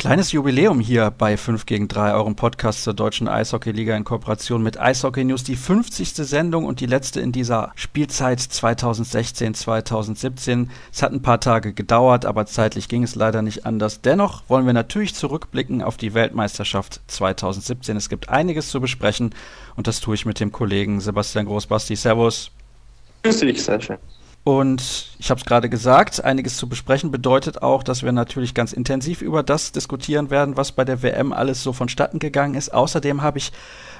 Kleines 0.00 0.32
Jubiläum 0.32 0.80
hier 0.80 1.10
bei 1.10 1.36
5 1.36 1.66
gegen 1.66 1.86
3, 1.86 2.14
eurem 2.14 2.34
Podcast 2.34 2.84
zur 2.84 2.94
deutschen 2.94 3.28
Eishockey-Liga 3.28 3.94
in 3.94 4.04
Kooperation 4.04 4.62
mit 4.62 4.80
Eishockey 4.80 5.24
News. 5.24 5.44
Die 5.44 5.56
50. 5.56 6.14
Sendung 6.14 6.64
und 6.64 6.80
die 6.80 6.86
letzte 6.86 7.20
in 7.20 7.32
dieser 7.32 7.72
Spielzeit 7.74 8.38
2016-2017. 8.38 10.68
Es 10.90 11.02
hat 11.02 11.12
ein 11.12 11.20
paar 11.20 11.38
Tage 11.38 11.74
gedauert, 11.74 12.24
aber 12.24 12.46
zeitlich 12.46 12.88
ging 12.88 13.02
es 13.02 13.14
leider 13.14 13.42
nicht 13.42 13.66
anders. 13.66 14.00
Dennoch 14.00 14.42
wollen 14.48 14.64
wir 14.64 14.72
natürlich 14.72 15.14
zurückblicken 15.14 15.82
auf 15.82 15.98
die 15.98 16.14
Weltmeisterschaft 16.14 17.02
2017. 17.08 17.98
Es 17.98 18.08
gibt 18.08 18.30
einiges 18.30 18.70
zu 18.70 18.80
besprechen 18.80 19.34
und 19.76 19.86
das 19.86 20.00
tue 20.00 20.14
ich 20.14 20.24
mit 20.24 20.40
dem 20.40 20.50
Kollegen 20.50 21.02
Sebastian 21.02 21.44
Großbasti. 21.44 21.94
Servus. 21.94 22.50
Grüß 23.22 23.40
dich, 23.40 23.62
schön. 23.62 23.98
Und 24.42 25.10
ich 25.18 25.30
habe 25.30 25.38
es 25.38 25.44
gerade 25.44 25.68
gesagt, 25.68 26.24
einiges 26.24 26.56
zu 26.56 26.66
besprechen 26.66 27.10
bedeutet 27.10 27.62
auch, 27.62 27.82
dass 27.82 28.02
wir 28.02 28.10
natürlich 28.10 28.54
ganz 28.54 28.72
intensiv 28.72 29.20
über 29.20 29.42
das 29.42 29.72
diskutieren 29.72 30.30
werden, 30.30 30.56
was 30.56 30.72
bei 30.72 30.84
der 30.84 31.02
WM 31.02 31.34
alles 31.34 31.62
so 31.62 31.74
vonstatten 31.74 32.18
gegangen 32.18 32.54
ist. 32.54 32.72
Außerdem 32.72 33.20
habe 33.20 33.36
ich 33.36 33.52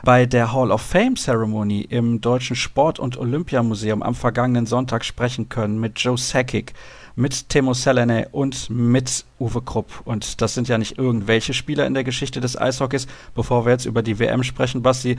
bei 0.03 0.25
der 0.25 0.53
Hall 0.53 0.71
of 0.71 0.81
Fame 0.81 1.17
Ceremony 1.17 1.83
im 1.83 2.23
Deutschen 2.23 2.57
Sport- 2.57 2.99
und 2.99 3.19
Olympiamuseum 3.19 4.03
am 4.03 4.15
vergangenen 4.15 4.65
Sonntag 4.65 5.05
sprechen 5.05 5.51
können 5.51 5.79
mit 5.79 5.99
Joe 5.99 6.17
Sakic, 6.17 6.73
mit 7.17 7.51
Timo 7.51 7.75
Selene 7.75 8.29
und 8.33 8.71
mit 8.71 9.27
Uwe 9.39 9.61
Krupp. 9.61 10.01
Und 10.07 10.41
das 10.41 10.55
sind 10.55 10.69
ja 10.69 10.79
nicht 10.79 10.97
irgendwelche 10.97 11.53
Spieler 11.53 11.87
in 11.87 11.93
der 11.93 12.05
Geschichte 12.05 12.41
des 12.41 12.57
Eishockeys. 12.57 13.07
Bevor 13.35 13.67
wir 13.67 13.73
jetzt 13.73 13.85
über 13.85 14.03
die 14.03 14.19
WM 14.19 14.43
sprechen, 14.43 14.81
Basti, 14.81 15.19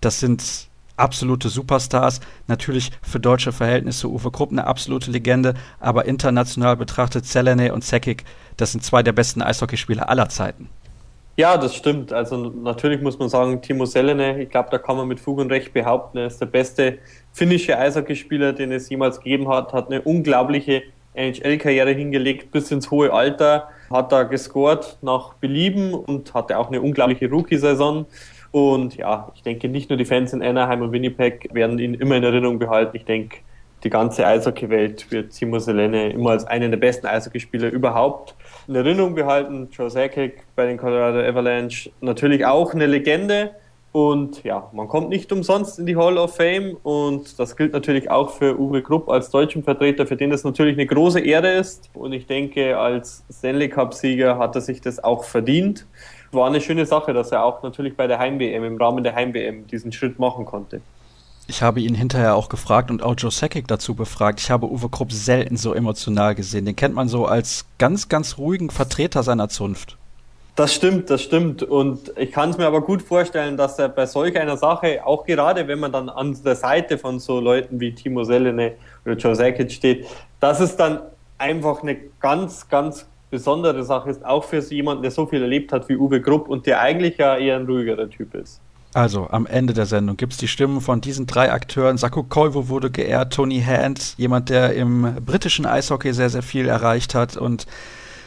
das 0.00 0.18
sind 0.18 0.71
absolute 1.02 1.48
Superstars. 1.48 2.20
Natürlich 2.46 2.90
für 3.02 3.20
deutsche 3.20 3.52
Verhältnisse 3.52 4.08
Uwe 4.08 4.30
Krupp 4.30 4.52
eine 4.52 4.66
absolute 4.66 5.10
Legende, 5.10 5.54
aber 5.80 6.06
international 6.06 6.76
betrachtet 6.76 7.26
Zelene 7.26 7.74
und 7.74 7.84
Sekic, 7.84 8.24
das 8.56 8.72
sind 8.72 8.82
zwei 8.84 9.02
der 9.02 9.12
besten 9.12 9.42
Eishockeyspieler 9.42 10.08
aller 10.08 10.28
Zeiten. 10.28 10.68
Ja, 11.36 11.56
das 11.56 11.74
stimmt. 11.74 12.12
Also 12.12 12.36
natürlich 12.36 13.00
muss 13.00 13.18
man 13.18 13.28
sagen, 13.28 13.62
Timo 13.62 13.86
Selene, 13.86 14.42
ich 14.42 14.50
glaube, 14.50 14.68
da 14.70 14.78
kann 14.78 14.96
man 14.96 15.08
mit 15.08 15.18
Fug 15.18 15.38
und 15.38 15.50
Recht 15.50 15.72
behaupten, 15.72 16.18
er 16.18 16.26
ist 16.26 16.40
der 16.40 16.46
beste 16.46 16.98
finnische 17.32 17.78
Eishockeyspieler, 17.78 18.52
den 18.52 18.70
es 18.70 18.90
jemals 18.90 19.18
gegeben 19.18 19.48
hat, 19.48 19.72
hat 19.72 19.86
eine 19.88 20.02
unglaubliche 20.02 20.82
NHL-Karriere 21.14 21.92
hingelegt 21.92 22.50
bis 22.50 22.70
ins 22.70 22.90
hohe 22.90 23.12
Alter, 23.12 23.68
hat 23.90 24.12
da 24.12 24.22
gescored 24.24 24.98
nach 25.02 25.34
Belieben 25.34 25.94
und 25.94 26.34
hatte 26.34 26.58
auch 26.58 26.68
eine 26.68 26.80
unglaubliche 26.80 27.28
Rookie-Saison. 27.28 28.06
Und 28.52 28.96
ja, 28.96 29.32
ich 29.34 29.42
denke, 29.42 29.68
nicht 29.68 29.88
nur 29.88 29.96
die 29.96 30.04
Fans 30.04 30.32
in 30.32 30.42
Anaheim 30.42 30.82
und 30.82 30.92
Winnipeg 30.92 31.48
werden 31.52 31.78
ihn 31.78 31.94
immer 31.94 32.16
in 32.16 32.22
Erinnerung 32.22 32.58
behalten. 32.58 32.96
Ich 32.96 33.06
denke, 33.06 33.38
die 33.82 33.90
ganze 33.90 34.26
Eishockey-Welt 34.26 35.10
wird 35.10 35.32
Timo 35.32 35.58
Selene 35.58 36.12
immer 36.12 36.30
als 36.30 36.44
einen 36.44 36.70
der 36.70 36.78
besten 36.78 37.06
Eishockeyspieler 37.06 37.70
überhaupt 37.70 38.36
in 38.68 38.74
Erinnerung 38.74 39.14
behalten. 39.14 39.68
Joe 39.72 39.90
Sakic 39.90 40.44
bei 40.54 40.66
den 40.66 40.76
Colorado 40.76 41.18
Avalanche 41.20 41.90
natürlich 42.00 42.44
auch 42.44 42.74
eine 42.74 42.86
Legende. 42.86 43.52
Und 43.90 44.42
ja, 44.44 44.70
man 44.72 44.88
kommt 44.88 45.08
nicht 45.10 45.30
umsonst 45.32 45.78
in 45.78 45.84
die 45.84 45.96
Hall 45.96 46.16
of 46.16 46.36
Fame 46.36 46.78
und 46.82 47.38
das 47.38 47.56
gilt 47.56 47.74
natürlich 47.74 48.10
auch 48.10 48.30
für 48.30 48.58
Uwe 48.58 48.82
Krupp 48.82 49.10
als 49.10 49.28
deutschen 49.28 49.62
Vertreter, 49.62 50.06
für 50.06 50.16
den 50.16 50.30
das 50.30 50.44
natürlich 50.44 50.78
eine 50.78 50.86
große 50.86 51.20
Ehre 51.20 51.52
ist. 51.52 51.90
Und 51.92 52.14
ich 52.14 52.26
denke, 52.26 52.78
als 52.78 53.22
Stanley 53.30 53.68
Cup-Sieger 53.68 54.38
hat 54.38 54.54
er 54.54 54.62
sich 54.62 54.80
das 54.80 55.02
auch 55.02 55.24
verdient 55.24 55.86
war 56.32 56.46
eine 56.46 56.60
schöne 56.60 56.86
Sache, 56.86 57.12
dass 57.12 57.32
er 57.32 57.44
auch 57.44 57.62
natürlich 57.62 57.96
bei 57.96 58.06
der 58.06 58.18
Heim-WM, 58.18 58.64
im 58.64 58.76
Rahmen 58.76 59.04
der 59.04 59.14
Heim-WM, 59.14 59.66
diesen 59.66 59.92
Schritt 59.92 60.18
machen 60.18 60.44
konnte. 60.44 60.80
Ich 61.48 61.60
habe 61.60 61.80
ihn 61.80 61.94
hinterher 61.94 62.34
auch 62.36 62.48
gefragt 62.48 62.90
und 62.90 63.02
auch 63.02 63.14
Joe 63.16 63.30
Sakic 63.30 63.66
dazu 63.68 63.94
befragt. 63.94 64.40
Ich 64.40 64.50
habe 64.50 64.70
Uwe 64.70 64.88
Krupp 64.88 65.12
selten 65.12 65.56
so 65.56 65.74
emotional 65.74 66.34
gesehen. 66.34 66.64
Den 66.64 66.76
kennt 66.76 66.94
man 66.94 67.08
so 67.08 67.26
als 67.26 67.66
ganz, 67.78 68.08
ganz 68.08 68.38
ruhigen 68.38 68.70
Vertreter 68.70 69.22
seiner 69.22 69.48
Zunft. 69.48 69.96
Das 70.54 70.74
stimmt, 70.74 71.10
das 71.10 71.22
stimmt. 71.22 71.62
Und 71.62 72.12
ich 72.16 72.30
kann 72.30 72.50
es 72.50 72.58
mir 72.58 72.66
aber 72.66 72.82
gut 72.82 73.02
vorstellen, 73.02 73.56
dass 73.56 73.78
er 73.78 73.88
bei 73.88 74.06
solch 74.06 74.38
einer 74.38 74.56
Sache, 74.56 75.04
auch 75.04 75.24
gerade 75.24 75.66
wenn 75.66 75.80
man 75.80 75.92
dann 75.92 76.08
an 76.08 76.36
der 76.44 76.56
Seite 76.56 76.98
von 76.98 77.18
so 77.18 77.40
Leuten 77.40 77.80
wie 77.80 77.94
Timo 77.94 78.22
Selene 78.22 78.74
oder 79.04 79.16
Joe 79.16 79.34
Sakic 79.34 79.72
steht, 79.72 80.06
dass 80.40 80.60
es 80.60 80.76
dann 80.76 81.00
einfach 81.38 81.82
eine 81.82 81.96
ganz, 82.20 82.68
ganz 82.68 83.06
besondere 83.32 83.82
Sache 83.82 84.10
ist, 84.10 84.24
auch 84.24 84.44
für 84.44 84.58
jemanden, 84.58 85.02
der 85.02 85.10
so 85.10 85.26
viel 85.26 85.40
erlebt 85.40 85.72
hat 85.72 85.88
wie 85.88 85.96
Uwe 85.96 86.20
Grupp 86.20 86.48
und 86.48 86.66
der 86.66 86.80
eigentlich 86.80 87.16
ja 87.16 87.36
eher 87.36 87.56
ein 87.56 87.66
ruhigerer 87.66 88.08
Typ 88.08 88.34
ist. 88.34 88.60
Also, 88.94 89.26
am 89.30 89.46
Ende 89.46 89.72
der 89.72 89.86
Sendung 89.86 90.18
gibt 90.18 90.34
es 90.34 90.38
die 90.38 90.48
Stimmen 90.48 90.82
von 90.82 91.00
diesen 91.00 91.26
drei 91.26 91.50
Akteuren. 91.50 91.96
Saku 91.96 92.24
Koivu 92.24 92.68
wurde 92.68 92.90
geehrt, 92.90 93.32
Tony 93.32 93.62
Hand, 93.62 94.14
jemand, 94.18 94.50
der 94.50 94.74
im 94.74 95.16
britischen 95.24 95.64
Eishockey 95.64 96.12
sehr, 96.12 96.28
sehr 96.28 96.42
viel 96.42 96.68
erreicht 96.68 97.14
hat. 97.14 97.38
Und 97.38 97.66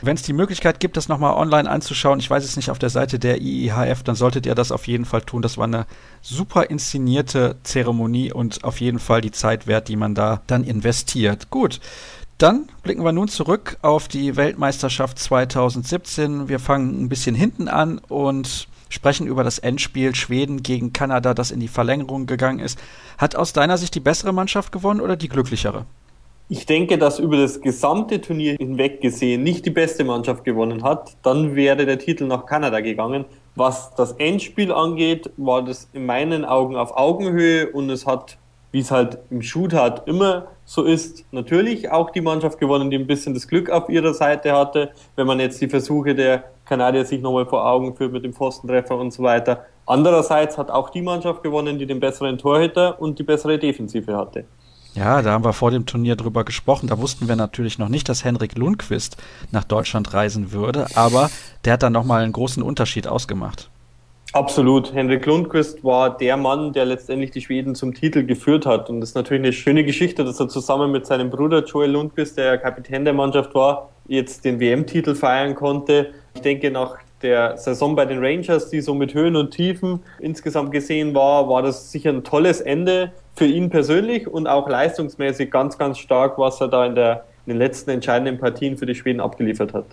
wenn 0.02 0.16
es 0.16 0.24
die 0.24 0.34
Möglichkeit 0.34 0.80
gibt, 0.80 0.98
das 0.98 1.08
nochmal 1.08 1.36
online 1.36 1.70
anzuschauen, 1.70 2.20
ich 2.20 2.30
weiß 2.30 2.44
es 2.44 2.56
nicht, 2.56 2.72
auf 2.72 2.80
der 2.80 2.90
Seite 2.90 3.20
der 3.20 3.42
IIHF, 3.42 4.02
dann 4.02 4.16
solltet 4.16 4.48
ihr 4.48 4.56
das 4.56 4.72
auf 4.72 4.88
jeden 4.88 5.06
Fall 5.06 5.22
tun. 5.22 5.44
Das 5.44 5.60
war 5.60 5.66
eine 5.66 5.86
super 6.24 6.72
inszenierte 6.72 7.58
Zeremonie 7.62 8.34
und 8.34 8.64
auf 8.64 8.82
jeden 8.82 9.00
Fall 9.00 9.22
die 9.22 9.32
Zeit 9.32 9.68
wert, 9.68 9.88
die 9.88 9.98
man 9.98 10.16
da 10.16 10.42
dann 10.48 10.64
investiert. 10.64 11.52
Gut. 11.52 11.80
Dann 12.38 12.68
blicken 12.84 13.06
wir 13.06 13.14
nun 13.14 13.30
zurück 13.30 13.78
auf 13.82 14.10
die 14.10 14.36
Weltmeisterschaft 14.36 15.18
2017. 15.20 16.50
Wir 16.50 16.60
fangen 16.60 17.02
ein 17.02 17.08
bisschen 17.08 17.34
hinten 17.34 17.70
an 17.70 18.02
und 18.10 18.68
sprechen 18.90 19.26
über 19.26 19.46
das 19.46 19.58
Endspiel 19.58 20.14
Schweden 20.16 20.62
gegen 20.62 20.92
Kanada, 20.92 21.34
das 21.34 21.52
in 21.52 21.62
die 21.62 21.70
Verlängerung 21.70 22.26
gegangen 22.26 22.60
ist. 22.60 22.78
Hat 23.18 23.38
aus 23.38 23.54
deiner 23.54 23.78
Sicht 23.78 23.96
die 23.96 24.02
bessere 24.02 24.34
Mannschaft 24.34 24.74
gewonnen 24.74 25.00
oder 25.00 25.16
die 25.16 25.30
glücklichere? 25.30 25.86
Ich 26.50 26.66
denke, 26.66 26.98
dass 26.98 27.20
über 27.20 27.38
das 27.38 27.62
gesamte 27.62 28.20
Turnier 28.20 28.58
hinweg 28.60 29.00
gesehen 29.00 29.42
nicht 29.42 29.66
die 29.66 29.72
beste 29.72 30.04
Mannschaft 30.04 30.44
gewonnen 30.44 30.84
hat. 30.84 31.16
Dann 31.24 31.56
wäre 31.56 31.86
der 31.86 32.00
Titel 32.00 32.26
nach 32.26 32.46
Kanada 32.46 32.82
gegangen. 32.82 33.24
Was 33.56 33.96
das 33.96 34.12
Endspiel 34.12 34.74
angeht, 34.74 35.32
war 35.38 35.64
das 35.64 35.88
in 35.94 36.06
meinen 36.06 36.44
Augen 36.44 36.76
auf 36.76 36.98
Augenhöhe 36.98 37.72
und 37.72 37.90
es 37.90 38.06
hat 38.06 38.38
wie 38.76 38.80
es 38.80 38.92
halt 38.92 39.20
im 39.30 39.42
Shoot 39.42 39.72
hat, 39.72 40.06
immer 40.06 40.48
so 40.66 40.84
ist, 40.84 41.24
natürlich 41.32 41.90
auch 41.92 42.10
die 42.10 42.20
Mannschaft 42.20 42.60
gewonnen, 42.60 42.90
die 42.90 42.98
ein 42.98 43.08
bisschen 43.08 43.34
das 43.34 43.48
Glück 43.48 43.70
auf 43.70 43.88
ihrer 43.88 44.14
Seite 44.14 44.52
hatte. 44.52 44.92
Wenn 45.16 45.28
man 45.28 45.40
jetzt 45.40 45.62
die 45.62 45.70
Versuche 45.70 46.14
der 46.14 46.44
Kanadier 46.66 47.06
sich 47.06 47.22
nochmal 47.22 47.46
vor 47.46 47.66
Augen 47.66 47.96
führt 47.96 48.12
mit 48.12 48.26
dem 48.26 48.34
Pfostentreffer 48.34 48.98
und 48.98 49.14
so 49.14 49.24
weiter. 49.24 49.64
Andererseits 49.86 50.58
hat 50.58 50.70
auch 50.72 50.90
die 50.90 51.02
Mannschaft 51.02 51.42
gewonnen, 51.42 51.80
die 51.80 51.86
den 51.86 52.02
besseren 52.02 52.38
Torhüter 52.38 53.00
und 53.00 53.18
die 53.18 53.24
bessere 53.24 53.58
Defensive 53.58 54.14
hatte. 54.14 54.44
Ja, 54.94 55.22
da 55.22 55.32
haben 55.32 55.46
wir 55.46 55.54
vor 55.54 55.72
dem 55.72 55.86
Turnier 55.86 56.18
drüber 56.18 56.44
gesprochen. 56.44 56.88
Da 56.88 56.98
wussten 57.00 57.30
wir 57.30 57.38
natürlich 57.38 57.80
noch 57.80 57.88
nicht, 57.88 58.10
dass 58.10 58.26
Henrik 58.26 58.58
Lundqvist 58.58 59.16
nach 59.52 59.64
Deutschland 59.64 60.14
reisen 60.14 60.52
würde, 60.52 60.88
aber 60.96 61.30
der 61.64 61.74
hat 61.74 61.84
dann 61.84 61.94
nochmal 61.94 62.24
einen 62.24 62.34
großen 62.34 62.62
Unterschied 62.62 63.08
ausgemacht. 63.08 63.70
Absolut. 64.34 64.94
Henrik 64.94 65.26
Lundqvist 65.26 65.84
war 65.84 66.18
der 66.18 66.36
Mann, 66.36 66.74
der 66.74 66.86
letztendlich 66.86 67.32
die 67.32 67.42
Schweden 67.42 67.74
zum 67.74 67.94
Titel 67.94 68.26
geführt 68.26 68.66
hat. 68.66 68.90
Und 68.90 69.00
das 69.00 69.10
ist 69.10 69.16
natürlich 69.16 69.44
eine 69.44 69.54
schöne 69.54 69.86
Geschichte, 69.86 70.26
dass 70.26 70.40
er 70.40 70.50
zusammen 70.50 70.92
mit 70.92 71.06
seinem 71.06 71.30
Bruder 71.30 71.64
Joel 71.64 71.92
Lundqvist, 71.92 72.38
der 72.38 72.58
Kapitän 72.58 73.06
der 73.06 73.14
Mannschaft 73.14 73.56
war, 73.56 73.90
jetzt 74.08 74.44
den 74.44 74.60
WM-Titel 74.60 75.16
feiern 75.16 75.56
konnte. 75.56 76.12
Ich 76.34 76.42
denke, 76.42 76.70
nach 76.70 76.98
der 77.22 77.58
Saison 77.58 77.96
bei 77.96 78.06
den 78.06 78.20
Rangers, 78.20 78.70
die 78.70 78.82
so 78.82 78.94
mit 78.94 79.14
Höhen 79.14 79.36
und 79.36 79.52
Tiefen 79.52 80.02
insgesamt 80.20 80.72
gesehen 80.72 81.16
war, 81.16 81.48
war 81.48 81.62
das 81.62 81.92
sicher 81.92 82.10
ein 82.10 82.24
tolles 82.24 82.62
Ende 82.62 83.14
für 83.36 83.46
ihn 83.46 83.70
persönlich 83.70 84.28
und 84.28 84.48
auch 84.48 84.68
leistungsmäßig 84.68 85.50
ganz, 85.50 85.78
ganz 85.78 85.98
stark, 85.98 86.38
was 86.38 86.60
er 86.62 86.68
da 86.68 86.86
in, 86.86 86.96
der, 86.96 87.26
in 87.46 87.54
den 87.54 87.58
letzten 87.58 87.92
entscheidenden 87.92 88.38
Partien 88.38 88.78
für 88.78 88.86
die 88.86 88.96
Schweden 88.96 89.22
abgeliefert 89.22 89.74
hat. 89.74 89.86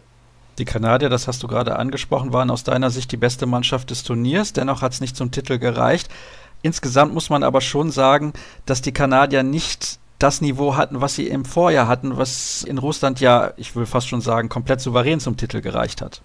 Die 0.58 0.64
Kanadier, 0.64 1.08
das 1.08 1.28
hast 1.28 1.42
du 1.42 1.48
gerade 1.48 1.76
angesprochen, 1.78 2.32
waren 2.32 2.50
aus 2.50 2.64
deiner 2.64 2.90
Sicht 2.90 3.10
die 3.12 3.16
beste 3.16 3.46
Mannschaft 3.46 3.90
des 3.90 4.02
Turniers. 4.02 4.52
Dennoch 4.52 4.82
hat 4.82 4.92
es 4.92 5.00
nicht 5.00 5.16
zum 5.16 5.30
Titel 5.30 5.58
gereicht. 5.58 6.08
Insgesamt 6.60 7.14
muss 7.14 7.30
man 7.30 7.42
aber 7.42 7.60
schon 7.60 7.90
sagen, 7.90 8.32
dass 8.66 8.82
die 8.82 8.92
Kanadier 8.92 9.42
nicht 9.42 9.98
das 10.18 10.40
Niveau 10.40 10.76
hatten, 10.76 11.00
was 11.00 11.14
sie 11.14 11.26
im 11.26 11.44
Vorjahr 11.44 11.88
hatten, 11.88 12.16
was 12.16 12.62
in 12.62 12.78
Russland 12.78 13.18
ja, 13.20 13.52
ich 13.56 13.74
will 13.74 13.86
fast 13.86 14.08
schon 14.08 14.20
sagen, 14.20 14.48
komplett 14.48 14.80
souverän 14.80 15.18
zum 15.18 15.36
Titel 15.36 15.60
gereicht 15.60 16.00
hat. 16.00 16.22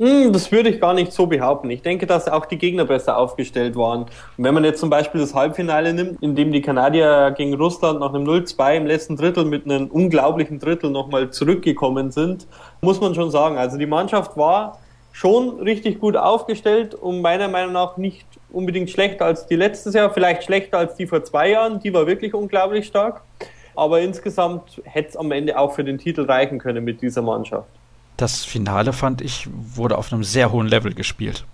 Hm, 0.00 0.32
das 0.32 0.50
würde 0.50 0.70
ich 0.70 0.80
gar 0.80 0.94
nicht 0.94 1.12
so 1.12 1.26
behaupten. 1.26 1.68
Ich 1.68 1.82
denke, 1.82 2.06
dass 2.06 2.26
auch 2.26 2.46
die 2.46 2.56
Gegner 2.56 2.86
besser 2.86 3.18
aufgestellt 3.18 3.76
waren. 3.76 4.04
Und 4.04 4.44
wenn 4.44 4.54
man 4.54 4.64
jetzt 4.64 4.80
zum 4.80 4.88
Beispiel 4.88 5.20
das 5.20 5.34
Halbfinale 5.34 5.92
nimmt, 5.92 6.22
in 6.22 6.34
dem 6.34 6.52
die 6.52 6.62
Kanadier 6.62 7.34
gegen 7.36 7.52
Russland 7.52 8.00
nach 8.00 8.14
einem 8.14 8.24
0-2 8.24 8.78
im 8.78 8.86
letzten 8.86 9.16
Drittel 9.16 9.44
mit 9.44 9.66
einem 9.66 9.88
unglaublichen 9.88 10.58
Drittel 10.58 10.88
nochmal 10.88 11.28
zurückgekommen 11.28 12.12
sind, 12.12 12.46
muss 12.80 12.98
man 12.98 13.14
schon 13.14 13.30
sagen. 13.30 13.58
Also 13.58 13.76
die 13.76 13.84
Mannschaft 13.84 14.38
war 14.38 14.78
schon 15.12 15.60
richtig 15.60 16.00
gut 16.00 16.16
aufgestellt 16.16 16.94
und 16.94 17.20
meiner 17.20 17.48
Meinung 17.48 17.74
nach 17.74 17.98
nicht 17.98 18.26
unbedingt 18.50 18.88
schlechter 18.88 19.26
als 19.26 19.48
die 19.48 19.56
letztes 19.56 19.92
Jahr, 19.92 20.08
vielleicht 20.14 20.44
schlechter 20.44 20.78
als 20.78 20.94
die 20.94 21.06
vor 21.06 21.24
zwei 21.24 21.50
Jahren. 21.50 21.78
Die 21.78 21.92
war 21.92 22.06
wirklich 22.06 22.32
unglaublich 22.32 22.86
stark. 22.86 23.20
Aber 23.76 24.00
insgesamt 24.00 24.80
hätte 24.84 25.10
es 25.10 25.16
am 25.18 25.30
Ende 25.30 25.58
auch 25.58 25.74
für 25.74 25.84
den 25.84 25.98
Titel 25.98 26.22
reichen 26.22 26.58
können 26.58 26.84
mit 26.84 27.02
dieser 27.02 27.20
Mannschaft 27.20 27.79
das 28.16 28.44
Finale, 28.44 28.92
fand 28.92 29.20
ich, 29.20 29.48
wurde 29.52 29.96
auf 29.96 30.12
einem 30.12 30.24
sehr 30.24 30.52
hohen 30.52 30.66
Level 30.66 30.94
gespielt. 30.94 31.44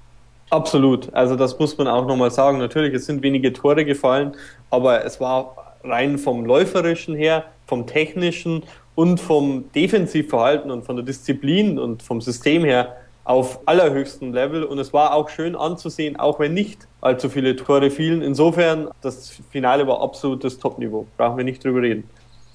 Absolut. 0.51 1.13
Also 1.15 1.37
das 1.37 1.59
muss 1.59 1.77
man 1.79 1.89
auch 1.89 2.07
nochmal 2.07 2.31
sagen. 2.31 2.59
Natürlich, 2.59 2.95
es 2.95 3.07
sind 3.07 3.23
wenige 3.23 3.53
Tore 3.53 3.85
gefallen, 3.85 4.35
aber 4.71 5.05
es 5.05 5.21
war 5.21 5.75
rein 5.83 6.19
vom 6.19 6.45
läuferischen 6.45 7.15
her, 7.15 7.45
vom 7.67 7.87
technischen 7.87 8.63
und 8.95 9.21
vom 9.21 9.71
Defensivverhalten 9.73 10.71
und 10.71 10.85
von 10.85 10.97
der 10.97 11.05
Disziplin 11.05 11.79
und 11.79 12.03
vom 12.03 12.21
System 12.21 12.65
her 12.65 12.97
auf 13.25 13.61
allerhöchstem 13.67 14.33
Level 14.33 14.63
und 14.63 14.79
es 14.79 14.93
war 14.93 15.13
auch 15.13 15.29
schön 15.29 15.57
anzusehen, 15.57 16.17
auch 16.17 16.39
wenn 16.39 16.55
nicht 16.55 16.87
allzu 17.01 17.29
viele 17.29 17.57
Tore 17.57 17.91
fielen. 17.91 18.23
Insofern, 18.23 18.89
das 19.01 19.41
Finale 19.51 19.87
war 19.89 20.01
absolutes 20.01 20.59
Topniveau. 20.61 21.09
Brauchen 21.17 21.37
wir 21.37 21.45
nicht 21.45 21.65
drüber 21.65 21.83
reden. 21.83 22.05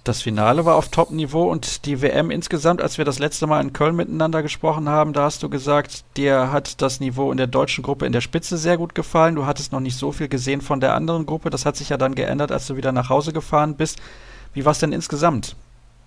Das 0.03 0.23
Finale 0.23 0.65
war 0.65 0.77
auf 0.77 0.89
Top-Niveau 0.89 1.43
und 1.43 1.85
die 1.85 2.01
WM 2.01 2.31
insgesamt, 2.31 2.81
als 2.81 2.97
wir 2.97 3.05
das 3.05 3.19
letzte 3.19 3.45
Mal 3.45 3.61
in 3.61 3.71
Köln 3.71 3.95
miteinander 3.95 4.41
gesprochen 4.41 4.89
haben, 4.89 5.13
da 5.13 5.25
hast 5.25 5.43
du 5.43 5.49
gesagt, 5.49 6.05
dir 6.17 6.51
hat 6.51 6.81
das 6.81 6.99
Niveau 6.99 7.31
in 7.31 7.37
der 7.37 7.45
deutschen 7.45 7.83
Gruppe 7.83 8.07
in 8.07 8.11
der 8.11 8.21
Spitze 8.21 8.57
sehr 8.57 8.77
gut 8.77 8.95
gefallen. 8.95 9.35
Du 9.35 9.45
hattest 9.45 9.71
noch 9.71 9.79
nicht 9.79 9.95
so 9.95 10.11
viel 10.11 10.27
gesehen 10.27 10.61
von 10.61 10.79
der 10.79 10.95
anderen 10.95 11.27
Gruppe. 11.27 11.51
Das 11.51 11.67
hat 11.67 11.75
sich 11.75 11.89
ja 11.89 11.97
dann 11.97 12.15
geändert, 12.15 12.51
als 12.51 12.65
du 12.65 12.77
wieder 12.77 12.91
nach 12.91 13.09
Hause 13.09 13.31
gefahren 13.31 13.75
bist. 13.75 13.99
Wie 14.55 14.65
war 14.65 14.71
es 14.71 14.79
denn 14.79 14.91
insgesamt? 14.91 15.55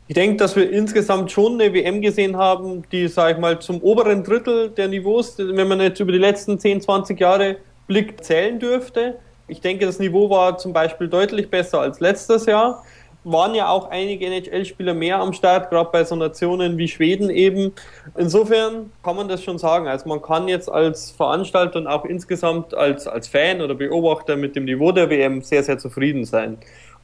Ich 0.09 0.15
denke, 0.15 0.39
dass 0.39 0.57
wir 0.57 0.69
insgesamt 0.73 1.31
schon 1.31 1.61
eine 1.61 1.73
WM 1.73 2.03
gesehen 2.03 2.37
haben, 2.37 2.83
die, 2.91 3.07
sage 3.07 3.35
ich 3.35 3.39
mal, 3.39 3.61
zum 3.61 3.81
oberen 3.81 4.25
Drittel 4.25 4.71
der 4.71 4.89
Niveaus, 4.89 5.39
wenn 5.39 5.69
man 5.69 5.81
jetzt 5.81 6.01
über 6.01 6.11
die 6.11 6.19
letzten 6.19 6.59
10, 6.59 6.81
20 6.81 7.21
Jahre 7.21 7.59
blickt, 7.87 8.25
zählen 8.25 8.59
dürfte. 8.59 9.19
Ich 9.47 9.61
denke, 9.61 9.87
das 9.87 10.01
Niveau 10.01 10.29
war 10.31 10.59
zum 10.59 10.73
Beispiel 10.73 11.07
deutlich 11.07 11.49
besser 11.49 11.81
als 11.81 12.01
letztes 12.01 12.47
Jahr 12.47 12.83
waren 13.25 13.55
ja 13.55 13.69
auch 13.69 13.91
einige 13.91 14.27
NHL-Spieler 14.27 14.95
mehr 14.95 15.19
am 15.19 15.33
Start, 15.33 15.71
gerade 15.71 15.91
bei 15.91 16.05
so 16.05 16.15
Nationen 16.15 16.77
wie 16.79 16.89
Schweden 16.89 17.31
eben. 17.31 17.73
Insofern 18.17 18.93
kann 19.03 19.17
man 19.17 19.29
das 19.29 19.43
schon 19.43 19.59
sagen. 19.59 19.89
Also 19.89 20.09
man 20.09 20.21
kann 20.23 20.47
jetzt 20.47 20.71
als 20.71 21.11
Veranstalter 21.11 21.79
und 21.79 21.87
auch 21.87 22.05
insgesamt 22.05 22.75
als, 22.75 23.07
als 23.07 23.29
Fan 23.29 23.61
oder 23.61 23.75
Beobachter 23.75 24.37
mit 24.37 24.55
dem 24.57 24.67
Niveau 24.67 24.93
der 24.93 25.09
WM 25.11 25.43
sehr, 25.43 25.63
sehr 25.63 25.79
zufrieden 25.79 26.25
sein. 26.25 26.59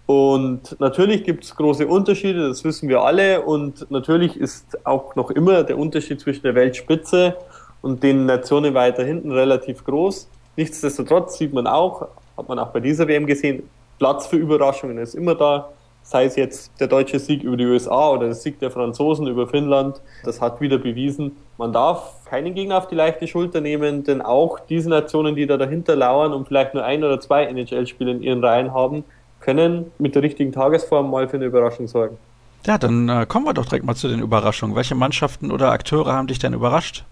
Und 0.06 0.78
natürlich 0.81 1.25
gibt 1.25 1.44
es 1.44 1.55
große 1.55 1.87
Unterschiede, 1.87 2.49
das 2.49 2.64
wissen 2.64 2.88
wir 2.88 3.00
alle. 3.00 3.43
Und 3.43 3.90
natürlich 3.90 4.37
ist 4.37 4.84
auch 4.84 5.14
noch 5.14 5.31
immer 5.31 5.62
der 5.62 5.78
Unterschied 5.78 6.20
zwischen 6.20 6.43
der 6.43 6.55
Weltspitze 6.55 7.37
und 7.81 8.02
den 8.02 8.26
Nationen 8.26 8.75
weiter 8.75 9.05
hinten 9.05 9.32
relativ 9.32 9.84
groß. 9.84 10.28
Nichtsdestotrotz 10.56 11.38
sieht 11.38 11.52
man 11.52 11.66
auch, 11.66 12.08
hat 12.37 12.49
man 12.49 12.58
auch 12.58 12.69
bei 12.69 12.81
dieser 12.81 13.06
WM 13.08 13.26
gesehen, 13.26 13.62
Platz 13.99 14.26
für 14.26 14.37
Überraschungen 14.37 14.99
ist 14.99 15.14
immer 15.14 15.34
da 15.34 15.69
sei 16.02 16.25
es 16.25 16.37
jetzt 16.37 16.73
der 16.81 16.88
deutsche 16.88 17.19
Sieg 17.19 17.43
über 17.43 17.56
die 17.56 17.67
USA 17.67 18.11
oder 18.11 18.26
der 18.26 18.35
Sieg 18.35 18.58
der 18.58 18.70
Franzosen 18.70 19.26
über 19.26 19.47
Finnland, 19.47 20.00
das 20.25 20.41
hat 20.41 20.61
wieder 20.61 20.79
bewiesen, 20.79 21.37
man 21.58 21.73
darf 21.73 22.25
keinen 22.25 22.55
Gegner 22.55 22.79
auf 22.79 22.88
die 22.88 22.94
leichte 22.94 23.26
Schulter 23.26 23.61
nehmen, 23.61 24.05
denn 24.05 24.23
auch 24.23 24.61
diese 24.61 24.88
Nationen, 24.88 25.37
die 25.37 25.47
da 25.47 25.56
dahinter 25.56 25.97
lauern 25.97 26.32
und 26.32 26.49
vielleicht 26.49 26.75
nur 26.75 26.85
ein 26.85 27.05
oder 27.05 27.20
zwei 27.20 27.44
NHL-Spiele 27.44 28.11
in 28.12 28.23
ihren 28.23 28.43
Reihen 28.43 28.73
haben, 28.73 29.05
können 29.41 29.91
mit 29.99 30.14
der 30.14 30.23
richtigen 30.23 30.52
Tagesform 30.52 31.11
mal 31.11 31.29
für 31.29 31.37
eine 31.37 31.47
Überraschung 31.47 31.87
sorgen. 31.87 32.19
Ja, 32.67 32.76
dann 32.76 33.08
äh, 33.08 33.26
kommen 33.26 33.47
wir 33.47 33.55
doch 33.55 33.64
direkt 33.64 33.87
mal 33.87 33.94
zu 33.94 34.08
den 34.08 34.20
Überraschungen. 34.20 34.76
Welche 34.76 34.94
Mannschaften 34.94 35.50
oder 35.50 35.70
Akteure 35.73 36.12
haben 36.12 36.26
dich 36.26 36.38
denn 36.38 36.52
überrascht? 36.52 37.05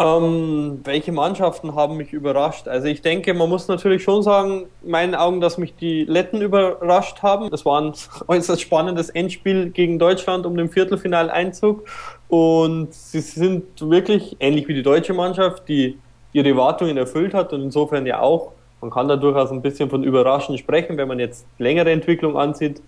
Ähm, 0.00 0.80
welche 0.84 1.12
Mannschaften 1.12 1.74
haben 1.74 1.98
mich 1.98 2.14
überrascht? 2.14 2.68
Also 2.68 2.86
ich 2.86 3.02
denke, 3.02 3.34
man 3.34 3.50
muss 3.50 3.68
natürlich 3.68 4.02
schon 4.02 4.22
sagen, 4.22 4.66
in 4.82 4.90
meinen 4.90 5.14
Augen, 5.14 5.42
dass 5.42 5.58
mich 5.58 5.76
die 5.76 6.04
Letten 6.04 6.40
überrascht 6.40 7.22
haben. 7.22 7.50
Das 7.50 7.66
war 7.66 7.82
ein 7.82 7.92
äußerst 8.26 8.62
spannendes 8.62 9.10
Endspiel 9.10 9.68
gegen 9.68 9.98
Deutschland 9.98 10.46
um 10.46 10.56
den 10.56 10.70
Viertelfinaleinzug. 10.70 11.86
Und 12.28 12.94
sie 12.94 13.20
sind 13.20 13.64
wirklich 13.82 14.36
ähnlich 14.40 14.68
wie 14.68 14.74
die 14.74 14.82
deutsche 14.82 15.12
Mannschaft, 15.12 15.68
die 15.68 15.98
ihre 16.32 16.48
Erwartungen 16.48 16.96
erfüllt 16.96 17.34
hat 17.34 17.52
und 17.52 17.60
insofern 17.60 18.06
ja 18.06 18.20
auch. 18.20 18.52
Man 18.80 18.90
kann 18.90 19.08
da 19.08 19.16
durchaus 19.16 19.50
ein 19.50 19.60
bisschen 19.60 19.90
von 19.90 20.02
Überraschen 20.02 20.56
sprechen, 20.56 20.96
wenn 20.96 21.08
man 21.08 21.18
jetzt 21.18 21.44
längere 21.58 21.90
Entwicklung 21.90 22.38
ansieht. 22.38 22.80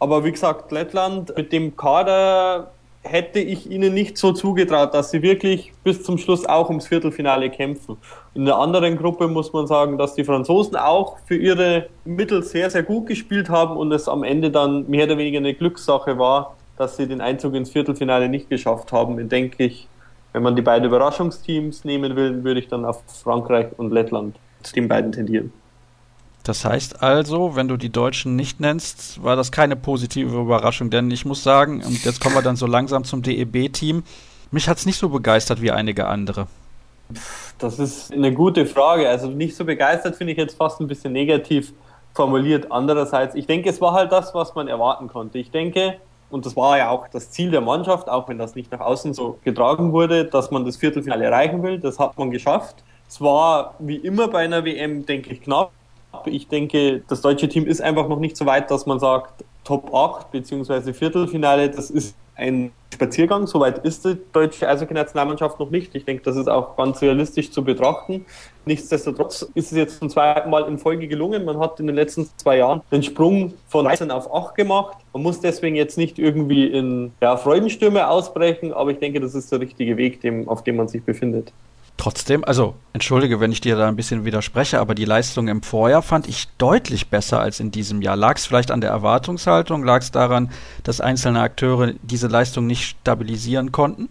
Aber 0.00 0.24
wie 0.24 0.32
gesagt, 0.32 0.72
Lettland 0.72 1.32
mit 1.36 1.52
dem 1.52 1.76
Kader 1.76 2.72
hätte 3.08 3.38
ich 3.38 3.70
ihnen 3.70 3.94
nicht 3.94 4.18
so 4.18 4.32
zugetraut, 4.32 4.94
dass 4.94 5.10
sie 5.10 5.22
wirklich 5.22 5.72
bis 5.84 6.02
zum 6.02 6.18
Schluss 6.18 6.46
auch 6.46 6.68
ums 6.68 6.88
Viertelfinale 6.88 7.50
kämpfen. 7.50 7.96
In 8.34 8.44
der 8.44 8.56
anderen 8.56 8.96
Gruppe 8.96 9.28
muss 9.28 9.52
man 9.52 9.66
sagen, 9.66 9.98
dass 9.98 10.14
die 10.14 10.24
Franzosen 10.24 10.76
auch 10.76 11.18
für 11.26 11.36
ihre 11.36 11.86
Mittel 12.04 12.42
sehr, 12.42 12.70
sehr 12.70 12.82
gut 12.82 13.06
gespielt 13.06 13.48
haben 13.48 13.76
und 13.76 13.92
es 13.92 14.08
am 14.08 14.24
Ende 14.24 14.50
dann 14.50 14.88
mehr 14.88 15.06
oder 15.06 15.18
weniger 15.18 15.38
eine 15.38 15.54
Glückssache 15.54 16.18
war, 16.18 16.56
dass 16.76 16.96
sie 16.96 17.06
den 17.06 17.20
Einzug 17.20 17.54
ins 17.54 17.70
Viertelfinale 17.70 18.28
nicht 18.28 18.50
geschafft 18.50 18.92
haben. 18.92 19.14
Und 19.14 19.30
denke 19.30 19.64
ich, 19.64 19.88
wenn 20.32 20.42
man 20.42 20.54
die 20.54 20.62
beiden 20.62 20.86
Überraschungsteams 20.86 21.84
nehmen 21.84 22.14
will, 22.16 22.44
würde 22.44 22.60
ich 22.60 22.68
dann 22.68 22.84
auf 22.84 23.02
Frankreich 23.22 23.68
und 23.78 23.92
Lettland 23.92 24.36
zu 24.62 24.74
den 24.74 24.88
beiden 24.88 25.12
tendieren. 25.12 25.52
Das 26.46 26.64
heißt 26.64 27.02
also, 27.02 27.56
wenn 27.56 27.66
du 27.66 27.76
die 27.76 27.90
Deutschen 27.90 28.36
nicht 28.36 28.60
nennst, 28.60 29.20
war 29.24 29.34
das 29.34 29.50
keine 29.50 29.74
positive 29.74 30.38
Überraschung, 30.38 30.90
denn 30.90 31.10
ich 31.10 31.24
muss 31.24 31.42
sagen, 31.42 31.82
und 31.82 32.04
jetzt 32.04 32.20
kommen 32.20 32.36
wir 32.36 32.42
dann 32.42 32.54
so 32.54 32.66
langsam 32.66 33.02
zum 33.02 33.22
DEB-Team, 33.22 34.04
mich 34.52 34.68
hat 34.68 34.78
es 34.78 34.86
nicht 34.86 34.96
so 34.96 35.08
begeistert 35.08 35.60
wie 35.60 35.72
einige 35.72 36.06
andere. 36.06 36.46
Das 37.58 37.80
ist 37.80 38.12
eine 38.12 38.32
gute 38.32 38.64
Frage. 38.64 39.08
Also 39.08 39.28
nicht 39.28 39.56
so 39.56 39.64
begeistert 39.64 40.14
finde 40.14 40.34
ich 40.34 40.38
jetzt 40.38 40.56
fast 40.56 40.80
ein 40.80 40.86
bisschen 40.86 41.12
negativ 41.12 41.72
formuliert. 42.14 42.70
Andererseits, 42.70 43.34
ich 43.34 43.48
denke, 43.48 43.68
es 43.68 43.80
war 43.80 43.92
halt 43.92 44.12
das, 44.12 44.32
was 44.32 44.54
man 44.54 44.68
erwarten 44.68 45.08
konnte. 45.08 45.38
Ich 45.38 45.50
denke, 45.50 45.96
und 46.30 46.46
das 46.46 46.54
war 46.54 46.78
ja 46.78 46.90
auch 46.90 47.08
das 47.08 47.32
Ziel 47.32 47.50
der 47.50 47.60
Mannschaft, 47.60 48.08
auch 48.08 48.28
wenn 48.28 48.38
das 48.38 48.54
nicht 48.54 48.70
nach 48.70 48.80
außen 48.80 49.14
so 49.14 49.38
getragen 49.42 49.92
wurde, 49.92 50.26
dass 50.26 50.52
man 50.52 50.64
das 50.64 50.76
Viertelfinale 50.76 51.24
erreichen 51.24 51.64
will. 51.64 51.80
Das 51.80 51.98
hat 51.98 52.16
man 52.16 52.30
geschafft. 52.30 52.84
Es 53.08 53.20
war 53.20 53.74
wie 53.80 53.96
immer 53.96 54.28
bei 54.28 54.44
einer 54.44 54.64
WM, 54.64 55.06
denke 55.06 55.32
ich, 55.32 55.42
knapp. 55.42 55.72
Ich 56.26 56.48
denke, 56.48 57.02
das 57.08 57.20
deutsche 57.20 57.48
Team 57.48 57.66
ist 57.66 57.80
einfach 57.80 58.08
noch 58.08 58.18
nicht 58.18 58.36
so 58.36 58.46
weit, 58.46 58.70
dass 58.70 58.86
man 58.86 58.98
sagt, 59.00 59.44
Top 59.64 59.92
8 59.92 60.30
bzw. 60.30 60.92
Viertelfinale, 60.92 61.68
das 61.68 61.90
ist 61.90 62.14
ein 62.36 62.70
Spaziergang. 62.92 63.46
Soweit 63.46 63.84
ist 63.84 64.04
die 64.04 64.16
deutsche 64.32 64.68
Eishockey-Nationalmannschaft 64.68 65.58
noch 65.58 65.70
nicht. 65.70 65.94
Ich 65.94 66.04
denke, 66.04 66.22
das 66.22 66.36
ist 66.36 66.48
auch 66.48 66.76
ganz 66.76 67.02
realistisch 67.02 67.50
zu 67.50 67.64
betrachten. 67.64 68.24
Nichtsdestotrotz 68.64 69.42
ist 69.54 69.72
es 69.72 69.76
jetzt 69.76 69.98
zum 69.98 70.08
zweiten 70.08 70.50
Mal 70.50 70.68
in 70.68 70.78
Folge 70.78 71.08
gelungen. 71.08 71.44
Man 71.44 71.58
hat 71.58 71.80
in 71.80 71.86
den 71.86 71.96
letzten 71.96 72.28
zwei 72.36 72.58
Jahren 72.58 72.82
den 72.92 73.02
Sprung 73.02 73.54
von 73.68 73.86
13 73.86 74.10
auf 74.10 74.32
8 74.32 74.54
gemacht. 74.54 74.98
Man 75.12 75.22
muss 75.22 75.40
deswegen 75.40 75.76
jetzt 75.76 75.98
nicht 75.98 76.18
irgendwie 76.18 76.66
in 76.66 77.12
ja, 77.20 77.36
Freudenstürme 77.36 78.08
ausbrechen, 78.08 78.72
aber 78.72 78.90
ich 78.90 78.98
denke, 78.98 79.20
das 79.20 79.34
ist 79.34 79.50
der 79.50 79.60
richtige 79.60 79.96
Weg, 79.96 80.20
dem, 80.20 80.48
auf 80.48 80.62
dem 80.62 80.76
man 80.76 80.88
sich 80.88 81.02
befindet. 81.02 81.52
Trotzdem, 81.96 82.44
also 82.44 82.74
entschuldige, 82.92 83.40
wenn 83.40 83.52
ich 83.52 83.62
dir 83.62 83.74
da 83.74 83.88
ein 83.88 83.96
bisschen 83.96 84.26
widerspreche, 84.26 84.80
aber 84.80 84.94
die 84.94 85.06
Leistung 85.06 85.48
im 85.48 85.62
Vorjahr 85.62 86.02
fand 86.02 86.28
ich 86.28 86.46
deutlich 86.58 87.08
besser 87.08 87.40
als 87.40 87.58
in 87.58 87.70
diesem 87.70 88.02
Jahr. 88.02 88.16
Lag 88.16 88.36
es 88.36 88.46
vielleicht 88.46 88.70
an 88.70 88.82
der 88.82 88.90
Erwartungshaltung? 88.90 89.82
Lag 89.82 90.02
es 90.02 90.10
daran, 90.10 90.50
dass 90.84 91.00
einzelne 91.00 91.40
Akteure 91.40 91.94
diese 92.02 92.28
Leistung 92.28 92.66
nicht 92.66 92.84
stabilisieren 92.84 93.72
konnten? 93.72 94.10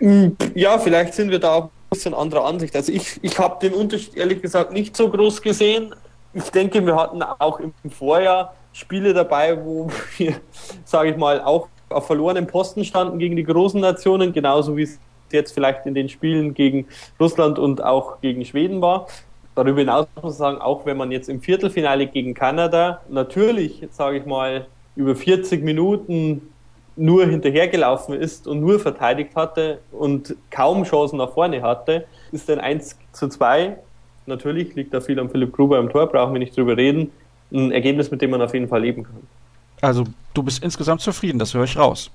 Mm, 0.00 0.30
ja, 0.54 0.78
vielleicht 0.78 1.14
sind 1.14 1.30
wir 1.30 1.38
da 1.38 1.52
auch 1.52 1.64
ein 1.64 1.70
bisschen 1.90 2.14
anderer 2.14 2.46
Ansicht. 2.46 2.74
Also 2.74 2.90
ich, 2.90 3.20
ich 3.22 3.38
habe 3.38 3.60
den 3.60 3.74
Unterschied 3.74 4.16
ehrlich 4.16 4.42
gesagt 4.42 4.72
nicht 4.72 4.96
so 4.96 5.08
groß 5.08 5.40
gesehen. 5.40 5.94
Ich 6.34 6.50
denke, 6.50 6.84
wir 6.84 6.96
hatten 6.96 7.22
auch 7.22 7.60
im 7.60 7.72
Vorjahr 7.90 8.54
Spiele 8.72 9.14
dabei, 9.14 9.56
wo 9.64 9.88
wir, 10.16 10.34
sage 10.84 11.10
ich 11.10 11.16
mal, 11.16 11.40
auch 11.40 11.68
auf 11.90 12.06
verlorenen 12.06 12.46
Posten 12.46 12.84
standen 12.84 13.18
gegen 13.18 13.36
die 13.36 13.44
großen 13.44 13.80
Nationen, 13.80 14.32
genauso 14.32 14.76
wie 14.76 14.82
es 14.82 14.98
jetzt 15.32 15.52
vielleicht 15.52 15.86
in 15.86 15.94
den 15.94 16.08
Spielen 16.08 16.54
gegen 16.54 16.86
Russland 17.18 17.58
und 17.58 17.82
auch 17.82 18.20
gegen 18.20 18.44
Schweden 18.44 18.80
war. 18.80 19.06
Darüber 19.54 19.80
hinaus 19.80 20.06
muss 20.14 20.22
man 20.22 20.32
sagen, 20.32 20.58
auch 20.58 20.86
wenn 20.86 20.96
man 20.96 21.10
jetzt 21.10 21.28
im 21.28 21.40
Viertelfinale 21.40 22.06
gegen 22.06 22.34
Kanada 22.34 23.00
natürlich, 23.08 23.86
sage 23.90 24.18
ich 24.18 24.26
mal, 24.26 24.66
über 24.96 25.14
40 25.14 25.62
Minuten 25.62 26.42
nur 26.96 27.26
hinterhergelaufen 27.26 28.14
ist 28.14 28.46
und 28.46 28.60
nur 28.60 28.78
verteidigt 28.78 29.34
hatte 29.34 29.78
und 29.90 30.34
kaum 30.50 30.84
Chancen 30.84 31.16
nach 31.18 31.32
vorne 31.32 31.62
hatte, 31.62 32.06
ist 32.32 32.50
ein 32.50 32.60
1 32.60 32.96
zu 33.12 33.28
2, 33.28 33.76
natürlich 34.26 34.74
liegt 34.74 34.92
da 34.92 35.00
viel 35.00 35.18
am 35.18 35.30
Philipp 35.30 35.52
Gruber 35.52 35.78
im 35.78 35.88
Tor, 35.88 36.06
brauchen 36.06 36.34
wir 36.34 36.38
nicht 36.38 36.56
drüber 36.56 36.76
reden, 36.76 37.10
ein 37.52 37.72
Ergebnis, 37.72 38.10
mit 38.10 38.22
dem 38.22 38.30
man 38.30 38.42
auf 38.42 38.54
jeden 38.54 38.68
Fall 38.68 38.82
leben 38.82 39.02
kann. 39.04 39.22
Also 39.80 40.04
du 40.34 40.42
bist 40.42 40.62
insgesamt 40.62 41.00
zufrieden, 41.00 41.38
das 41.38 41.54
höre 41.54 41.64
ich 41.64 41.76
raus. 41.76 42.10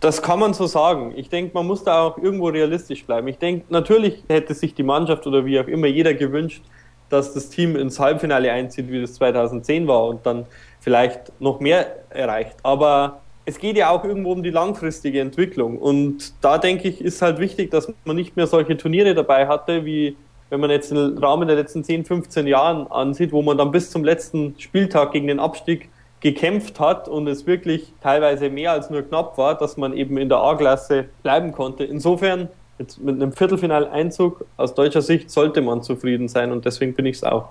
Das 0.00 0.22
kann 0.22 0.38
man 0.38 0.54
so 0.54 0.66
sagen. 0.66 1.12
Ich 1.14 1.28
denke, 1.28 1.52
man 1.52 1.66
muss 1.66 1.84
da 1.84 2.02
auch 2.02 2.16
irgendwo 2.16 2.48
realistisch 2.48 3.04
bleiben. 3.04 3.28
Ich 3.28 3.36
denke, 3.36 3.66
natürlich 3.68 4.24
hätte 4.28 4.54
sich 4.54 4.74
die 4.74 4.82
Mannschaft 4.82 5.26
oder 5.26 5.44
wie 5.44 5.60
auch 5.60 5.66
immer 5.66 5.86
jeder 5.86 6.14
gewünscht, 6.14 6.62
dass 7.10 7.34
das 7.34 7.50
Team 7.50 7.76
ins 7.76 8.00
Halbfinale 8.00 8.50
einzieht, 8.50 8.90
wie 8.90 9.00
das 9.00 9.14
2010 9.14 9.86
war 9.86 10.06
und 10.06 10.24
dann 10.24 10.46
vielleicht 10.80 11.38
noch 11.40 11.60
mehr 11.60 11.96
erreicht. 12.08 12.56
Aber 12.62 13.20
es 13.44 13.58
geht 13.58 13.76
ja 13.76 13.90
auch 13.90 14.04
irgendwo 14.04 14.32
um 14.32 14.42
die 14.42 14.50
langfristige 14.50 15.20
Entwicklung. 15.20 15.76
Und 15.76 16.32
da 16.40 16.56
denke 16.56 16.88
ich, 16.88 17.02
ist 17.02 17.20
halt 17.20 17.38
wichtig, 17.38 17.70
dass 17.70 17.92
man 18.04 18.16
nicht 18.16 18.36
mehr 18.36 18.46
solche 18.46 18.76
Turniere 18.76 19.14
dabei 19.14 19.48
hatte, 19.48 19.84
wie 19.84 20.16
wenn 20.48 20.60
man 20.60 20.70
jetzt 20.70 20.90
den 20.90 21.18
Rahmen 21.18 21.46
der 21.46 21.56
letzten 21.56 21.84
10, 21.84 22.04
15 22.04 22.46
Jahren 22.46 22.86
ansieht, 22.88 23.32
wo 23.32 23.42
man 23.42 23.58
dann 23.58 23.70
bis 23.70 23.90
zum 23.90 24.02
letzten 24.02 24.54
Spieltag 24.58 25.12
gegen 25.12 25.26
den 25.26 25.40
Abstieg 25.40 25.88
gekämpft 26.20 26.78
hat 26.80 27.08
und 27.08 27.26
es 27.26 27.46
wirklich 27.46 27.92
teilweise 28.02 28.50
mehr 28.50 28.72
als 28.72 28.90
nur 28.90 29.02
knapp 29.02 29.38
war, 29.38 29.56
dass 29.56 29.76
man 29.76 29.96
eben 29.96 30.18
in 30.18 30.28
der 30.28 30.38
A-Klasse 30.38 31.06
bleiben 31.22 31.52
konnte. 31.52 31.84
Insofern 31.84 32.48
mit 32.98 33.16
einem 33.16 33.32
Viertelfinaleinzug 33.32 34.44
aus 34.56 34.74
deutscher 34.74 35.02
Sicht 35.02 35.30
sollte 35.30 35.60
man 35.60 35.82
zufrieden 35.82 36.28
sein 36.28 36.52
und 36.52 36.64
deswegen 36.64 36.94
bin 36.94 37.06
ich 37.06 37.16
es 37.16 37.24
auch. 37.24 37.50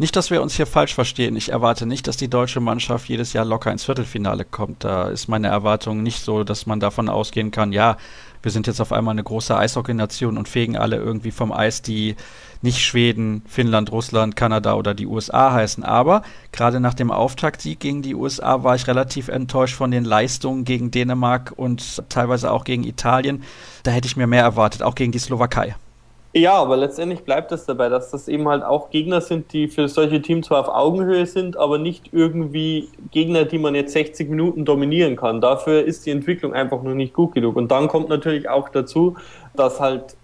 Nicht, 0.00 0.14
dass 0.14 0.30
wir 0.30 0.40
uns 0.42 0.54
hier 0.54 0.66
falsch 0.66 0.94
verstehen. 0.94 1.34
Ich 1.34 1.48
erwarte 1.48 1.84
nicht, 1.84 2.06
dass 2.06 2.16
die 2.16 2.28
deutsche 2.28 2.60
Mannschaft 2.60 3.08
jedes 3.08 3.32
Jahr 3.32 3.44
locker 3.44 3.72
ins 3.72 3.84
Viertelfinale 3.84 4.44
kommt. 4.44 4.84
Da 4.84 5.08
ist 5.08 5.26
meine 5.26 5.48
Erwartung 5.48 6.04
nicht 6.04 6.22
so, 6.22 6.44
dass 6.44 6.66
man 6.66 6.78
davon 6.78 7.08
ausgehen 7.08 7.50
kann, 7.50 7.72
ja, 7.72 7.96
wir 8.40 8.52
sind 8.52 8.68
jetzt 8.68 8.80
auf 8.80 8.92
einmal 8.92 9.12
eine 9.12 9.24
große 9.24 9.56
Eishockey-Nation 9.56 10.38
und 10.38 10.48
fegen 10.48 10.76
alle 10.76 10.96
irgendwie 10.96 11.32
vom 11.32 11.50
Eis, 11.50 11.82
die 11.82 12.14
nicht 12.62 12.80
Schweden, 12.80 13.42
Finnland, 13.46 13.92
Russland, 13.92 14.36
Kanada 14.36 14.74
oder 14.74 14.94
die 14.94 15.06
USA 15.06 15.52
heißen. 15.52 15.84
Aber 15.84 16.22
gerade 16.52 16.80
nach 16.80 16.94
dem 16.94 17.10
Auftaktsieg 17.10 17.80
gegen 17.80 18.02
die 18.02 18.14
USA 18.14 18.64
war 18.64 18.74
ich 18.74 18.86
relativ 18.86 19.28
enttäuscht 19.28 19.74
von 19.74 19.90
den 19.90 20.04
Leistungen 20.04 20.64
gegen 20.64 20.90
Dänemark 20.90 21.52
und 21.56 22.02
teilweise 22.08 22.52
auch 22.52 22.64
gegen 22.64 22.84
Italien. 22.84 23.42
Da 23.82 23.90
hätte 23.90 24.06
ich 24.06 24.16
mir 24.16 24.26
mehr 24.26 24.42
erwartet, 24.42 24.82
auch 24.82 24.94
gegen 24.94 25.12
die 25.12 25.18
Slowakei. 25.18 25.76
Ja, 26.34 26.52
aber 26.54 26.76
letztendlich 26.76 27.20
bleibt 27.20 27.52
es 27.52 27.64
dabei, 27.64 27.88
dass 27.88 28.10
das 28.10 28.28
eben 28.28 28.46
halt 28.48 28.62
auch 28.62 28.90
Gegner 28.90 29.22
sind, 29.22 29.50
die 29.54 29.66
für 29.66 29.88
solche 29.88 30.20
Teams 30.20 30.48
zwar 30.48 30.60
auf 30.60 30.68
Augenhöhe 30.68 31.24
sind, 31.24 31.56
aber 31.56 31.78
nicht 31.78 32.10
irgendwie 32.12 32.90
Gegner, 33.10 33.46
die 33.46 33.58
man 33.58 33.74
jetzt 33.74 33.94
60 33.94 34.28
Minuten 34.28 34.66
dominieren 34.66 35.16
kann. 35.16 35.40
Dafür 35.40 35.82
ist 35.82 36.04
die 36.04 36.10
Entwicklung 36.10 36.52
einfach 36.52 36.82
noch 36.82 36.94
nicht 36.94 37.14
gut 37.14 37.32
genug. 37.32 37.56
Und 37.56 37.70
dann 37.70 37.88
kommt 37.88 38.10
natürlich 38.10 38.46
auch 38.48 38.68
dazu, 38.68 39.16
dass 39.56 39.80
halt 39.80 40.17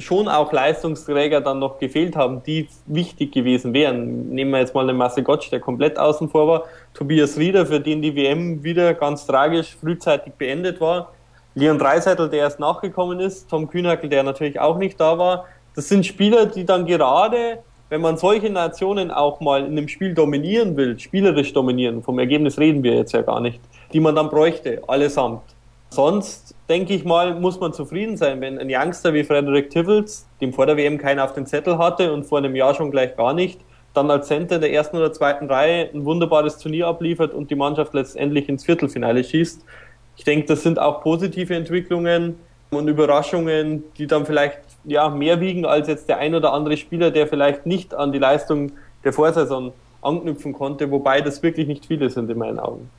schon 0.00 0.28
auch 0.28 0.52
Leistungsträger 0.52 1.40
dann 1.40 1.58
noch 1.58 1.78
gefehlt 1.78 2.16
haben, 2.16 2.42
die 2.42 2.68
wichtig 2.86 3.32
gewesen 3.32 3.72
wären. 3.74 4.30
Nehmen 4.30 4.50
wir 4.50 4.60
jetzt 4.60 4.74
mal 4.74 4.86
den 4.86 4.96
Marcel 4.96 5.24
Gottsch, 5.24 5.50
der 5.50 5.60
komplett 5.60 5.98
außen 5.98 6.28
vor 6.28 6.48
war. 6.48 6.64
Tobias 6.94 7.38
Rieder, 7.38 7.66
für 7.66 7.80
den 7.80 8.02
die 8.02 8.14
WM 8.16 8.62
wieder 8.64 8.94
ganz 8.94 9.26
tragisch 9.26 9.76
frühzeitig 9.80 10.34
beendet 10.34 10.80
war 10.80 11.10
Leon 11.54 11.78
Dreiseitel, 11.78 12.28
der 12.28 12.40
erst 12.40 12.60
nachgekommen 12.60 13.18
ist, 13.18 13.50
Tom 13.50 13.68
Kühnackel, 13.68 14.08
der 14.08 14.22
natürlich 14.22 14.60
auch 14.60 14.78
nicht 14.78 15.00
da 15.00 15.18
war. 15.18 15.46
Das 15.74 15.88
sind 15.88 16.06
Spieler, 16.06 16.46
die 16.46 16.64
dann 16.64 16.86
gerade, 16.86 17.58
wenn 17.88 18.00
man 18.00 18.16
solche 18.18 18.50
Nationen 18.50 19.10
auch 19.10 19.40
mal 19.40 19.64
in 19.64 19.72
einem 19.72 19.88
Spiel 19.88 20.14
dominieren 20.14 20.76
will, 20.76 20.98
spielerisch 20.98 21.52
dominieren, 21.52 22.02
vom 22.04 22.20
Ergebnis 22.20 22.56
reden 22.58 22.84
wir 22.84 22.94
jetzt 22.94 23.12
ja 23.12 23.22
gar 23.22 23.40
nicht, 23.40 23.60
die 23.92 23.98
man 23.98 24.14
dann 24.14 24.30
bräuchte, 24.30 24.80
allesamt. 24.86 25.42
Sonst, 25.92 26.54
denke 26.68 26.94
ich 26.94 27.04
mal, 27.04 27.34
muss 27.34 27.58
man 27.58 27.72
zufrieden 27.72 28.16
sein, 28.16 28.40
wenn 28.40 28.58
ein 28.58 28.68
Youngster 28.70 29.12
wie 29.12 29.24
Frederick 29.24 29.70
Tivels, 29.70 30.26
dem 30.40 30.52
vor 30.52 30.66
der 30.66 30.76
WM 30.76 30.98
keiner 30.98 31.24
auf 31.24 31.32
den 31.32 31.46
Zettel 31.46 31.78
hatte 31.78 32.12
und 32.12 32.24
vor 32.24 32.38
einem 32.38 32.54
Jahr 32.54 32.74
schon 32.74 32.90
gleich 32.90 33.16
gar 33.16 33.34
nicht, 33.34 33.60
dann 33.92 34.08
als 34.10 34.28
Center 34.28 34.60
der 34.60 34.72
ersten 34.72 34.96
oder 34.96 35.12
zweiten 35.12 35.46
Reihe 35.46 35.90
ein 35.92 36.04
wunderbares 36.04 36.58
Turnier 36.58 36.86
abliefert 36.86 37.34
und 37.34 37.50
die 37.50 37.56
Mannschaft 37.56 37.92
letztendlich 37.92 38.48
ins 38.48 38.64
Viertelfinale 38.64 39.24
schießt 39.24 39.64
ich 40.20 40.24
denke, 40.24 40.48
das 40.48 40.62
sind 40.62 40.78
auch 40.78 41.02
positive 41.02 41.54
Entwicklungen 41.54 42.38
und 42.70 42.88
Überraschungen, 42.88 43.84
die 43.96 44.06
dann 44.06 44.26
vielleicht 44.26 44.58
ja, 44.84 45.08
mehr 45.08 45.40
wiegen 45.40 45.64
als 45.64 45.88
jetzt 45.88 46.10
der 46.10 46.18
ein 46.18 46.34
oder 46.34 46.52
andere 46.52 46.76
Spieler, 46.76 47.10
der 47.10 47.26
vielleicht 47.26 47.64
nicht 47.64 47.94
an 47.94 48.12
die 48.12 48.18
Leistung 48.18 48.72
der 49.02 49.14
Vorsaison 49.14 49.72
anknüpfen 50.02 50.52
konnte, 50.52 50.90
wobei 50.90 51.22
das 51.22 51.42
wirklich 51.42 51.66
nicht 51.66 51.86
viele 51.86 52.10
sind 52.10 52.30
in 52.30 52.36
meinen 52.36 52.58
Augen. 52.58 52.90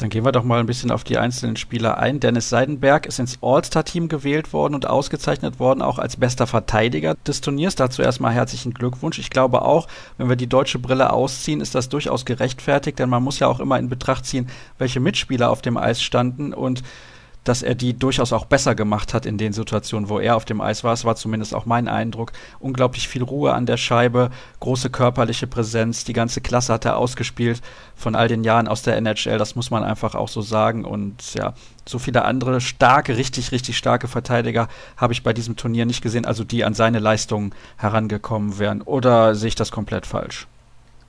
Dann 0.00 0.08
gehen 0.08 0.24
wir 0.24 0.32
doch 0.32 0.44
mal 0.44 0.60
ein 0.60 0.66
bisschen 0.66 0.90
auf 0.90 1.04
die 1.04 1.18
einzelnen 1.18 1.56
Spieler 1.56 1.98
ein. 1.98 2.20
Dennis 2.20 2.48
Seidenberg 2.48 3.04
ist 3.04 3.18
ins 3.18 3.38
All-Star-Team 3.42 4.08
gewählt 4.08 4.54
worden 4.54 4.74
und 4.74 4.86
ausgezeichnet 4.86 5.60
worden, 5.60 5.82
auch 5.82 5.98
als 5.98 6.16
bester 6.16 6.46
Verteidiger 6.46 7.16
des 7.26 7.42
Turniers. 7.42 7.74
Dazu 7.74 8.00
erstmal 8.00 8.32
herzlichen 8.32 8.72
Glückwunsch. 8.72 9.18
Ich 9.18 9.28
glaube 9.28 9.60
auch, 9.60 9.88
wenn 10.16 10.30
wir 10.30 10.36
die 10.36 10.46
deutsche 10.46 10.78
Brille 10.78 11.12
ausziehen, 11.12 11.60
ist 11.60 11.74
das 11.74 11.90
durchaus 11.90 12.24
gerechtfertigt, 12.24 12.98
denn 12.98 13.10
man 13.10 13.22
muss 13.22 13.40
ja 13.40 13.46
auch 13.46 13.60
immer 13.60 13.78
in 13.78 13.90
Betracht 13.90 14.24
ziehen, 14.24 14.48
welche 14.78 15.00
Mitspieler 15.00 15.50
auf 15.50 15.60
dem 15.60 15.76
Eis 15.76 16.02
standen 16.02 16.54
und 16.54 16.82
dass 17.44 17.62
er 17.62 17.74
die 17.74 17.98
durchaus 17.98 18.32
auch 18.32 18.44
besser 18.44 18.74
gemacht 18.74 19.14
hat 19.14 19.26
in 19.26 19.38
den 19.38 19.52
Situationen, 19.52 20.08
wo 20.08 20.18
er 20.18 20.36
auf 20.36 20.44
dem 20.44 20.60
Eis 20.60 20.84
war. 20.84 20.92
Es 20.92 21.04
war 21.04 21.16
zumindest 21.16 21.54
auch 21.54 21.66
mein 21.66 21.88
Eindruck. 21.88 22.32
Unglaublich 22.58 23.08
viel 23.08 23.22
Ruhe 23.22 23.52
an 23.52 23.66
der 23.66 23.76
Scheibe, 23.76 24.30
große 24.60 24.90
körperliche 24.90 25.46
Präsenz, 25.46 26.04
die 26.04 26.12
ganze 26.12 26.40
Klasse 26.40 26.72
hat 26.72 26.84
er 26.84 26.96
ausgespielt 26.96 27.60
von 27.96 28.14
all 28.14 28.28
den 28.28 28.44
Jahren 28.44 28.68
aus 28.68 28.82
der 28.82 28.96
NHL. 28.96 29.38
Das 29.38 29.56
muss 29.56 29.70
man 29.70 29.84
einfach 29.84 30.14
auch 30.14 30.28
so 30.28 30.42
sagen. 30.42 30.84
Und 30.84 31.34
ja, 31.34 31.54
so 31.86 31.98
viele 31.98 32.24
andere 32.24 32.60
starke, 32.60 33.16
richtig, 33.16 33.52
richtig 33.52 33.76
starke 33.76 34.08
Verteidiger 34.08 34.68
habe 34.96 35.12
ich 35.12 35.22
bei 35.22 35.32
diesem 35.32 35.56
Turnier 35.56 35.86
nicht 35.86 36.02
gesehen, 36.02 36.26
also 36.26 36.44
die 36.44 36.64
an 36.64 36.74
seine 36.74 36.98
Leistungen 36.98 37.54
herangekommen 37.76 38.58
wären. 38.58 38.82
Oder 38.82 39.34
sehe 39.34 39.48
ich 39.48 39.54
das 39.54 39.70
komplett 39.70 40.06
falsch? 40.06 40.46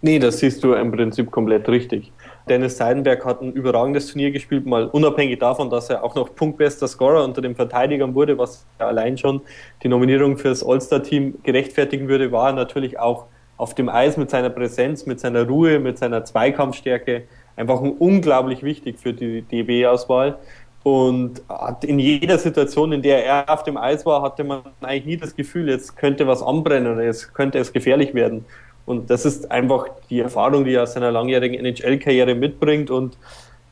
Nee, 0.01 0.17
das 0.17 0.39
siehst 0.39 0.63
du 0.63 0.73
im 0.73 0.91
Prinzip 0.91 1.29
komplett 1.29 1.69
richtig. 1.69 2.11
Dennis 2.49 2.77
Seidenberg 2.77 3.23
hat 3.25 3.41
ein 3.41 3.53
überragendes 3.53 4.07
Turnier 4.07 4.31
gespielt, 4.31 4.65
mal 4.65 4.85
unabhängig 4.85 5.39
davon, 5.39 5.69
dass 5.69 5.89
er 5.89 6.03
auch 6.03 6.15
noch 6.15 6.35
punktbester 6.35 6.87
Scorer 6.87 7.23
unter 7.23 7.41
den 7.41 7.55
Verteidigern 7.55 8.15
wurde, 8.15 8.37
was 8.37 8.65
allein 8.79 9.17
schon 9.17 9.41
die 9.83 9.87
Nominierung 9.87 10.37
fürs 10.37 10.63
All-Star-Team 10.63 11.35
gerechtfertigen 11.43 12.07
würde, 12.07 12.31
war 12.31 12.49
er 12.49 12.53
natürlich 12.53 12.99
auch 12.99 13.25
auf 13.57 13.75
dem 13.75 13.89
Eis 13.89 14.17
mit 14.17 14.29
seiner 14.31 14.49
Präsenz, 14.49 15.05
mit 15.05 15.19
seiner 15.19 15.47
Ruhe, 15.47 15.79
mit 15.79 15.99
seiner 15.99 16.25
Zweikampfstärke 16.25 17.23
einfach 17.55 17.79
unglaublich 17.79 18.63
wichtig 18.63 18.97
für 18.97 19.13
die 19.13 19.43
DB-Auswahl. 19.43 20.39
Und 20.83 21.43
in 21.83 21.99
jeder 21.99 22.39
Situation, 22.39 22.91
in 22.91 23.03
der 23.03 23.23
er 23.23 23.49
auf 23.49 23.61
dem 23.61 23.77
Eis 23.77 24.03
war, 24.03 24.23
hatte 24.23 24.43
man 24.43 24.63
eigentlich 24.81 25.05
nie 25.05 25.17
das 25.17 25.35
Gefühl, 25.35 25.69
jetzt 25.69 25.95
könnte 25.95 26.25
was 26.25 26.41
anbrennen 26.41 26.91
oder 26.91 27.03
jetzt 27.03 27.35
könnte 27.35 27.59
es 27.59 27.71
gefährlich 27.71 28.15
werden. 28.15 28.45
Und 28.85 29.09
das 29.09 29.25
ist 29.25 29.51
einfach 29.51 29.87
die 30.09 30.19
Erfahrung, 30.19 30.65
die 30.65 30.73
er 30.73 30.83
aus 30.83 30.93
seiner 30.93 31.11
langjährigen 31.11 31.63
NHL-Karriere 31.63 32.35
mitbringt. 32.35 32.89
Und 32.89 33.17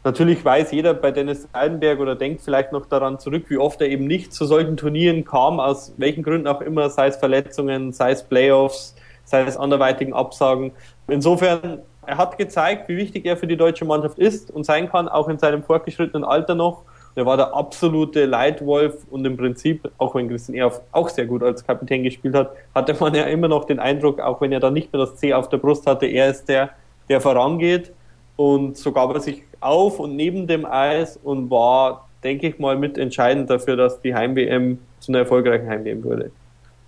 natürlich 0.04 0.44
weiß 0.44 0.72
jeder 0.72 0.94
bei 0.94 1.12
Dennis 1.12 1.48
Seidenberg 1.52 2.00
oder 2.00 2.16
denkt 2.16 2.42
vielleicht 2.42 2.72
noch 2.72 2.86
daran 2.86 3.20
zurück, 3.20 3.46
wie 3.50 3.58
oft 3.58 3.82
er 3.82 3.90
eben 3.90 4.06
nicht 4.06 4.34
zu 4.34 4.46
solchen 4.46 4.78
Turnieren 4.78 5.26
kam, 5.26 5.60
aus 5.60 5.94
welchen 5.98 6.24
Gründen 6.24 6.48
auch 6.48 6.62
immer, 6.62 6.90
sei 6.90 7.08
es 7.08 7.18
Verletzungen, 7.18 7.92
sei 7.92 8.12
es 8.12 8.24
Playoffs, 8.24 8.96
sei 9.26 9.44
es 9.44 9.58
anderweitigen 9.58 10.14
Absagen. 10.14 10.72
Insofern, 11.08 11.80
er 12.06 12.18
hat 12.18 12.38
gezeigt, 12.38 12.90
wie 12.90 12.98
wichtig 12.98 13.26
er 13.26 13.38
für 13.38 13.48
die 13.48 13.58
deutsche 13.58 13.86
Mannschaft 13.86 14.18
ist 14.18 14.52
und 14.52 14.66
sein 14.66 14.90
kann, 14.90 15.08
auch 15.08 15.28
in 15.28 15.38
seinem 15.38 15.64
fortgeschrittenen 15.64 16.24
Alter 16.24 16.56
noch. 16.56 16.84
Der 17.20 17.26
war 17.26 17.36
der 17.36 17.54
absolute 17.54 18.26
Leitwolf 18.26 19.06
und 19.12 19.26
im 19.26 19.36
Prinzip, 19.36 19.92
auch 19.98 20.16
wenn 20.16 20.30
Christian 20.30 20.56
Ehrhoff 20.56 20.80
auch 20.94 21.10
sehr 21.10 21.26
gut 21.26 21.44
als 21.44 21.68
Kapitän 21.68 22.02
gespielt 22.02 22.34
hat, 22.34 22.54
hatte 22.74 22.96
man 22.98 23.14
ja 23.14 23.24
immer 23.24 23.50
noch 23.50 23.66
den 23.66 23.78
Eindruck, 23.78 24.22
auch 24.22 24.40
wenn 24.40 24.54
er 24.54 24.62
dann 24.62 24.74
nicht 24.74 24.94
mehr 24.94 25.02
das 25.02 25.18
C 25.18 25.34
auf 25.34 25.50
der 25.50 25.58
Brust 25.58 25.86
hatte, 25.86 26.06
er 26.06 26.30
ist 26.30 26.48
der, 26.48 26.70
der 27.10 27.20
vorangeht. 27.20 27.92
Und 28.38 28.78
so 28.78 28.94
gab 28.94 29.14
er 29.14 29.20
sich 29.20 29.44
auf 29.60 30.00
und 30.00 30.16
neben 30.16 30.48
dem 30.48 30.66
Eis 30.66 31.20
und 31.22 31.52
war, 31.52 32.08
denke 32.24 32.48
ich 32.48 32.58
mal, 32.58 32.78
mitentscheidend 32.78 33.50
dafür, 33.50 33.76
dass 33.76 34.00
die 34.00 34.16
Heim-WM 34.16 34.80
zu 35.02 35.12
einer 35.12 35.20
erfolgreichen 35.20 35.68
Heim-WM 35.68 36.02
wurde. 36.06 36.32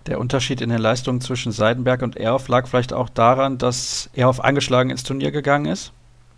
Der 0.08 0.18
Unterschied 0.18 0.62
in 0.62 0.70
den 0.70 0.80
Leistungen 0.80 1.20
zwischen 1.20 1.52
Seidenberg 1.52 2.04
und 2.04 2.16
Ehrhoff 2.16 2.48
lag 2.48 2.68
vielleicht 2.68 2.94
auch 2.94 3.10
daran, 3.10 3.58
dass 3.58 4.10
Ehrhoff 4.14 4.40
angeschlagen 4.40 4.92
ins 4.92 5.04
Turnier 5.04 5.32
gegangen 5.32 5.66
ist? 5.66 5.92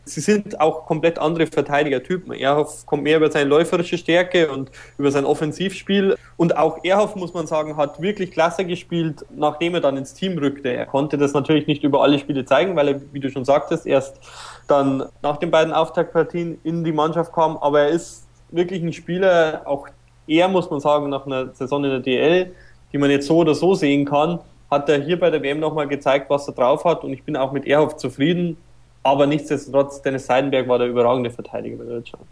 Sie 0.05 0.21
sind 0.21 0.59
auch 0.59 0.85
komplett 0.85 1.19
andere 1.19 1.47
Verteidigertypen. 1.47 2.33
Erhoff 2.33 2.85
kommt 2.85 3.03
mehr 3.03 3.17
über 3.17 3.31
seine 3.31 3.49
läuferische 3.49 3.97
Stärke 3.97 4.51
und 4.51 4.71
über 4.97 5.11
sein 5.11 5.25
Offensivspiel. 5.25 6.17
Und 6.37 6.57
auch 6.57 6.83
Erhoff, 6.83 7.15
muss 7.15 7.33
man 7.33 7.47
sagen, 7.47 7.77
hat 7.77 8.01
wirklich 8.01 8.31
klasse 8.31 8.65
gespielt, 8.65 9.25
nachdem 9.35 9.75
er 9.75 9.81
dann 9.81 9.97
ins 9.97 10.13
Team 10.13 10.37
rückte. 10.37 10.69
Er 10.69 10.85
konnte 10.85 11.17
das 11.17 11.33
natürlich 11.33 11.67
nicht 11.67 11.83
über 11.83 12.01
alle 12.01 12.19
Spiele 12.19 12.45
zeigen, 12.45 12.75
weil 12.75 12.87
er, 12.89 13.01
wie 13.13 13.19
du 13.19 13.29
schon 13.29 13.45
sagtest, 13.45 13.85
erst 13.85 14.19
dann 14.67 15.05
nach 15.21 15.37
den 15.37 15.51
beiden 15.51 15.73
Auftaktpartien 15.73 16.59
in 16.63 16.83
die 16.83 16.91
Mannschaft 16.91 17.33
kam. 17.33 17.57
Aber 17.57 17.81
er 17.81 17.89
ist 17.89 18.27
wirklich 18.51 18.81
ein 18.83 18.93
Spieler, 18.93 19.61
auch 19.65 19.87
er, 20.27 20.47
muss 20.47 20.69
man 20.69 20.79
sagen, 20.79 21.09
nach 21.09 21.25
einer 21.25 21.53
Saison 21.53 21.83
in 21.83 21.91
der 21.91 21.99
DL, 21.99 22.53
die 22.91 22.97
man 22.97 23.09
jetzt 23.09 23.27
so 23.27 23.37
oder 23.37 23.55
so 23.55 23.75
sehen 23.75 24.05
kann, 24.05 24.39
hat 24.69 24.89
er 24.89 25.01
hier 25.01 25.19
bei 25.19 25.29
der 25.29 25.41
WM 25.41 25.59
nochmal 25.59 25.87
gezeigt, 25.87 26.29
was 26.29 26.47
er 26.47 26.53
drauf 26.53 26.83
hat. 26.85 27.03
Und 27.03 27.13
ich 27.13 27.23
bin 27.23 27.35
auch 27.35 27.51
mit 27.51 27.65
Erhoff 27.65 27.97
zufrieden 27.97 28.57
aber 29.03 29.27
nichtsdestotrotz, 29.27 30.01
Dennis 30.01 30.25
Seidenberg 30.25 30.67
war 30.67 30.79
der 30.79 30.87
überragende 30.87 31.29
Verteidiger 31.29 31.77
bei 31.77 31.85
Deutschland. 31.85 32.25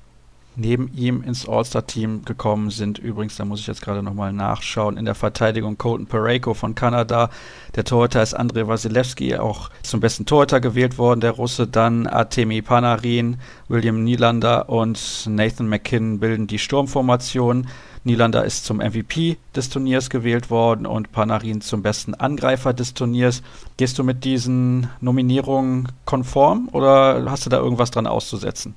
Neben 0.58 0.92
ihm 0.94 1.24
ins 1.24 1.48
All-Star-Team 1.48 2.26
gekommen 2.26 2.72
sind 2.72 3.00
übrigens, 3.00 3.38
da 3.38 3.46
muss 3.46 3.62
ich 3.62 3.68
jetzt 3.68 3.82
gerade 3.82 4.04
nochmal 4.04 4.34
nachschauen, 4.34 4.98
in 4.98 5.06
der 5.06 5.16
Verteidigung 5.16 5.78
Colton 5.78 6.08
Pareko 6.08 6.54
von 6.54 6.76
Kanada. 6.76 7.30
Der 7.76 7.86
Torhüter 7.86 8.22
ist 8.22 8.34
Andrei 8.34 8.68
Wasilewski, 8.68 9.38
auch 9.38 9.70
zum 9.82 10.02
besten 10.02 10.26
Torhüter 10.26 10.60
gewählt 10.60 10.98
worden, 10.98 11.22
der 11.22 11.32
Russe. 11.32 11.68
Dann 11.68 12.06
Artemi 12.06 12.62
Panarin, 12.62 13.38
William 13.70 14.04
Nylander 14.04 14.68
und 14.68 15.26
Nathan 15.30 15.70
McKinnon 15.70 16.20
bilden 16.20 16.48
die 16.48 16.60
Sturmformation. 16.60 17.68
Nylander 18.04 18.44
ist 18.44 18.66
zum 18.66 18.78
MVP 18.78 19.38
des 19.56 19.70
Turniers 19.70 20.10
gewählt 20.10 20.50
worden 20.50 20.86
und 20.86 21.14
Panarin 21.14 21.62
zum 21.62 21.82
besten 21.82 22.14
Angreifer 22.14 22.74
des 22.74 22.94
Turniers. 22.94 23.42
Gehst 23.78 23.98
du 23.98 24.04
mit 24.04 24.26
diesen 24.26 24.90
Nominierungen 25.00 25.88
konform 26.04 26.68
oder 26.74 27.24
hast 27.32 27.46
du 27.46 27.50
da 27.50 27.58
irgendwas 27.58 27.92
dran 27.92 28.06
auszusetzen? 28.06 28.76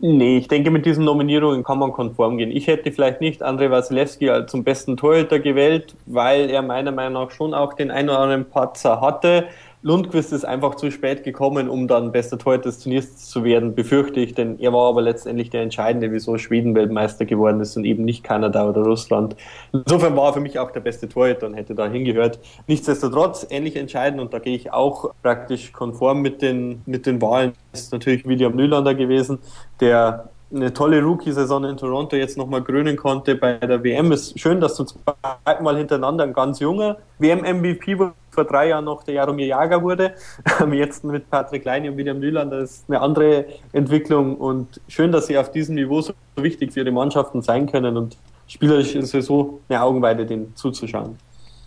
Nee, 0.00 0.38
ich 0.38 0.48
denke, 0.48 0.70
mit 0.70 0.86
diesen 0.86 1.04
Nominierungen 1.04 1.62
kann 1.62 1.78
man 1.78 1.92
konform 1.92 2.36
gehen. 2.36 2.50
Ich 2.50 2.66
hätte 2.66 2.90
vielleicht 2.92 3.20
nicht 3.20 3.42
Andrei 3.42 3.70
Wasilewski 3.70 4.28
zum 4.46 4.64
besten 4.64 4.96
Torhüter 4.96 5.38
gewählt, 5.38 5.94
weil 6.06 6.50
er 6.50 6.62
meiner 6.62 6.90
Meinung 6.92 7.24
nach 7.24 7.30
schon 7.30 7.54
auch 7.54 7.74
den 7.74 7.90
einen 7.90 8.10
oder 8.10 8.18
anderen 8.18 8.44
Patzer 8.50 9.00
hatte. 9.00 9.46
Lundqvist 9.84 10.32
ist 10.32 10.46
einfach 10.46 10.76
zu 10.76 10.90
spät 10.90 11.24
gekommen, 11.24 11.68
um 11.68 11.86
dann 11.86 12.10
bester 12.10 12.38
Torhüter 12.38 12.70
des 12.70 12.78
Turniers 12.78 13.18
zu 13.18 13.44
werden, 13.44 13.74
befürchte 13.74 14.18
ich, 14.18 14.32
denn 14.32 14.58
er 14.58 14.72
war 14.72 14.88
aber 14.88 15.02
letztendlich 15.02 15.50
der 15.50 15.60
Entscheidende, 15.60 16.10
wieso 16.10 16.38
Schweden 16.38 16.74
Weltmeister 16.74 17.26
geworden 17.26 17.60
ist 17.60 17.76
und 17.76 17.84
eben 17.84 18.02
nicht 18.02 18.24
Kanada 18.24 18.66
oder 18.66 18.80
Russland. 18.80 19.36
Insofern 19.74 20.16
war 20.16 20.28
er 20.28 20.32
für 20.32 20.40
mich 20.40 20.58
auch 20.58 20.70
der 20.70 20.80
beste 20.80 21.06
Torhüter 21.06 21.46
und 21.46 21.52
hätte 21.52 21.74
da 21.74 21.86
hingehört. 21.86 22.38
Nichtsdestotrotz 22.66 23.46
ähnlich 23.50 23.76
entscheidend 23.76 24.22
und 24.22 24.32
da 24.32 24.38
gehe 24.38 24.56
ich 24.56 24.72
auch 24.72 25.12
praktisch 25.22 25.70
konform 25.72 26.22
mit 26.22 26.40
den, 26.40 26.80
mit 26.86 27.04
den 27.04 27.20
Wahlen. 27.20 27.52
Ist 27.74 27.92
natürlich 27.92 28.26
William 28.26 28.56
Nylander 28.56 28.94
gewesen, 28.94 29.38
der 29.80 30.30
eine 30.54 30.72
tolle 30.72 31.02
Rookie-Saison 31.02 31.64
in 31.64 31.76
Toronto 31.76 32.16
jetzt 32.16 32.38
nochmal 32.38 32.62
krönen 32.62 32.96
konnte 32.96 33.34
bei 33.34 33.58
der 33.58 33.82
WM. 33.82 34.12
Ist 34.12 34.38
schön, 34.38 34.60
dass 34.60 34.76
du 34.76 34.84
zweimal 34.84 35.76
hintereinander 35.76 36.24
ein 36.24 36.32
ganz 36.32 36.60
junger 36.60 36.96
WM-MVP 37.18 37.96
vor 38.34 38.44
drei 38.44 38.68
Jahren 38.68 38.84
noch 38.84 39.02
der 39.02 39.14
Jaromir 39.14 39.46
Jager 39.46 39.82
wurde. 39.82 40.14
Jetzt 40.72 41.04
mit 41.04 41.30
Patrick 41.30 41.64
Leini 41.64 41.88
und 41.88 41.96
William 41.96 42.18
Nylander 42.18 42.58
ist 42.58 42.84
eine 42.88 43.00
andere 43.00 43.46
Entwicklung 43.72 44.36
und 44.36 44.80
schön, 44.88 45.12
dass 45.12 45.26
sie 45.26 45.38
auf 45.38 45.50
diesem 45.50 45.76
Niveau 45.76 46.00
so 46.00 46.12
wichtig 46.36 46.72
für 46.72 46.80
ihre 46.80 46.90
Mannschaften 46.90 47.42
sein 47.42 47.70
können 47.70 47.96
und 47.96 48.16
spielerisch 48.46 48.94
ist 48.94 49.14
es 49.14 49.26
so 49.26 49.60
eine 49.68 49.82
Augenweide, 49.82 50.26
denen 50.26 50.54
zuzuschauen. 50.56 51.18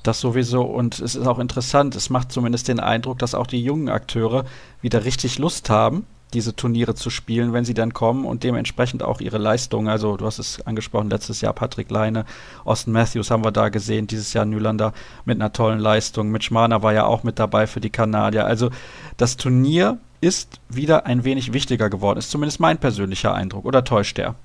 Das 0.03 0.21
sowieso 0.21 0.61
und 0.61 0.99
es 0.99 1.15
ist 1.15 1.27
auch 1.27 1.39
interessant, 1.39 1.95
es 1.95 2.09
macht 2.09 2.31
zumindest 2.31 2.67
den 2.67 2.79
Eindruck, 2.79 3.19
dass 3.19 3.35
auch 3.35 3.47
die 3.47 3.61
jungen 3.61 3.89
Akteure 3.89 4.45
wieder 4.81 5.05
richtig 5.05 5.39
Lust 5.39 5.69
haben 5.69 6.05
diese 6.37 6.55
Turniere 6.55 6.93
zu 6.93 7.09
spielen, 7.09 7.51
wenn 7.51 7.65
sie 7.65 7.73
dann 7.73 7.93
kommen 7.93 8.23
und 8.23 8.43
dementsprechend 8.43 9.01
auch 9.01 9.21
ihre 9.21 9.39
Leistung. 9.39 9.89
Also 9.89 10.17
du 10.17 10.25
hast 10.27 10.37
es 10.37 10.61
angesprochen, 10.67 11.09
letztes 11.09 11.41
Jahr 11.41 11.53
Patrick 11.53 11.89
Leine, 11.89 12.25
Austin 12.63 12.93
Matthews 12.93 13.31
haben 13.31 13.43
wir 13.43 13.51
da 13.51 13.69
gesehen, 13.69 14.05
dieses 14.05 14.33
Jahr 14.33 14.45
Nylander 14.45 14.93
mit 15.25 15.41
einer 15.41 15.51
tollen 15.51 15.79
Leistung. 15.79 16.29
Mitch 16.29 16.53
Marner 16.53 16.83
war 16.83 16.93
ja 16.93 17.05
auch 17.05 17.23
mit 17.23 17.39
dabei 17.39 17.65
für 17.65 17.81
die 17.81 17.89
Kanadier. 17.89 18.45
Also 18.45 18.69
das 19.17 19.35
Turnier 19.35 19.97
ist 20.21 20.61
wieder 20.69 21.07
ein 21.07 21.23
wenig 21.23 21.53
wichtiger 21.53 21.89
geworden, 21.89 22.19
ist 22.19 22.29
zumindest 22.29 22.59
mein 22.59 22.77
persönlicher 22.77 23.33
Eindruck. 23.33 23.65
Oder 23.65 23.83
täuscht 23.83 24.19
der? 24.19 24.35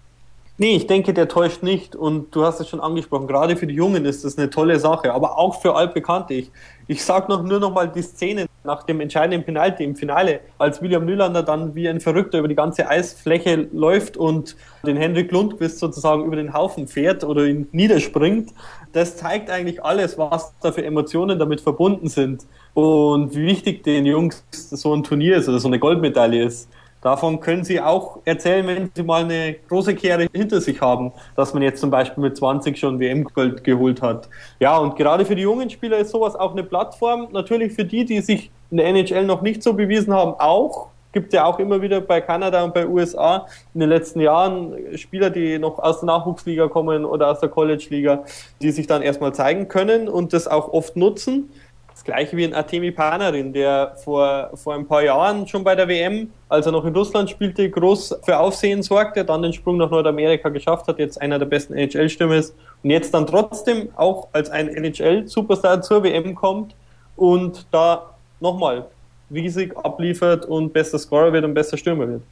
Nee, 0.59 0.77
ich 0.77 0.87
denke, 0.87 1.15
der 1.15 1.29
täuscht 1.29 1.63
nicht. 1.63 1.97
Und 1.97 2.35
du 2.35 2.45
hast 2.45 2.61
es 2.61 2.69
schon 2.69 2.81
angesprochen, 2.81 3.27
gerade 3.27 3.57
für 3.57 3.67
die 3.67 3.75
Jungen 3.75 4.05
ist 4.05 4.25
das 4.25 4.37
eine 4.37 4.51
tolle 4.51 4.79
Sache, 4.79 5.13
aber 5.13 5.39
auch 5.39 5.61
für 5.61 5.75
Altbekannte. 5.75 6.35
Ich, 6.35 6.51
ich 6.89 7.03
sage 7.05 7.33
noch 7.33 7.43
nur 7.43 7.59
noch 7.59 7.73
mal 7.73 7.89
die 7.89 8.03
Szene 8.03 8.47
nach 8.63 8.83
dem 8.83 9.01
entscheidenden 9.01 9.45
Penalty 9.45 9.83
im 9.83 9.97
Finale, 9.97 10.41
als 10.59 10.83
William 10.83 11.07
Nylander 11.07 11.43
dann 11.43 11.75
wie 11.75 11.89
ein 11.89 12.01
Verrückter 12.01 12.39
über 12.39 12.49
die 12.49 12.55
ganze 12.55 12.89
Eisfläche 12.89 13.69
läuft 13.73 14.17
und 14.17 14.57
den 14.87 14.97
Henrik 14.97 15.33
Lundqvist 15.33 15.79
sozusagen 15.79 16.25
über 16.27 16.37
den 16.37 16.53
Haufen 16.53 16.87
fährt 16.87 17.25
oder 17.25 17.45
ihn 17.47 17.67
niederspringt. 17.73 18.51
Das 18.93 19.17
zeigt 19.17 19.49
eigentlich 19.51 19.83
alles, 19.83 20.19
was 20.19 20.53
da 20.61 20.71
für 20.71 20.85
Emotionen 20.85 21.39
damit 21.39 21.63
verbunden 21.63 22.09
sind 22.09 22.47
und 22.75 23.35
wie 23.35 23.47
wichtig 23.47 23.85
den 23.85 24.05
Jungs 24.05 24.45
so 24.51 24.95
ein 24.95 25.03
Turnier 25.03 25.39
ist 25.39 25.49
oder 25.49 25.59
so 25.59 25.69
eine 25.69 25.79
Goldmedaille 25.79 26.45
ist. 26.45 26.69
Davon 27.03 27.41
können 27.41 27.65
Sie 27.65 27.81
auch 27.81 28.21
erzählen, 28.25 28.65
wenn 28.67 28.91
Sie 28.95 29.03
mal 29.03 29.25
eine 29.25 29.57
große 29.69 29.95
Kehre 29.97 30.29
hinter 30.33 30.61
sich 30.61 30.81
haben, 30.81 31.13
dass 31.35 31.53
man 31.53 31.63
jetzt 31.63 31.81
zum 31.81 31.91
Beispiel 31.91 32.23
mit 32.23 32.37
20 32.37 32.79
schon 32.79 33.01
WM-Gold 33.01 33.65
geholt 33.65 34.01
hat. 34.01 34.29
Ja, 34.61 34.79
und 34.79 34.95
gerade 34.95 35.25
für 35.25 35.35
die 35.35 35.43
jungen 35.43 35.69
Spieler 35.69 35.99
ist 35.99 36.11
sowas 36.11 36.37
auch 36.37 36.53
eine 36.53 36.63
Plattform. 36.63 37.29
Natürlich 37.33 37.73
für 37.73 37.85
die, 37.85 38.05
die 38.05 38.21
sich 38.21 38.53
in 38.71 38.77
der 38.77 38.87
NHL 38.87 39.27
noch 39.27 39.43
nicht 39.43 39.65
so 39.65 39.75
bewiesen 39.75 40.15
haben, 40.15 40.35
auch. 40.39 40.89
Gibt 41.13 41.35
ja 41.35 41.45
auch 41.45 41.59
immer 41.59 41.83
wieder 41.83 42.01
bei 42.01 42.23
Kanada 42.23 42.65
und 42.65 42.73
bei 42.73 42.87
USA 42.87 43.47
in 43.75 43.81
den 43.81 43.91
letzten 43.91 44.21
Jahren 44.21 44.97
Spieler, 44.97 45.29
die 45.29 45.59
noch 45.59 45.79
aus 45.79 46.01
der 46.01 46.07
Nachwuchsliga 46.07 46.69
kommen 46.69 47.05
oder 47.05 47.31
aus 47.31 47.41
der 47.41 47.51
College-Liga, 47.51 48.25
die 48.63 48.71
sich 48.71 48.87
dann 48.87 49.03
erstmal 49.03 49.35
zeigen 49.35 49.69
können 49.69 50.09
und 50.09 50.33
das 50.33 50.49
auch 50.49 50.73
oft 50.73 50.97
nutzen. 50.97 51.51
Das 51.93 52.05
gleiche 52.05 52.37
wie 52.37 52.45
ein 52.45 52.55
Artemi 52.55 52.91
Panarin, 52.91 53.53
der 53.53 53.95
vor, 54.03 54.51
vor 54.55 54.75
ein 54.75 54.87
paar 54.87 55.03
Jahren 55.03 55.47
schon 55.47 55.63
bei 55.63 55.75
der 55.75 55.87
WM, 55.89 56.31
als 56.49 56.67
er 56.67 56.73
noch 56.73 56.85
in 56.85 56.95
Russland 56.95 57.29
spielte, 57.29 57.69
groß 57.69 58.19
für 58.25 58.39
Aufsehen 58.39 58.83
sorgte, 58.83 59.25
dann 59.25 59.43
den 59.43 59.53
Sprung 59.53 59.77
nach 59.77 59.91
Nordamerika 59.91 60.49
geschafft 60.49 60.89
hat, 60.89 60.99
jetzt 60.99 61.21
einer 61.21 61.39
der 61.39 61.47
besten 61.47 61.75
NHL-Stürmer 61.75 62.37
ist 62.37 62.55
und 62.83 62.91
jetzt 62.91 63.13
dann 63.13 63.27
trotzdem 63.27 63.91
auch 63.95 64.29
als 64.33 64.51
ein 64.51 64.69
NHL-Superstar 64.69 65.83
zur 65.83 66.03
WM 66.03 66.35
kommt 66.35 66.75
und 67.17 67.67
da 67.71 68.15
nochmal 68.41 68.87
riesig 69.31 69.77
abliefert 69.77 70.47
und 70.47 70.73
bester 70.73 70.99
Scorer 70.99 71.33
wird 71.33 71.45
und 71.45 71.55
bester 71.55 71.77
Stürmer 71.77 72.09
wird. 72.09 72.23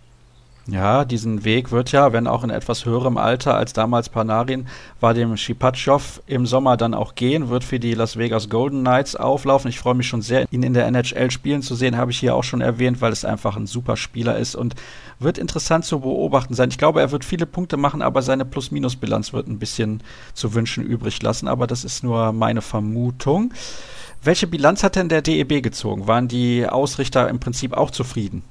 Ja, 0.71 1.05
diesen 1.05 1.45
Weg 1.45 1.73
wird 1.73 1.91
ja, 1.91 2.13
wenn 2.13 2.29
auch 2.29 2.45
in 2.45 2.51
etwas 2.51 2.85
höherem 2.85 3.17
Alter 3.17 3.57
als 3.57 3.73
damals 3.73 4.09
Panarin, 4.09 4.69
war 5.01 5.15
dem 5.15 5.37
Shipatschow 5.37 6.23
im 6.29 6.47
Sommer 6.47 6.77
dann 6.77 6.95
auch 6.95 7.17
gehen, 7.17 7.49
wird 7.49 7.65
für 7.65 7.81
die 7.81 7.95
Las 7.95 8.17
Vegas 8.17 8.49
Golden 8.49 8.83
Knights 8.83 9.17
auflaufen. 9.17 9.69
Ich 9.69 9.81
freue 9.81 9.97
mich 9.97 10.07
schon 10.07 10.23
sehr, 10.23 10.47
ihn 10.53 10.63
in 10.63 10.73
der 10.73 10.87
NHL 10.87 11.33
spielen 11.33 11.63
zu 11.63 11.75
sehen, 11.75 11.97
habe 11.97 12.13
ich 12.13 12.21
hier 12.21 12.37
auch 12.37 12.45
schon 12.45 12.61
erwähnt, 12.61 13.01
weil 13.01 13.11
es 13.11 13.25
einfach 13.25 13.57
ein 13.57 13.67
super 13.67 13.97
Spieler 13.97 14.39
ist 14.39 14.55
und 14.55 14.77
wird 15.19 15.39
interessant 15.39 15.85
zu 15.87 16.01
beobachten 16.01 16.55
sein. 16.55 16.69
Ich 16.71 16.79
glaube, 16.79 17.01
er 17.01 17.11
wird 17.11 17.25
viele 17.25 17.47
Punkte 17.47 17.77
machen, 17.77 18.01
aber 18.01 18.23
seine 18.23 18.45
Plus-Minus-Bilanz 18.45 19.33
wird 19.33 19.49
ein 19.49 19.59
bisschen 19.59 20.05
zu 20.35 20.55
wünschen 20.55 20.85
übrig 20.85 21.21
lassen, 21.21 21.49
aber 21.49 21.67
das 21.67 21.83
ist 21.83 22.05
nur 22.05 22.31
meine 22.33 22.63
Vermutung. 22.63 23.53
Welche 24.23 24.47
Bilanz 24.47 24.85
hat 24.85 24.95
denn 24.95 25.09
der 25.09 25.23
DEB 25.23 25.65
gezogen? 25.65 26.07
Waren 26.07 26.29
die 26.29 26.69
Ausrichter 26.69 27.29
im 27.29 27.41
Prinzip 27.41 27.73
auch 27.73 27.91
zufrieden? 27.91 28.45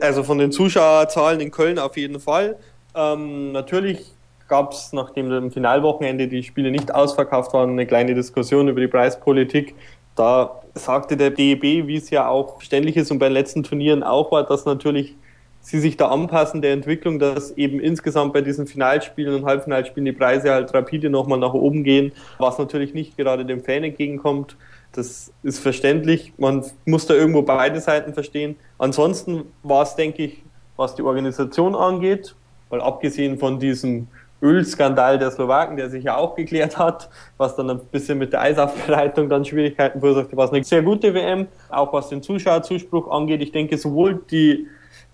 Also 0.00 0.22
von 0.22 0.38
den 0.38 0.52
Zuschauerzahlen 0.52 1.40
in 1.40 1.50
Köln 1.50 1.78
auf 1.78 1.96
jeden 1.96 2.20
Fall. 2.20 2.56
Ähm, 2.94 3.52
natürlich 3.52 4.12
gab 4.48 4.72
es, 4.72 4.92
nachdem 4.92 5.30
im 5.30 5.50
Finalwochenende 5.52 6.26
die 6.26 6.42
Spiele 6.42 6.70
nicht 6.70 6.92
ausverkauft 6.92 7.52
waren, 7.52 7.70
eine 7.70 7.86
kleine 7.86 8.14
Diskussion 8.14 8.68
über 8.68 8.80
die 8.80 8.88
Preispolitik. 8.88 9.74
Da 10.16 10.60
sagte 10.74 11.16
der 11.16 11.30
DEB, 11.30 11.86
wie 11.86 11.96
es 11.96 12.10
ja 12.10 12.28
auch 12.28 12.60
ständig 12.60 12.96
ist 12.96 13.10
und 13.10 13.18
bei 13.18 13.28
den 13.28 13.34
letzten 13.34 13.62
Turnieren 13.62 14.02
auch 14.02 14.32
war, 14.32 14.44
dass 14.44 14.64
natürlich 14.64 15.16
sie 15.60 15.78
sich 15.78 15.96
da 15.96 16.08
anpassen 16.08 16.62
der 16.62 16.72
Entwicklung, 16.72 17.18
dass 17.18 17.52
eben 17.52 17.80
insgesamt 17.80 18.32
bei 18.32 18.40
diesen 18.40 18.66
Finalspielen 18.66 19.34
und 19.34 19.44
Halbfinalspielen 19.44 20.06
die 20.06 20.12
Preise 20.12 20.52
halt 20.52 20.72
rapide 20.74 21.10
nochmal 21.10 21.38
nach 21.38 21.54
oben 21.54 21.84
gehen, 21.84 22.12
was 22.38 22.58
natürlich 22.58 22.94
nicht 22.94 23.16
gerade 23.16 23.44
dem 23.44 23.62
Fan 23.62 23.84
entgegenkommt. 23.84 24.56
Das 24.92 25.32
ist 25.42 25.60
verständlich. 25.60 26.32
Man 26.36 26.64
muss 26.84 27.06
da 27.06 27.14
irgendwo 27.14 27.42
beide 27.42 27.80
Seiten 27.80 28.12
verstehen. 28.12 28.56
Ansonsten 28.78 29.44
war 29.62 29.82
es, 29.82 29.94
denke 29.94 30.24
ich, 30.24 30.42
was 30.76 30.94
die 30.94 31.02
Organisation 31.02 31.74
angeht, 31.74 32.34
weil 32.70 32.80
abgesehen 32.80 33.38
von 33.38 33.58
diesem 33.60 34.08
Ölskandal 34.42 35.18
der 35.18 35.30
Slowaken, 35.30 35.76
der 35.76 35.90
sich 35.90 36.04
ja 36.04 36.16
auch 36.16 36.34
geklärt 36.34 36.78
hat, 36.78 37.10
was 37.36 37.56
dann 37.56 37.70
ein 37.70 37.80
bisschen 37.92 38.18
mit 38.18 38.32
der 38.32 38.40
Eisaufbereitung 38.40 39.28
dann 39.28 39.44
Schwierigkeiten 39.44 40.00
verursachte, 40.00 40.36
war 40.36 40.46
es 40.46 40.52
eine 40.52 40.64
sehr 40.64 40.82
gute 40.82 41.12
WM, 41.14 41.46
auch 41.68 41.92
was 41.92 42.08
den 42.08 42.22
Zuschauerzuspruch 42.22 43.10
angeht. 43.10 43.42
Ich 43.42 43.52
denke, 43.52 43.76
sowohl 43.76 44.22
die 44.30 44.66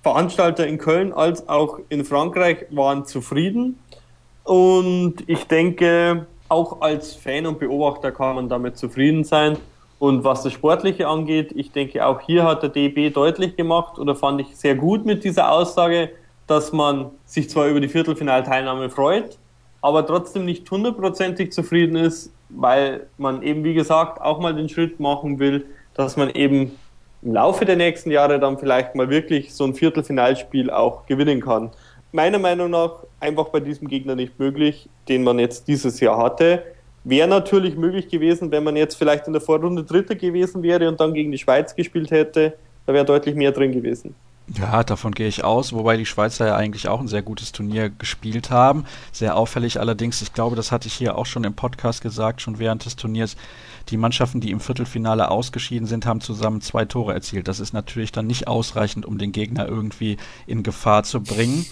Veranstalter 0.03 0.67
in 0.67 0.79
Köln 0.79 1.13
als 1.13 1.49
auch 1.49 1.81
in 1.89 2.05
Frankreich 2.05 2.67
waren 2.71 3.05
zufrieden. 3.05 3.79
Und 4.45 5.17
ich 5.27 5.45
denke, 5.49 6.27
auch 6.49 6.81
als 6.81 7.15
Fan 7.15 7.47
und 7.47 7.59
Beobachter 7.59 8.13
kann 8.13 8.37
man 8.37 8.49
damit 8.49 8.77
zufrieden 8.77 9.25
sein. 9.25 9.57
Und 9.99 10.25
was 10.25 10.43
das 10.43 10.53
Sportliche 10.53 11.09
angeht, 11.09 11.53
ich 11.55 11.73
denke, 11.73 12.05
auch 12.05 12.21
hier 12.21 12.45
hat 12.45 12.63
der 12.63 12.69
DB 12.69 13.11
deutlich 13.11 13.57
gemacht 13.57 13.99
oder 13.99 14.15
fand 14.15 14.41
ich 14.43 14.57
sehr 14.57 14.75
gut 14.75 15.07
mit 15.07 15.25
dieser 15.25 15.51
Aussage, 15.51 16.11
dass 16.47 16.73
man 16.73 17.11
sich 17.25 17.49
zwar 17.49 17.67
über 17.67 17.81
die 17.81 17.89
Viertelfinalteilnahme 17.89 18.91
freut, 18.91 19.39
aber 19.81 20.07
trotzdem 20.07 20.45
nicht 20.45 20.71
hundertprozentig 20.71 21.53
zufrieden 21.53 21.97
ist, 21.97 22.33
weil 22.51 23.07
man 23.17 23.43
eben, 23.43 23.65
wie 23.65 23.75
gesagt, 23.75 24.21
auch 24.21 24.39
mal 24.39 24.55
den 24.55 24.69
Schritt 24.69 25.01
machen 25.01 25.39
will, 25.39 25.65
dass 25.95 26.17
man 26.17 26.31
eben 26.31 26.73
im 27.23 27.33
Laufe 27.33 27.65
der 27.65 27.77
nächsten 27.77 28.11
Jahre 28.11 28.39
dann 28.39 28.59
vielleicht 28.59 28.95
mal 28.95 29.09
wirklich 29.09 29.55
so 29.55 29.65
ein 29.65 29.75
Viertelfinalspiel 29.75 30.71
auch 30.71 31.07
gewinnen 31.07 31.41
kann 31.41 31.71
meiner 32.17 32.39
Meinung 32.39 32.71
nach 32.71 33.05
einfach 33.21 33.51
bei 33.51 33.61
diesem 33.61 33.87
Gegner 33.87 34.17
nicht 34.17 34.39
möglich, 34.41 34.89
den 35.09 35.23
man 35.23 35.39
jetzt 35.39 35.69
dieses 35.69 36.01
Jahr 36.01 36.19
hatte. 36.19 36.63
Wäre 37.05 37.29
natürlich 37.29 37.77
möglich 37.77 38.09
gewesen, 38.09 38.51
wenn 38.51 38.65
man 38.65 38.75
jetzt 38.75 38.97
vielleicht 38.97 39.29
in 39.29 39.33
der 39.33 39.43
Vorrunde 39.43 39.85
Dritter 39.85 40.17
gewesen 40.17 40.63
wäre 40.63 40.89
und 40.89 40.99
dann 40.99 41.15
gegen 41.15 41.31
die 41.31 41.39
Schweiz 41.39 41.77
gespielt 41.77 42.11
hätte. 42.11 42.55
Da 42.87 42.93
wäre 42.93 43.05
deutlich 43.05 43.37
mehr 43.37 43.53
drin 43.53 43.71
gewesen. 43.71 44.15
Ja, 44.55 44.85
davon 44.85 45.11
gehe 45.13 45.27
ich 45.27 45.43
aus, 45.43 45.73
wobei 45.73 45.97
die 45.97 46.07
Schweizer 46.07 46.47
ja 46.47 46.57
eigentlich 46.57 46.87
auch 46.87 47.01
ein 47.01 47.09
sehr 47.09 47.23
gutes 47.23 47.51
Turnier 47.51 47.91
gespielt 47.91 48.51
haben. 48.51 48.85
Sehr 49.11 49.37
auffällig 49.37 49.81
allerdings, 49.81 50.23
ich 50.23 50.33
glaube, 50.33 50.55
das 50.55 50.71
hatte 50.71 50.87
ich 50.87 50.95
hier 50.95 51.19
auch 51.19 51.27
schon 51.27 51.43
im 51.43 51.55
Podcast 51.55 52.01
gesagt, 52.01 52.41
schon 52.41 52.61
während 52.61 52.85
des 52.85 52.95
Turniers. 52.95 53.37
Die 53.89 53.97
Mannschaften, 53.97 54.41
die 54.41 54.53
im 54.53 54.61
Viertelfinale 54.61 55.31
ausgeschieden 55.33 55.89
sind, 55.89 56.07
haben 56.07 56.21
zusammen 56.21 56.61
zwei 56.61 56.85
Tore 56.85 57.13
erzielt. 57.13 57.49
Das 57.49 57.59
ist 57.59 57.73
natürlich 57.73 58.13
dann 58.13 58.29
nicht 58.29 58.47
ausreichend, 58.47 59.05
um 59.05 59.19
den 59.19 59.33
Gegner 59.33 59.67
irgendwie 59.67 60.17
in 60.47 60.63
Gefahr 60.63 61.03
zu 61.03 61.21
bringen. 61.23 61.67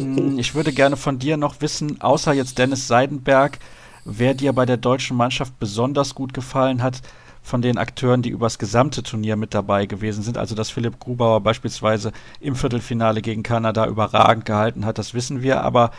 Hm, 0.00 0.38
ich 0.38 0.54
würde 0.54 0.72
gerne 0.72 0.96
von 0.96 1.18
dir 1.18 1.36
noch 1.36 1.60
wissen, 1.60 2.00
außer 2.00 2.32
jetzt 2.32 2.58
Dennis 2.58 2.88
Seidenberg, 2.88 3.58
wer 4.04 4.34
dir 4.34 4.52
bei 4.54 4.64
der 4.64 4.78
deutschen 4.78 5.16
Mannschaft 5.16 5.58
besonders 5.58 6.14
gut 6.14 6.32
gefallen 6.32 6.82
hat 6.82 7.02
von 7.42 7.60
den 7.62 7.78
Akteuren, 7.78 8.22
die 8.22 8.30
übers 8.30 8.58
gesamte 8.58 9.02
Turnier 9.02 9.36
mit 9.36 9.54
dabei 9.54 9.86
gewesen 9.86 10.22
sind. 10.22 10.38
Also, 10.38 10.54
dass 10.54 10.70
Philipp 10.70 10.98
Grubauer 11.00 11.40
beispielsweise 11.40 12.12
im 12.40 12.54
Viertelfinale 12.54 13.22
gegen 13.22 13.42
Kanada 13.42 13.86
überragend 13.86 14.46
gehalten 14.46 14.84
hat, 14.86 14.98
das 14.98 15.14
wissen 15.14 15.42
wir. 15.42 15.62
Aber 15.62 15.90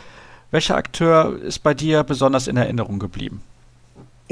welcher 0.50 0.76
Akteur 0.76 1.40
ist 1.40 1.60
bei 1.60 1.74
dir 1.74 2.02
besonders 2.02 2.48
in 2.48 2.56
Erinnerung 2.56 2.98
geblieben? 2.98 3.40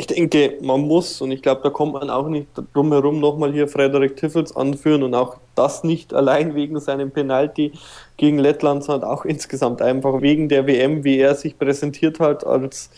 Ich 0.00 0.06
denke, 0.06 0.56
man 0.62 0.80
muss, 0.80 1.20
und 1.20 1.30
ich 1.30 1.42
glaube, 1.42 1.60
da 1.62 1.68
kommt 1.68 1.92
man 1.92 2.08
auch 2.08 2.26
nicht 2.26 2.48
drum 2.72 2.90
herum, 2.90 3.20
nochmal 3.20 3.52
hier 3.52 3.68
Frederik 3.68 4.16
Tiffels 4.16 4.56
anführen 4.56 5.02
und 5.02 5.14
auch 5.14 5.36
das 5.54 5.84
nicht 5.84 6.14
allein 6.20 6.54
wegen 6.54 6.80
seinem 6.80 7.10
Penalty 7.10 7.72
gegen 8.16 8.38
Lettland, 8.38 8.82
sondern 8.82 9.10
auch 9.10 9.26
insgesamt 9.26 9.82
einfach 9.82 10.22
wegen 10.22 10.48
der 10.48 10.66
WM, 10.66 11.04
wie 11.04 11.18
er 11.18 11.34
sich 11.34 11.58
präsentiert 11.58 12.18
hat 12.18 12.46
als 12.46 12.88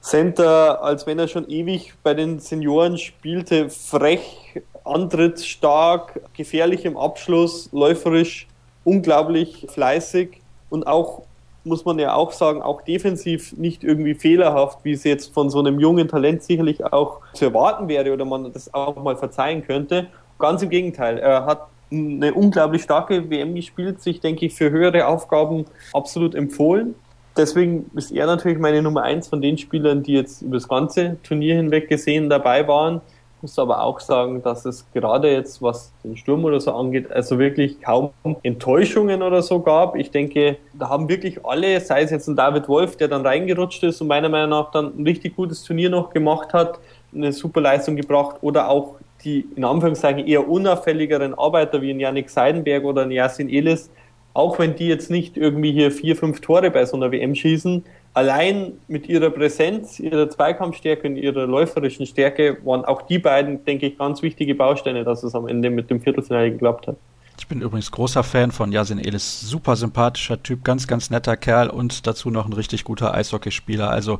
Center, 0.00 0.82
als 0.82 1.06
wenn 1.06 1.18
er 1.18 1.28
schon 1.28 1.46
ewig 1.50 1.92
bei 2.02 2.14
den 2.14 2.40
Senioren 2.40 2.96
spielte, 2.96 3.68
frech, 3.68 4.62
antrittsstark, 4.84 6.18
gefährlich 6.32 6.86
im 6.86 6.96
Abschluss, 6.96 7.68
läuferisch, 7.72 8.46
unglaublich 8.84 9.66
fleißig 9.68 10.40
und 10.70 10.86
auch 10.86 11.24
muss 11.68 11.84
man 11.84 11.98
ja 11.98 12.14
auch 12.14 12.32
sagen, 12.32 12.62
auch 12.62 12.82
defensiv 12.82 13.56
nicht 13.56 13.84
irgendwie 13.84 14.14
fehlerhaft, 14.14 14.80
wie 14.84 14.92
es 14.92 15.04
jetzt 15.04 15.32
von 15.32 15.50
so 15.50 15.58
einem 15.58 15.78
jungen 15.78 16.08
Talent 16.08 16.42
sicherlich 16.42 16.84
auch 16.84 17.20
zu 17.34 17.46
erwarten 17.46 17.88
wäre 17.88 18.12
oder 18.12 18.24
man 18.24 18.52
das 18.52 18.72
auch 18.74 18.96
mal 19.02 19.16
verzeihen 19.16 19.64
könnte. 19.64 20.08
Ganz 20.38 20.62
im 20.62 20.70
Gegenteil, 20.70 21.18
er 21.18 21.46
hat 21.46 21.66
eine 21.90 22.34
unglaublich 22.34 22.82
starke 22.82 23.30
WM 23.30 23.54
gespielt, 23.54 24.02
sich, 24.02 24.20
denke 24.20 24.46
ich, 24.46 24.54
für 24.54 24.70
höhere 24.70 25.06
Aufgaben 25.06 25.64
absolut 25.92 26.34
empfohlen. 26.34 26.94
Deswegen 27.36 27.90
ist 27.94 28.10
er 28.10 28.26
natürlich 28.26 28.58
meine 28.58 28.82
Nummer 28.82 29.02
eins 29.04 29.28
von 29.28 29.40
den 29.40 29.56
Spielern, 29.58 30.02
die 30.02 30.14
jetzt 30.14 30.42
über 30.42 30.56
das 30.56 30.68
ganze 30.68 31.18
Turnier 31.22 31.54
hinweg 31.54 31.88
gesehen 31.88 32.28
dabei 32.28 32.66
waren 32.66 33.00
muss 33.42 33.58
aber 33.58 33.82
auch 33.82 34.00
sagen, 34.00 34.42
dass 34.42 34.64
es 34.64 34.84
gerade 34.92 35.30
jetzt, 35.30 35.62
was 35.62 35.92
den 36.04 36.16
Sturm 36.16 36.44
oder 36.44 36.60
so 36.60 36.72
angeht, 36.72 37.10
also 37.10 37.38
wirklich 37.38 37.80
kaum 37.80 38.10
Enttäuschungen 38.42 39.22
oder 39.22 39.42
so 39.42 39.60
gab. 39.60 39.96
Ich 39.96 40.10
denke, 40.10 40.56
da 40.74 40.88
haben 40.88 41.08
wirklich 41.08 41.44
alle, 41.44 41.80
sei 41.80 42.02
es 42.02 42.10
jetzt 42.10 42.28
ein 42.28 42.36
David 42.36 42.68
Wolf, 42.68 42.96
der 42.96 43.08
dann 43.08 43.24
reingerutscht 43.24 43.82
ist 43.84 44.00
und 44.00 44.08
meiner 44.08 44.28
Meinung 44.28 44.50
nach 44.50 44.70
dann 44.70 44.98
ein 44.98 45.04
richtig 45.04 45.36
gutes 45.36 45.62
Turnier 45.62 45.90
noch 45.90 46.10
gemacht 46.10 46.52
hat, 46.52 46.78
eine 47.14 47.32
super 47.32 47.60
Leistung 47.60 47.96
gebracht 47.96 48.36
oder 48.40 48.68
auch 48.68 48.96
die 49.24 49.46
in 49.56 49.64
Anführungszeichen 49.64 50.26
eher 50.26 50.48
unauffälligeren 50.48 51.34
Arbeiter 51.34 51.82
wie 51.82 51.90
ein 51.90 52.00
Yannick 52.00 52.30
Seidenberg 52.30 52.84
oder 52.84 53.02
ein 53.02 53.10
Yasin 53.10 53.48
Elis, 53.48 53.90
auch 54.34 54.58
wenn 54.58 54.76
die 54.76 54.86
jetzt 54.86 55.10
nicht 55.10 55.36
irgendwie 55.36 55.72
hier 55.72 55.90
vier, 55.90 56.14
fünf 56.14 56.40
Tore 56.40 56.70
bei 56.70 56.84
so 56.84 56.96
einer 56.96 57.10
WM 57.10 57.34
schießen, 57.34 57.84
allein 58.14 58.72
mit 58.88 59.08
ihrer 59.08 59.30
Präsenz, 59.30 60.00
ihrer 60.00 60.28
Zweikampfstärke 60.28 61.08
und 61.08 61.16
ihrer 61.16 61.46
läuferischen 61.46 62.06
Stärke 62.06 62.58
waren 62.64 62.84
auch 62.84 63.02
die 63.02 63.18
beiden, 63.18 63.64
denke 63.64 63.86
ich, 63.86 63.98
ganz 63.98 64.22
wichtige 64.22 64.54
Bausteine, 64.54 65.04
dass 65.04 65.22
es 65.22 65.34
am 65.34 65.46
Ende 65.46 65.70
mit 65.70 65.90
dem 65.90 66.00
Viertelfinale 66.00 66.50
geklappt 66.50 66.88
hat. 66.88 66.96
Ich 67.38 67.46
bin 67.46 67.62
übrigens 67.62 67.92
großer 67.92 68.24
Fan 68.24 68.50
von 68.50 68.72
Yasin 68.72 68.98
Elis. 68.98 69.40
Super 69.40 69.76
sympathischer 69.76 70.42
Typ, 70.42 70.64
ganz, 70.64 70.88
ganz 70.88 71.10
netter 71.10 71.36
Kerl 71.36 71.70
und 71.70 72.06
dazu 72.06 72.30
noch 72.30 72.46
ein 72.46 72.52
richtig 72.52 72.82
guter 72.82 73.14
Eishockeyspieler. 73.14 73.88
Also, 73.88 74.18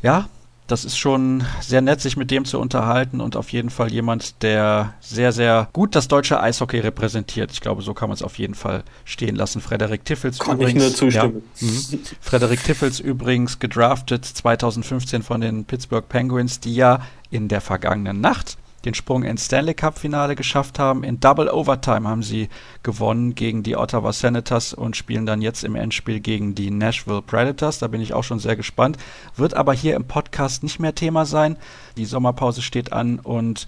ja, 0.00 0.28
das 0.70 0.84
ist 0.84 0.96
schon 0.96 1.44
sehr 1.60 1.80
nett, 1.80 2.00
sich 2.00 2.16
mit 2.16 2.30
dem 2.30 2.44
zu 2.44 2.60
unterhalten 2.60 3.20
und 3.20 3.36
auf 3.36 3.50
jeden 3.50 3.70
Fall 3.70 3.92
jemand, 3.92 4.42
der 4.42 4.94
sehr, 5.00 5.32
sehr 5.32 5.68
gut 5.72 5.96
das 5.96 6.06
deutsche 6.06 6.40
Eishockey 6.40 6.78
repräsentiert. 6.78 7.50
Ich 7.50 7.60
glaube, 7.60 7.82
so 7.82 7.92
kann 7.92 8.08
man 8.08 8.14
es 8.14 8.22
auf 8.22 8.38
jeden 8.38 8.54
Fall 8.54 8.84
stehen 9.04 9.34
lassen. 9.34 9.60
Frederik 9.60 10.04
Tiffels 10.04 10.38
kann 10.38 10.58
übrigens. 10.58 10.82
Ich 10.84 10.88
nur 10.88 10.94
zustimmen. 10.94 11.42
Ja, 11.60 11.66
mhm. 11.66 12.00
Frederik 12.20 12.62
Tiffels 12.62 13.00
übrigens 13.00 13.58
gedraftet 13.58 14.24
2015 14.24 15.22
von 15.22 15.40
den 15.40 15.64
Pittsburgh 15.64 16.08
Penguins, 16.08 16.60
die 16.60 16.74
ja 16.74 17.00
in 17.30 17.48
der 17.48 17.60
vergangenen 17.60 18.20
Nacht 18.20 18.56
den 18.84 18.94
Sprung 18.94 19.22
ins 19.22 19.46
Stanley 19.46 19.74
Cup 19.74 19.98
Finale 19.98 20.36
geschafft 20.36 20.78
haben. 20.78 21.04
In 21.04 21.20
Double 21.20 21.48
Overtime 21.48 22.08
haben 22.08 22.22
sie 22.22 22.48
gewonnen 22.82 23.34
gegen 23.34 23.62
die 23.62 23.76
Ottawa 23.76 24.12
Senators 24.12 24.72
und 24.72 24.96
spielen 24.96 25.26
dann 25.26 25.42
jetzt 25.42 25.64
im 25.64 25.74
Endspiel 25.74 26.20
gegen 26.20 26.54
die 26.54 26.70
Nashville 26.70 27.22
Predators. 27.22 27.78
Da 27.78 27.88
bin 27.88 28.00
ich 28.00 28.14
auch 28.14 28.24
schon 28.24 28.38
sehr 28.38 28.56
gespannt. 28.56 28.96
Wird 29.36 29.54
aber 29.54 29.72
hier 29.74 29.96
im 29.96 30.04
Podcast 30.04 30.62
nicht 30.62 30.80
mehr 30.80 30.94
Thema 30.94 31.26
sein. 31.26 31.56
Die 31.96 32.06
Sommerpause 32.06 32.62
steht 32.62 32.92
an 32.92 33.18
und 33.18 33.66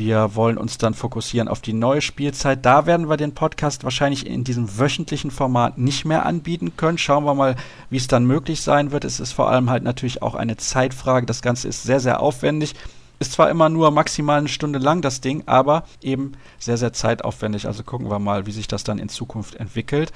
wir 0.00 0.34
wollen 0.34 0.56
uns 0.56 0.78
dann 0.78 0.94
fokussieren 0.94 1.46
auf 1.46 1.60
die 1.60 1.74
neue 1.74 2.00
Spielzeit. 2.00 2.64
Da 2.64 2.86
werden 2.86 3.10
wir 3.10 3.18
den 3.18 3.34
Podcast 3.34 3.84
wahrscheinlich 3.84 4.26
in 4.26 4.44
diesem 4.44 4.78
wöchentlichen 4.78 5.30
Format 5.30 5.76
nicht 5.76 6.06
mehr 6.06 6.24
anbieten 6.24 6.76
können. 6.76 6.96
Schauen 6.96 7.24
wir 7.24 7.34
mal, 7.34 7.56
wie 7.90 7.98
es 7.98 8.08
dann 8.08 8.24
möglich 8.24 8.62
sein 8.62 8.92
wird. 8.92 9.04
Es 9.04 9.20
ist 9.20 9.32
vor 9.32 9.50
allem 9.50 9.68
halt 9.68 9.82
natürlich 9.82 10.22
auch 10.22 10.34
eine 10.34 10.56
Zeitfrage. 10.56 11.26
Das 11.26 11.42
Ganze 11.42 11.68
ist 11.68 11.82
sehr, 11.82 12.00
sehr 12.00 12.20
aufwendig. 12.20 12.74
Ist 13.20 13.32
zwar 13.32 13.50
immer 13.50 13.68
nur 13.68 13.90
maximal 13.90 14.38
eine 14.38 14.48
Stunde 14.48 14.78
lang 14.78 15.02
das 15.02 15.20
Ding, 15.20 15.42
aber 15.44 15.84
eben 16.00 16.32
sehr, 16.58 16.78
sehr 16.78 16.94
zeitaufwendig. 16.94 17.66
Also 17.66 17.82
gucken 17.82 18.10
wir 18.10 18.18
mal, 18.18 18.46
wie 18.46 18.50
sich 18.50 18.66
das 18.66 18.82
dann 18.82 18.98
in 18.98 19.10
Zukunft 19.10 19.56
entwickelt. 19.56 20.10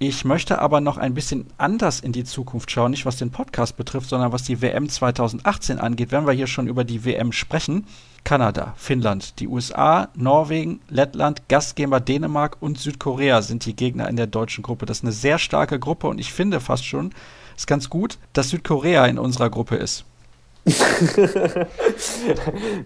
Ich 0.00 0.24
möchte 0.24 0.60
aber 0.60 0.80
noch 0.80 0.98
ein 0.98 1.14
bisschen 1.14 1.46
anders 1.58 2.00
in 2.00 2.10
die 2.10 2.24
Zukunft 2.24 2.70
schauen, 2.72 2.90
nicht 2.90 3.06
was 3.06 3.18
den 3.18 3.30
Podcast 3.30 3.76
betrifft, 3.76 4.08
sondern 4.08 4.32
was 4.32 4.42
die 4.42 4.60
WM 4.62 4.88
2018 4.88 5.78
angeht. 5.78 6.10
Wenn 6.10 6.26
wir 6.26 6.32
hier 6.32 6.48
schon 6.48 6.66
über 6.66 6.82
die 6.82 7.04
WM 7.04 7.30
sprechen, 7.30 7.86
Kanada, 8.24 8.74
Finnland, 8.76 9.38
die 9.38 9.46
USA, 9.46 10.08
Norwegen, 10.16 10.80
Lettland, 10.88 11.48
Gastgeber 11.48 12.00
Dänemark 12.00 12.56
und 12.58 12.78
Südkorea 12.78 13.42
sind 13.42 13.64
die 13.64 13.76
Gegner 13.76 14.08
in 14.08 14.16
der 14.16 14.26
deutschen 14.26 14.62
Gruppe. 14.62 14.86
Das 14.86 14.98
ist 14.98 15.04
eine 15.04 15.12
sehr 15.12 15.38
starke 15.38 15.78
Gruppe 15.78 16.08
und 16.08 16.18
ich 16.18 16.32
finde 16.32 16.58
fast 16.58 16.84
schon, 16.84 17.12
ist 17.56 17.68
ganz 17.68 17.88
gut, 17.88 18.18
dass 18.32 18.48
Südkorea 18.48 19.06
in 19.06 19.20
unserer 19.20 19.50
Gruppe 19.50 19.76
ist. 19.76 20.04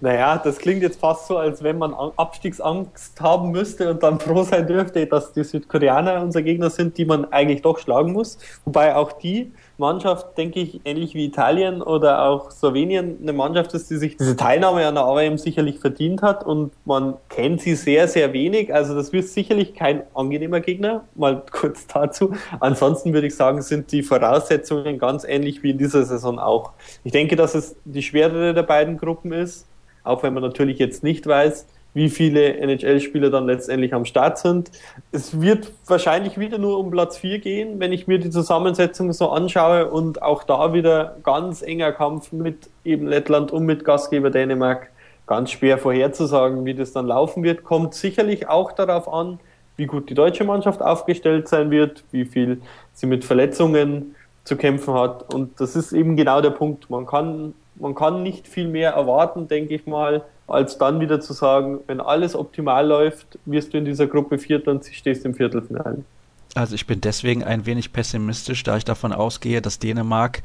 naja, 0.01 0.39
das 0.39 0.59
klingt 0.59 0.83
jetzt 0.83 1.01
fast 1.01 1.27
so, 1.27 1.39
als 1.39 1.63
wenn 1.63 1.79
man 1.79 1.93
Abstiegsangst 1.93 3.21
haben 3.21 3.51
müsste 3.51 3.91
und 3.91 4.03
dann 4.03 4.21
froh 4.21 4.45
sein 4.45 4.67
dürfte, 4.67 5.07
dass 5.07 5.33
die 5.33 5.45
Südkoreaner 5.45 6.23
unser 6.23 6.43
Gegner 6.43 6.71
sind, 6.71 6.97
die 6.99 7.05
man 7.05 7.25
eigentlich 7.33 7.63
doch 7.63 7.79
schlagen 7.79 8.13
muss. 8.13 8.39
Wobei 8.65 8.95
auch 8.95 9.13
die 9.13 9.53
Mannschaft, 9.79 10.39
denke 10.39 10.61
ich, 10.61 10.81
ähnlich 10.85 11.15
wie 11.15 11.25
Italien 11.25 11.83
oder 11.83 12.25
auch 12.25 12.51
Slowenien 12.51 13.19
eine 13.21 13.33
Mannschaft 13.33 13.75
ist, 13.75 13.91
die 13.91 13.97
sich 13.97 14.17
diese 14.17 14.37
Teilnahme 14.37 14.87
an 14.87 14.95
der 14.95 15.05
AWM 15.05 15.39
sicherlich 15.39 15.79
verdient 15.79 16.23
hat 16.23 16.45
und 16.45 16.73
man 16.85 17.15
kennt 17.29 17.61
sie 17.61 17.75
sehr, 17.75 18.07
sehr 18.07 18.33
wenig. 18.33 18.73
Also 18.73 18.95
das 18.95 19.13
wird 19.13 19.27
sicherlich 19.27 19.75
kein 19.75 20.03
angenehmer 20.15 20.61
Gegner, 20.61 21.05
mal 21.15 21.43
kurz 21.51 21.87
dazu. 21.87 22.35
Ansonsten 22.61 23.13
würde 23.13 23.27
ich 23.27 23.35
sagen, 23.35 23.63
sind 23.63 23.91
die 23.91 24.03
Voraussetzungen 24.03 24.99
ganz 24.99 25.25
ähnlich 25.25 25.63
wie 25.63 25.71
in 25.71 25.79
dieser 25.79 26.05
Saison 26.05 26.39
auch. 26.39 26.73
Ich 27.03 27.13
denke, 27.13 27.37
dass 27.37 27.55
es 27.55 27.77
die 27.85 28.03
schwerere 28.03 28.55
der 28.55 28.63
beiden 28.63 28.97
Gruppen 28.97 29.33
ist, 29.33 29.67
auch 30.05 30.23
wenn 30.23 30.35
man 30.35 30.43
natürlich 30.43 30.79
jetzt 30.79 31.03
nicht 31.03 31.27
weiß, 31.27 31.67
wie 31.95 32.11
viele 32.11 32.57
NHL-Spieler 32.59 33.31
dann 33.31 33.47
letztendlich 33.47 33.95
am 33.95 34.05
Start 34.05 34.39
sind. 34.39 34.71
Es 35.13 35.41
wird 35.41 35.73
wahrscheinlich 35.87 36.39
wieder 36.39 36.59
nur 36.59 36.79
um 36.79 36.91
Platz 36.91 37.17
4 37.19 37.39
gehen, 37.39 37.79
wenn 37.79 37.93
ich 37.93 38.09
mir 38.09 38.19
die 38.19 38.31
Zusammensetzung 38.31 39.13
so 39.13 39.31
anschaue 39.31 39.89
und 39.89 40.21
auch 40.21 40.43
da 40.43 40.75
wieder 40.75 41.17
ganz 41.23 41.63
enger 41.63 41.93
Kampf 41.93 42.33
mit 42.33 42.69
eben 42.85 43.07
Lettland 43.07 43.53
und 43.53 43.65
mit 43.65 43.85
Gastgeber 43.85 44.31
Dänemark. 44.31 44.91
Ganz 45.27 45.53
schwer 45.53 45.79
vorherzusagen, 45.79 46.67
wie 46.67 46.75
das 46.75 46.93
dann 46.93 47.07
laufen 47.07 47.45
wird. 47.45 47.65
Kommt 47.65 47.95
sicherlich 47.95 48.49
auch 48.49 48.73
darauf 48.73 49.11
an, 49.11 49.39
wie 49.77 49.87
gut 49.87 50.11
die 50.11 50.15
deutsche 50.15 50.45
Mannschaft 50.45 50.83
aufgestellt 50.83 51.49
sein 51.49 51.71
wird, 51.71 52.05
wie 52.11 52.25
viel 52.25 52.61
sie 52.93 53.07
mit 53.07 53.25
Verletzungen 53.25 54.17
zu 54.43 54.57
kämpfen 54.57 54.95
hat. 54.95 55.33
Und 55.33 55.61
das 55.61 55.77
ist 55.77 55.93
eben 55.93 56.17
genau 56.17 56.41
der 56.41 56.51
Punkt. 56.51 56.91
Man 56.91 57.07
kann, 57.07 57.55
man 57.77 57.95
kann 57.95 58.23
nicht 58.23 58.47
viel 58.47 58.69
mehr 58.69 58.91
erwarten, 58.91 59.49
denke 59.49 59.75
ich 59.75 59.87
mal 59.87 60.25
als 60.47 60.79
dann 60.79 61.01
wieder 61.01 61.21
zu 61.21 61.33
sagen, 61.33 61.81
wenn 61.87 62.01
alles 62.01 62.35
optimal 62.35 62.87
läuft, 62.87 63.39
wirst 63.47 63.73
du 63.73 63.79
in 63.79 63.85
dieser 63.85 64.07
Gruppe 64.07 64.39
Vierter 64.39 64.71
und 64.71 64.85
stehst 64.85 65.25
im 65.25 65.35
Viertelfinale. 65.35 66.05
Also 66.55 66.75
ich 66.75 66.87
bin 66.87 67.01
deswegen 67.01 67.43
ein 67.43 67.67
wenig 67.67 67.93
pessimistisch, 67.93 68.63
da 68.63 68.77
ich 68.77 68.85
davon 68.85 69.13
ausgehe, 69.13 69.61
dass 69.61 69.79
Dänemark, 69.81 70.43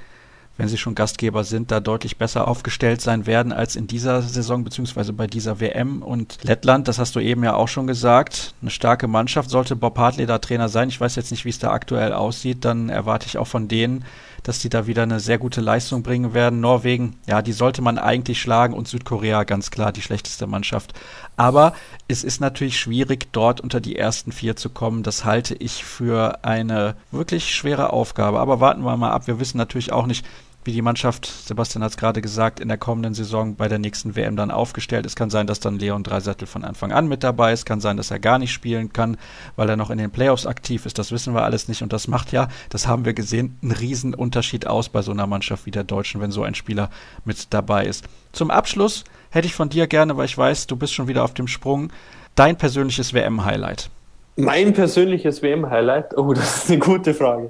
wenn 0.58 0.68
sie 0.68 0.78
schon 0.78 0.96
Gastgeber 0.96 1.44
sind, 1.44 1.70
da 1.72 1.80
deutlich 1.80 2.18
besser 2.18 2.48
aufgestellt 2.48 3.02
sein 3.02 3.28
werden 3.28 3.52
als 3.52 3.76
in 3.76 3.88
dieser 3.88 4.22
Saison 4.22 4.64
beziehungsweise 4.64 5.14
bei 5.14 5.28
dieser 5.28 5.60
WM. 5.60 6.02
Und 6.02 6.44
Lettland, 6.44 6.88
das 6.88 6.98
hast 6.98 7.16
du 7.16 7.20
eben 7.20 7.44
ja 7.44 7.54
auch 7.54 7.68
schon 7.68 7.86
gesagt, 7.86 8.56
eine 8.62 8.72
starke 8.72 9.08
Mannschaft. 9.08 9.50
Sollte 9.50 9.76
Bob 9.76 9.98
Hartley 9.98 10.26
da 10.26 10.40
Trainer 10.40 10.68
sein, 10.68 10.90
ich 10.90 11.00
weiß 11.00 11.16
jetzt 11.16 11.32
nicht, 11.32 11.46
wie 11.46 11.50
es 11.50 11.60
da 11.60 11.72
aktuell 11.72 12.14
aussieht, 12.14 12.66
dann 12.66 12.90
erwarte 12.90 13.28
ich 13.28 13.38
auch 13.38 13.48
von 13.48 13.68
denen, 13.68 14.04
dass 14.43 14.60
die 14.60 14.69
da 14.69 14.88
wieder 14.88 15.04
eine 15.04 15.19
sehr 15.19 15.38
gute 15.38 15.62
Leistung 15.62 16.04
bringen 16.04 16.34
werden. 16.34 16.60
Norwegen, 16.60 17.17
ja, 17.28 17.41
die 17.41 17.54
sollte 17.54 17.82
man 17.82 17.97
eigentlich 17.97 18.41
schlagen 18.41 18.73
und 18.73 18.88
Südkorea 18.88 19.43
ganz 19.43 19.71
klar 19.71 19.91
die 19.91 20.02
schlechteste 20.02 20.47
Mannschaft. 20.47 20.93
Aber 21.38 21.73
es 22.08 22.23
ist 22.23 22.41
natürlich 22.41 22.80
schwierig, 22.80 23.32
dort 23.32 23.62
unter 23.62 23.80
die 23.80 23.95
ersten 23.95 24.32
vier 24.32 24.56
zu 24.56 24.69
kommen. 24.69 25.04
Das 25.04 25.25
halte 25.25 25.56
ich 25.56 25.84
für 25.84 26.43
eine 26.43 26.95
wirklich 27.12 27.56
schwere 27.56 27.93
Aufgabe. 27.93 28.39
Aber 28.39 28.60
warten 28.60 28.82
wir 28.84 28.97
mal 28.97 29.12
ab. 29.12 29.28
Wir 29.28 29.39
wissen 29.39 29.58
natürlich 29.58 29.91
auch 29.91 30.06
nicht, 30.06 30.25
wie 30.65 30.74
die 30.74 30.82
Mannschaft, 30.82 31.26
Sebastian 31.26 31.84
hat 31.84 31.91
es 31.91 31.98
gerade 31.98 32.22
gesagt, 32.22 32.60
in 32.60 32.67
der 32.67 32.78
kommenden 32.78 33.13
Saison 33.13 33.56
bei 33.56 33.69
der 33.69 33.80
nächsten 33.80 34.15
WM 34.15 34.36
dann 34.36 34.52
aufgestellt 34.52 35.06
ist. 35.06 35.15
Kann 35.15 35.30
sein, 35.30 35.48
dass 35.48 35.62
dann 35.62 35.80
Leon 35.80 36.04
Dreisattel 36.04 36.48
von 36.48 36.65
Anfang 36.65 36.91
an 36.91 37.08
mit 37.08 37.24
dabei 37.24 37.54
ist. 37.54 37.65
Kann 37.65 37.80
sein, 37.80 37.95
dass 37.95 38.12
er 38.12 38.19
gar 38.19 38.39
nicht 38.39 38.52
spielen 38.52 38.91
kann, 38.91 39.17
weil 39.56 39.69
er 39.69 39.78
noch 39.78 39.89
in 39.89 39.98
den 39.98 40.12
Playoffs 40.12 40.45
aktiv 40.45 40.86
ist. 40.86 41.00
Das 41.00 41.12
wissen 41.12 41.34
wir 41.34 41.43
alles 41.43 41.69
nicht. 41.69 41.82
Und 41.82 41.93
das 41.93 42.10
macht 42.10 42.34
ja, 42.34 42.50
das 42.69 42.88
haben 42.88 43.06
wir 43.06 43.13
gesehen, 43.13 43.58
einen 43.62 43.72
riesen 43.72 44.13
Unterschied 44.13 44.67
aus 44.67 44.89
bei 44.89 45.02
so 45.02 45.12
einer 45.12 45.28
Mannschaft 45.28 45.65
wie 45.65 45.72
der 45.72 45.86
Deutschen, 45.86 46.19
wenn 46.19 46.32
so 46.32 46.43
ein 46.43 46.56
Spieler 46.56 46.89
mit 47.24 47.54
dabei 47.54 47.86
ist. 47.86 48.06
Zum 48.34 48.52
Abschluss 48.52 49.06
hätte 49.30 49.48
ich 49.48 49.56
von 49.56 49.69
dir 49.69 49.88
gerne, 49.88 50.17
weil 50.17 50.26
ich 50.26 50.38
weiß, 50.38 50.67
du 50.67 50.76
bist 50.76 50.93
schon 50.93 51.08
wieder 51.08 51.24
auf 51.24 51.34
dem 51.34 51.48
Sprung, 51.48 51.91
dein 52.36 52.58
persönliches 52.58 53.13
WM-Highlight. 53.13 53.89
Mein 54.36 54.74
persönliches 54.74 55.41
WM-Highlight? 55.41 56.17
Oh, 56.17 56.34
das 56.34 56.63
ist 56.63 56.69
eine 56.69 56.80
gute 56.80 57.13
Frage. 57.13 57.50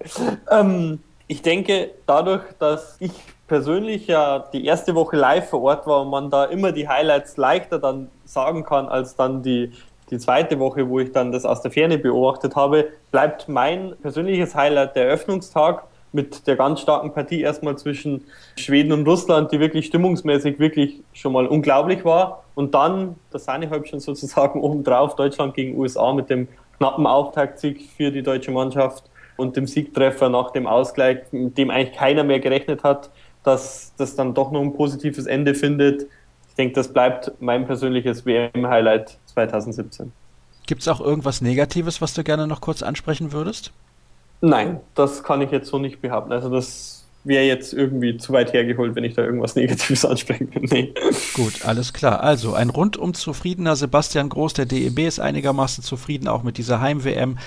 Ähm, 0.49 0.99
Ich 1.31 1.43
denke, 1.43 1.91
dadurch, 2.07 2.41
dass 2.57 2.97
ich 2.99 3.11
persönlich 3.47 4.07
ja 4.07 4.39
die 4.51 4.65
erste 4.65 4.95
Woche 4.95 5.15
live 5.15 5.47
vor 5.47 5.61
Ort 5.61 5.85
war 5.85 6.01
und 6.01 6.09
man 6.09 6.31
da 6.31 6.45
immer 6.45 6.71
die 6.71 6.87
Highlights 6.87 7.37
leichter 7.37 7.77
dann 7.77 8.09
sagen 8.25 8.63
kann 8.63 8.89
als 8.89 9.15
dann 9.15 9.43
die, 9.43 9.71
die 10.09 10.17
zweite 10.17 10.57
Woche, 10.57 10.89
wo 10.89 10.99
ich 10.99 11.11
dann 11.11 11.31
das 11.31 11.45
aus 11.45 11.61
der 11.61 11.69
Ferne 11.69 11.99
beobachtet 11.99 12.55
habe, 12.55 12.87
bleibt 13.11 13.47
mein 13.47 13.93
persönliches 14.01 14.55
Highlight 14.55 14.95
der 14.95 15.05
Eröffnungstag 15.05 15.83
mit 16.13 16.47
der 16.47 16.55
ganz 16.55 16.81
starken 16.81 17.13
Partie 17.13 17.41
erstmal 17.41 17.77
zwischen 17.77 18.23
Schweden 18.57 18.91
und 18.91 19.07
Russland, 19.07 19.51
die 19.51 19.59
wirklich 19.59 19.85
stimmungsmäßig 19.85 20.57
wirklich 20.57 20.99
schon 21.13 21.33
mal 21.33 21.45
unglaublich 21.45 22.03
war. 22.05 22.43
Und 22.55 22.73
dann 22.73 23.17
das 23.29 23.45
Sahnehäubchen 23.45 23.99
sozusagen 23.99 24.61
obendrauf, 24.63 25.15
Deutschland 25.15 25.53
gegen 25.53 25.77
USA 25.77 26.11
mit 26.11 26.31
dem 26.31 26.47
knappen 26.79 27.05
Auftaktsieg 27.05 27.87
für 27.95 28.09
die 28.09 28.23
deutsche 28.23 28.49
Mannschaft 28.49 29.03
und 29.39 29.55
dem 29.55 29.67
Siegtreffer 29.67 30.29
nach 30.29 30.51
dem 30.51 30.67
Ausgleich, 30.67 31.19
mit 31.31 31.57
dem 31.57 31.69
eigentlich 31.69 31.95
keiner 31.95 32.23
mehr 32.23 32.39
gerechnet 32.39 32.83
hat 32.83 33.09
dass 33.43 33.93
das 33.97 34.15
dann 34.15 34.33
doch 34.33 34.51
noch 34.51 34.61
ein 34.61 34.73
positives 34.73 35.25
Ende 35.25 35.55
findet. 35.55 36.03
Ich 36.49 36.55
denke, 36.55 36.75
das 36.75 36.91
bleibt 36.91 37.31
mein 37.39 37.65
persönliches 37.65 38.25
WM-Highlight 38.25 39.17
2017. 39.27 40.11
Gibt 40.67 40.81
es 40.81 40.87
auch 40.87 40.99
irgendwas 40.99 41.41
Negatives, 41.41 42.01
was 42.01 42.13
du 42.13 42.23
gerne 42.23 42.47
noch 42.47 42.61
kurz 42.61 42.83
ansprechen 42.83 43.31
würdest? 43.31 43.71
Nein, 44.41 44.79
das 44.95 45.23
kann 45.23 45.41
ich 45.41 45.51
jetzt 45.51 45.69
so 45.69 45.79
nicht 45.79 46.01
behaupten. 46.01 46.31
Also 46.31 46.49
das 46.49 47.05
wäre 47.29 47.45
jetzt 47.45 47.73
irgendwie 47.73 48.17
zu 48.17 48.33
weit 48.33 48.51
hergeholt, 48.51 48.95
wenn 48.95 49.05
ich 49.05 49.13
da 49.13 49.23
irgendwas 49.23 49.55
Negatives 49.55 50.03
ansprechen 50.05 50.53
würde. 50.53 50.67
Nee. 50.69 50.93
Gut, 51.33 51.65
alles 51.65 51.93
klar. 51.93 52.21
Also 52.21 52.53
ein 52.53 52.69
rundum 52.69 53.13
zufriedener 53.13 53.77
Sebastian 53.77 54.27
Groß, 54.27 54.53
der 54.55 54.65
DEB 54.65 54.99
ist 54.99 55.21
einigermaßen 55.21 55.81
zufrieden, 55.81 56.27
auch 56.27 56.43
mit 56.43 56.57
dieser 56.57 56.81
Heim-WM. 56.81 57.37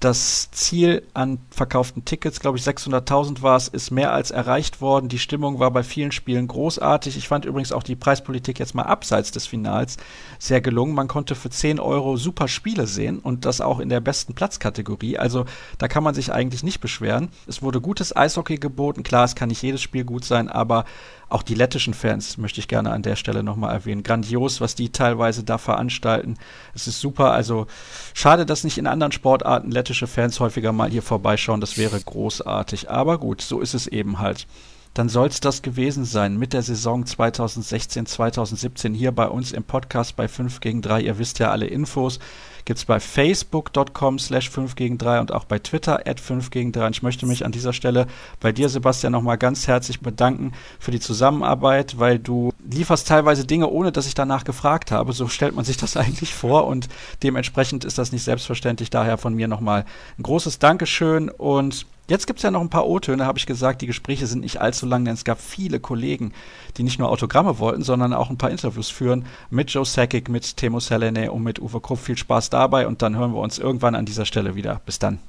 Das 0.00 0.50
Ziel 0.50 1.02
an 1.12 1.40
verkauften 1.50 2.06
Tickets, 2.06 2.40
glaube 2.40 2.56
ich 2.56 2.64
600.000 2.64 3.42
war 3.42 3.58
es, 3.58 3.68
ist 3.68 3.90
mehr 3.90 4.14
als 4.14 4.30
erreicht 4.30 4.80
worden. 4.80 5.10
Die 5.10 5.18
Stimmung 5.18 5.58
war 5.58 5.70
bei 5.70 5.82
vielen 5.82 6.10
Spielen 6.10 6.48
großartig. 6.48 7.18
Ich 7.18 7.28
fand 7.28 7.44
übrigens 7.44 7.70
auch 7.70 7.82
die 7.82 7.96
Preispolitik 7.96 8.58
jetzt 8.58 8.74
mal 8.74 8.84
abseits 8.84 9.30
des 9.30 9.46
Finals 9.46 9.98
sehr 10.38 10.62
gelungen. 10.62 10.94
Man 10.94 11.06
konnte 11.06 11.34
für 11.34 11.50
10 11.50 11.78
Euro 11.78 12.16
super 12.16 12.48
Spiele 12.48 12.86
sehen 12.86 13.18
und 13.18 13.44
das 13.44 13.60
auch 13.60 13.78
in 13.78 13.90
der 13.90 14.00
besten 14.00 14.32
Platzkategorie. 14.32 15.18
Also 15.18 15.44
da 15.76 15.86
kann 15.86 16.02
man 16.02 16.14
sich 16.14 16.32
eigentlich 16.32 16.62
nicht 16.62 16.80
beschweren. 16.80 17.28
Es 17.46 17.60
wurde 17.60 17.82
gutes 17.82 18.16
Eishockey 18.16 18.56
geboten. 18.56 19.02
Klar, 19.02 19.24
es 19.30 19.34
kann 19.34 19.48
nicht 19.48 19.62
jedes 19.62 19.80
Spiel 19.82 20.04
gut 20.04 20.24
sein, 20.24 20.48
aber 20.48 20.84
auch 21.28 21.42
die 21.42 21.54
lettischen 21.54 21.94
Fans 21.94 22.36
möchte 22.38 22.60
ich 22.60 22.68
gerne 22.68 22.90
an 22.90 23.02
der 23.02 23.16
Stelle 23.16 23.42
nochmal 23.42 23.72
erwähnen. 23.72 24.02
Grandios, 24.02 24.60
was 24.60 24.74
die 24.74 24.90
teilweise 24.90 25.44
da 25.44 25.58
veranstalten. 25.58 26.36
Es 26.74 26.86
ist 26.86 27.00
super. 27.00 27.32
Also 27.32 27.66
schade, 28.14 28.44
dass 28.44 28.64
nicht 28.64 28.78
in 28.78 28.86
anderen 28.86 29.12
Sportarten 29.12 29.70
lettische 29.70 30.08
Fans 30.08 30.40
häufiger 30.40 30.72
mal 30.72 30.90
hier 30.90 31.02
vorbeischauen. 31.02 31.60
Das 31.60 31.78
wäre 31.78 32.00
großartig. 32.00 32.90
Aber 32.90 33.18
gut, 33.18 33.42
so 33.42 33.60
ist 33.60 33.74
es 33.74 33.86
eben 33.86 34.18
halt 34.18 34.46
dann 34.94 35.08
soll 35.08 35.28
es 35.28 35.38
das 35.38 35.62
gewesen 35.62 36.04
sein 36.04 36.36
mit 36.36 36.52
der 36.52 36.62
Saison 36.62 37.06
2016, 37.06 38.06
2017 38.06 38.92
hier 38.92 39.12
bei 39.12 39.28
uns 39.28 39.52
im 39.52 39.62
Podcast 39.62 40.16
bei 40.16 40.26
5 40.26 40.60
gegen 40.60 40.82
3. 40.82 41.02
Ihr 41.02 41.18
wisst 41.18 41.38
ja 41.38 41.52
alle 41.52 41.66
Infos 41.66 42.18
gibt 42.64 42.78
es 42.78 42.84
bei 42.84 43.00
facebook.com 43.00 44.18
slash 44.18 44.50
5 44.50 44.74
gegen 44.74 44.98
3 44.98 45.20
und 45.20 45.32
auch 45.32 45.44
bei 45.44 45.58
Twitter 45.58 46.06
at 46.06 46.20
5 46.20 46.50
gegen 46.50 46.72
3. 46.72 46.86
Und 46.86 46.96
ich 46.96 47.02
möchte 47.02 47.26
mich 47.26 47.44
an 47.44 47.52
dieser 47.52 47.72
Stelle 47.72 48.06
bei 48.40 48.52
dir, 48.52 48.68
Sebastian, 48.68 49.12
nochmal 49.12 49.38
ganz 49.38 49.66
herzlich 49.66 50.00
bedanken 50.00 50.52
für 50.78 50.90
die 50.90 51.00
Zusammenarbeit, 51.00 51.98
weil 51.98 52.18
du 52.18 52.52
lieferst 52.68 53.08
teilweise 53.08 53.44
Dinge, 53.44 53.68
ohne 53.68 53.92
dass 53.92 54.06
ich 54.06 54.14
danach 54.14 54.44
gefragt 54.44 54.92
habe. 54.92 55.12
So 55.12 55.28
stellt 55.28 55.54
man 55.54 55.64
sich 55.64 55.76
das 55.76 55.96
eigentlich 55.96 56.34
vor 56.34 56.66
und 56.66 56.88
dementsprechend 57.22 57.84
ist 57.84 57.98
das 57.98 58.12
nicht 58.12 58.24
selbstverständlich. 58.24 58.90
Daher 58.90 59.18
von 59.18 59.34
mir 59.34 59.48
nochmal 59.48 59.84
ein 60.18 60.22
großes 60.22 60.58
Dankeschön 60.58 61.28
und 61.28 61.86
Jetzt 62.10 62.26
gibt 62.26 62.40
es 62.40 62.42
ja 62.42 62.50
noch 62.50 62.60
ein 62.60 62.70
paar 62.70 62.88
O-Töne, 62.88 63.24
habe 63.24 63.38
ich 63.38 63.46
gesagt. 63.46 63.82
Die 63.82 63.86
Gespräche 63.86 64.26
sind 64.26 64.40
nicht 64.40 64.60
allzu 64.60 64.84
lang, 64.84 65.04
denn 65.04 65.14
es 65.14 65.22
gab 65.22 65.40
viele 65.40 65.78
Kollegen, 65.78 66.32
die 66.76 66.82
nicht 66.82 66.98
nur 66.98 67.08
Autogramme 67.08 67.60
wollten, 67.60 67.84
sondern 67.84 68.12
auch 68.14 68.30
ein 68.30 68.36
paar 68.36 68.50
Interviews 68.50 68.90
führen 68.90 69.26
mit 69.48 69.70
Joe 69.70 69.84
Sakic, 69.84 70.28
mit 70.28 70.56
Temo 70.56 70.80
Selene 70.80 71.30
und 71.30 71.44
mit 71.44 71.60
Uwe 71.60 71.80
Krupp. 71.80 72.00
Viel 72.00 72.16
Spaß 72.16 72.50
dabei 72.50 72.88
und 72.88 73.00
dann 73.02 73.14
hören 73.14 73.32
wir 73.32 73.38
uns 73.38 73.60
irgendwann 73.60 73.94
an 73.94 74.06
dieser 74.06 74.24
Stelle 74.24 74.56
wieder. 74.56 74.80
Bis 74.84 74.98
dann. 74.98 75.20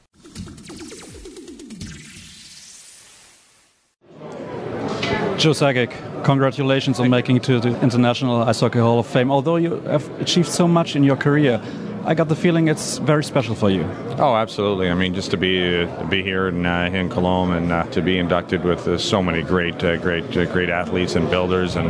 Joe 5.37 5.53
Sakic, 5.53 5.91
congratulations 6.23 6.99
on 6.99 7.09
making 7.09 7.35
it 7.35 7.43
to 7.43 7.59
the 7.61 7.75
International 7.83 8.49
Ice 8.49 8.59
Hockey 8.59 8.79
Hall 8.79 8.97
of 8.97 9.05
Fame. 9.05 9.29
Although 9.29 9.57
you 9.57 9.79
have 9.85 10.09
achieved 10.19 10.49
so 10.49 10.67
much 10.67 10.95
in 10.95 11.07
your 11.07 11.15
career, 11.15 11.61
I 12.03 12.15
got 12.15 12.29
the 12.29 12.35
feeling 12.35 12.67
it's 12.67 12.97
very 12.97 13.23
special 13.23 13.53
for 13.53 13.69
you. 13.69 13.83
Oh, 14.17 14.35
absolutely. 14.35 14.89
I 14.89 14.95
mean, 14.95 15.13
just 15.13 15.29
to 15.31 15.37
be 15.37 15.83
uh, 15.83 16.03
be 16.05 16.23
here 16.23 16.47
in, 16.47 16.65
uh, 16.65 16.89
in 16.91 17.09
Cologne 17.09 17.53
and 17.53 17.71
uh, 17.71 17.83
to 17.91 18.01
be 18.01 18.17
inducted 18.17 18.63
with 18.63 18.87
uh, 18.87 18.97
so 18.97 19.21
many 19.21 19.43
great, 19.43 19.83
uh, 19.83 19.97
great, 19.97 20.35
uh, 20.35 20.45
great 20.51 20.69
athletes 20.69 21.15
and 21.15 21.29
builders, 21.29 21.75
and 21.75 21.89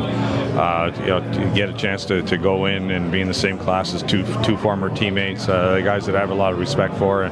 you 1.00 1.08
know, 1.08 1.22
to 1.34 1.52
get 1.56 1.70
a 1.70 1.74
chance 1.74 2.04
to, 2.06 2.22
to 2.24 2.38
go 2.38 2.66
in 2.66 2.92
and 2.92 3.10
be 3.10 3.22
in 3.22 3.28
the 3.30 3.34
same 3.34 3.58
class 3.58 3.94
as 3.94 4.04
two 4.04 4.26
two 4.44 4.58
former 4.58 4.94
teammates, 4.94 5.46
guys 5.48 6.06
that 6.06 6.16
I 6.16 6.20
have 6.20 6.30
a 6.30 6.36
lot 6.36 6.52
of 6.52 6.60
respect 6.60 6.96
for, 6.98 7.26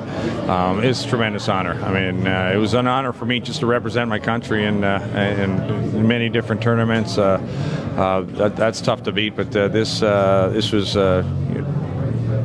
um, 0.49 0.81
is 0.81 1.03
a 1.03 1.07
tremendous 1.07 1.49
honor. 1.49 1.73
I 1.83 1.91
mean, 1.91 2.25
it 2.25 2.57
was 2.57 2.73
an 2.75 2.87
honor 2.87 3.11
for 3.11 3.25
me 3.25 3.41
just 3.41 3.59
to 3.59 3.65
represent 3.65 4.09
my 4.09 4.19
country 4.19 4.63
in 4.63 4.85
in 4.85 6.07
many 6.07 6.29
different 6.29 6.61
tournaments. 6.61 7.15
That, 7.15 8.55
that's 8.55 8.79
tough 8.79 9.03
to 9.03 9.11
beat, 9.11 9.35
but 9.35 9.51
this 9.51 9.99
this 9.99 10.71
was 10.71 10.95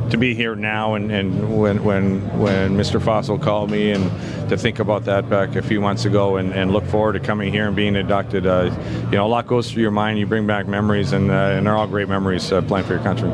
to 0.09 0.17
be 0.17 0.35
here 0.35 0.55
now 0.55 0.95
and, 0.95 1.11
and 1.11 1.59
when 1.59 1.83
when 1.83 2.39
when 2.39 2.77
Mr. 2.77 3.01
Fossil 3.01 3.37
called 3.39 3.71
me 3.71 3.91
and 3.91 4.03
to 4.49 4.57
think 4.57 4.79
about 4.79 5.05
that 5.05 5.29
back 5.29 5.55
a 5.55 5.61
few 5.61 5.81
months 5.81 6.05
ago 6.05 6.37
and, 6.37 6.53
and 6.53 6.71
look 6.71 6.85
forward 6.85 7.13
to 7.13 7.19
coming 7.19 7.51
here 7.51 7.67
and 7.67 7.75
being 7.75 7.95
inducted. 7.95 8.45
Uh, 8.45 8.75
you 9.05 9.17
know, 9.17 9.25
a 9.25 9.27
lot 9.27 9.47
goes 9.47 9.71
through 9.71 9.81
your 9.81 9.91
mind. 9.91 10.19
You 10.19 10.25
bring 10.25 10.45
back 10.47 10.67
memories, 10.67 11.11
and, 11.13 11.31
uh, 11.31 11.33
and 11.33 11.65
they're 11.65 11.75
all 11.75 11.87
great 11.87 12.07
memories 12.07 12.51
uh, 12.51 12.61
playing 12.61 12.85
for 12.85 12.93
your 12.93 13.03
country. 13.03 13.31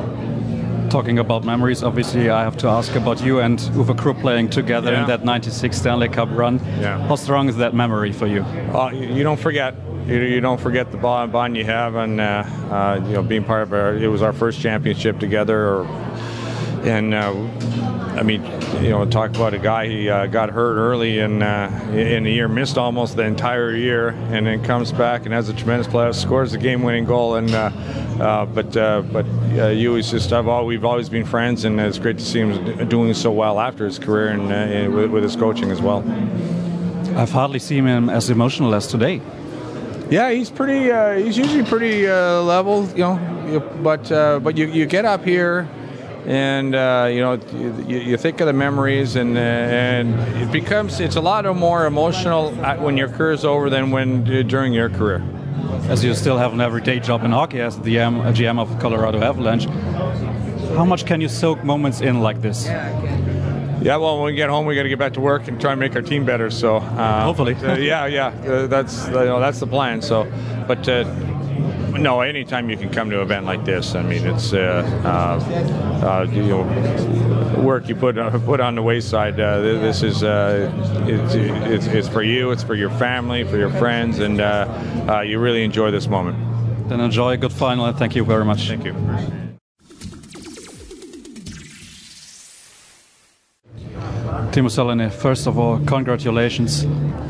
Talking 0.90 1.20
about 1.20 1.46
memories, 1.46 1.84
obviously, 1.84 2.30
I 2.30 2.44
have 2.44 2.58
to 2.58 2.68
ask 2.68 2.96
about 2.96 3.24
you 3.24 3.40
and 3.40 3.60
Uwe 3.60 3.98
Krupp 3.98 4.18
playing 4.20 4.50
together 4.50 4.92
yeah. 4.92 5.02
in 5.02 5.08
that 5.08 5.24
'96 5.24 5.78
Stanley 5.78 6.10
Cup 6.10 6.30
run. 6.32 6.60
Yeah. 6.80 7.00
How 7.08 7.16
strong 7.16 7.48
is 7.48 7.56
that 7.58 7.74
memory 7.74 8.12
for 8.12 8.28
you? 8.28 8.42
Uh, 8.42 8.90
you 8.92 9.24
don't 9.24 9.40
forget 9.40 9.74
you, 10.06 10.18
you, 10.18 10.42
don't 10.42 10.60
forget 10.60 10.92
the 10.92 10.98
bond 10.98 11.56
you 11.56 11.64
have 11.64 11.96
and 11.96 12.20
uh, 12.20 12.44
uh, 12.72 13.02
you 13.06 13.14
know 13.14 13.24
being 13.24 13.44
part 13.44 13.62
of 13.62 13.72
our 13.72 13.96
it 13.96 14.08
was 14.08 14.22
our 14.22 14.34
first 14.34 14.60
championship 14.60 15.20
together 15.20 15.68
or 15.68 16.11
and 16.84 17.14
uh, 17.14 17.32
I 18.16 18.24
mean, 18.24 18.44
you 18.84 18.90
know, 18.90 19.06
talk 19.06 19.30
about 19.32 19.54
a 19.54 19.60
guy 19.60 19.88
he 19.88 20.10
uh, 20.10 20.26
got 20.28 20.50
hurt 20.50 20.76
early 20.76 21.20
in 21.20 21.42
uh, 21.42 21.92
in 21.94 22.24
the 22.24 22.32
year, 22.32 22.48
missed 22.48 22.78
almost 22.78 23.16
the 23.16 23.24
entire 23.24 23.76
year, 23.76 24.10
and 24.10 24.48
then 24.48 24.64
comes 24.64 24.92
back 24.92 25.26
and 25.26 25.34
has 25.34 25.48
a 25.50 25.54
tremendous 25.54 25.88
playoff, 25.88 26.16
scores 26.16 26.52
the 26.52 26.58
game-winning 26.58 27.06
goal. 27.06 27.36
And 27.36 27.50
uh, 27.52 27.72
uh, 28.20 28.46
but 28.46 28.76
uh, 28.76 29.02
but 29.02 29.26
you 29.74 29.96
is 29.96 30.12
just 30.12 30.34
I've 30.34 30.48
all, 30.48 30.66
we've 30.66 30.86
always 30.86 31.10
been 31.10 31.26
friends, 31.26 31.66
and 31.66 31.80
it's 31.80 32.00
great 32.00 32.18
to 32.18 32.26
see 32.26 32.40
him 32.40 32.90
doing 32.90 33.14
so 33.14 33.32
well 33.32 33.60
after 33.60 33.86
his 33.86 34.00
career 34.00 34.30
and 34.30 34.94
with, 34.94 35.12
with, 35.12 35.24
his 35.24 35.36
coaching 35.36 35.72
as 35.72 35.82
well. 35.82 36.04
I've 37.16 37.32
hardly 37.32 37.60
seen 37.60 37.86
him 37.86 38.10
as 38.10 38.30
emotional 38.30 38.74
as 38.74 38.88
today. 38.88 39.22
Yeah, 40.10 40.32
he's 40.32 40.50
pretty. 40.50 41.24
he's 41.24 41.38
usually 41.38 41.64
pretty 41.64 42.08
level, 42.08 42.88
you 42.90 43.04
know. 43.04 43.60
But 43.84 44.10
but 44.44 44.58
you, 44.58 44.68
you 44.68 44.86
get 44.86 45.06
up 45.06 45.24
here 45.24 45.68
and 46.26 46.76
uh, 46.76 47.10
you 47.12 47.20
know 47.20 47.34
you, 47.88 47.98
you, 47.98 48.18
think 48.18 48.40
of 48.42 48.48
the 48.48 48.54
memories 48.54 49.16
and 49.16 49.38
uh, 49.38 49.42
and 49.42 50.14
it 50.42 50.52
becomes 50.52 51.00
it's 51.00 51.16
a 51.16 51.22
lot 51.22 51.44
more 51.56 51.86
emotional 51.86 52.52
when 52.80 52.98
your 52.98 53.10
career 53.10 53.32
is 53.32 53.44
over 53.44 53.70
than 53.70 53.92
when 53.92 54.28
uh, 54.28 54.42
during 54.44 54.74
your 54.74 54.90
career 54.90 55.24
as 55.90 56.04
you 56.04 56.14
still 56.14 56.38
have 56.38 56.54
an 56.54 56.62
everyday 56.62 57.00
job 57.00 57.24
in 57.24 57.32
hockey 57.32 57.60
as 57.60 57.80
the 57.80 57.96
GM, 57.96 58.34
GM 58.34 58.60
of 58.60 58.80
Colorado 58.80 59.22
Avalanche 59.22 59.66
how 60.76 60.86
much 60.86 61.06
can 61.06 61.22
you 61.22 61.28
soak 61.28 61.64
moments 61.64 62.02
in 62.02 62.22
like 62.22 62.42
this 62.42 62.68
yeah, 63.82 63.96
well, 63.98 64.18
when 64.18 64.26
we 64.26 64.34
get 64.34 64.52
home, 64.52 64.68
we 64.68 64.76
got 64.76 64.84
to 64.84 64.90
get 64.90 65.00
back 65.00 65.14
to 65.14 65.22
work 65.22 65.48
and 65.48 65.60
try 65.60 65.72
and 65.72 65.80
make 65.80 65.96
our 65.96 66.04
team 66.04 66.24
better. 66.24 66.52
So 66.52 66.78
uh, 66.78 67.24
hopefully, 67.24 67.56
uh, 67.56 67.76
yeah, 67.78 68.06
yeah, 68.06 68.28
uh, 68.28 68.68
that's 68.68 69.08
you 69.08 69.14
know, 69.14 69.40
that's 69.40 69.60
the 69.60 69.66
plan. 69.66 70.04
So, 70.04 70.32
but 70.68 70.88
no, 72.00 72.22
anytime 72.22 72.70
you 72.70 72.78
can 72.78 72.90
come 72.90 73.10
to 73.10 73.18
an 73.18 73.22
event 73.24 73.46
like 73.46 73.66
this, 73.66 73.96
I 73.96 74.04
mean, 74.04 74.26
it's 74.26 74.54
uh, 74.54 74.84
uh, 75.04 76.06
uh 76.06 76.32
you 76.32 76.44
know, 76.44 77.62
work 77.62 77.88
you 77.88 77.96
put 77.96 78.18
uh, 78.18 78.38
put 78.46 78.60
on 78.60 78.76
the 78.76 78.82
wayside. 78.82 79.40
Uh, 79.40 79.62
this 79.62 80.04
is 80.04 80.24
it's, 80.24 81.34
it's, 81.36 81.88
it's, 81.88 82.08
for 82.08 82.24
you, 82.24 82.52
it's 82.52 82.64
for 82.64 82.76
your 82.76 82.92
family, 82.92 83.44
for 83.44 83.58
your 83.58 83.72
friends, 83.72 84.20
and 84.20 84.38
you 85.28 85.40
really 85.40 85.64
enjoy 85.64 85.92
this 85.92 86.08
moment. 86.08 86.38
Then 86.90 87.00
enjoy 87.00 87.34
a 87.34 87.38
good 87.38 87.54
final, 87.54 87.86
and 87.86 87.98
thank 87.98 88.16
you 88.16 88.26
very 88.26 88.46
much. 88.46 88.68
Thank 88.68 88.86
you. 88.86 89.41
Timo 94.52 94.70
Selene, 94.70 95.10
first 95.10 95.48
of 95.48 95.58
all, 95.58 95.80
congratulations. 95.86 96.86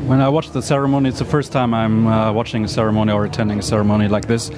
When 0.08 0.20
I 0.20 0.28
watched 0.28 0.54
the 0.54 0.60
ceremony, 0.60 1.08
it's 1.08 1.20
the 1.20 1.24
first 1.24 1.52
time 1.52 1.72
I'm 1.72 2.08
uh, 2.08 2.32
watching 2.32 2.64
a 2.64 2.68
ceremony 2.68 3.12
or 3.12 3.24
attending 3.24 3.60
a 3.60 3.62
ceremony 3.62 4.08
like 4.08 4.26
this. 4.26 4.50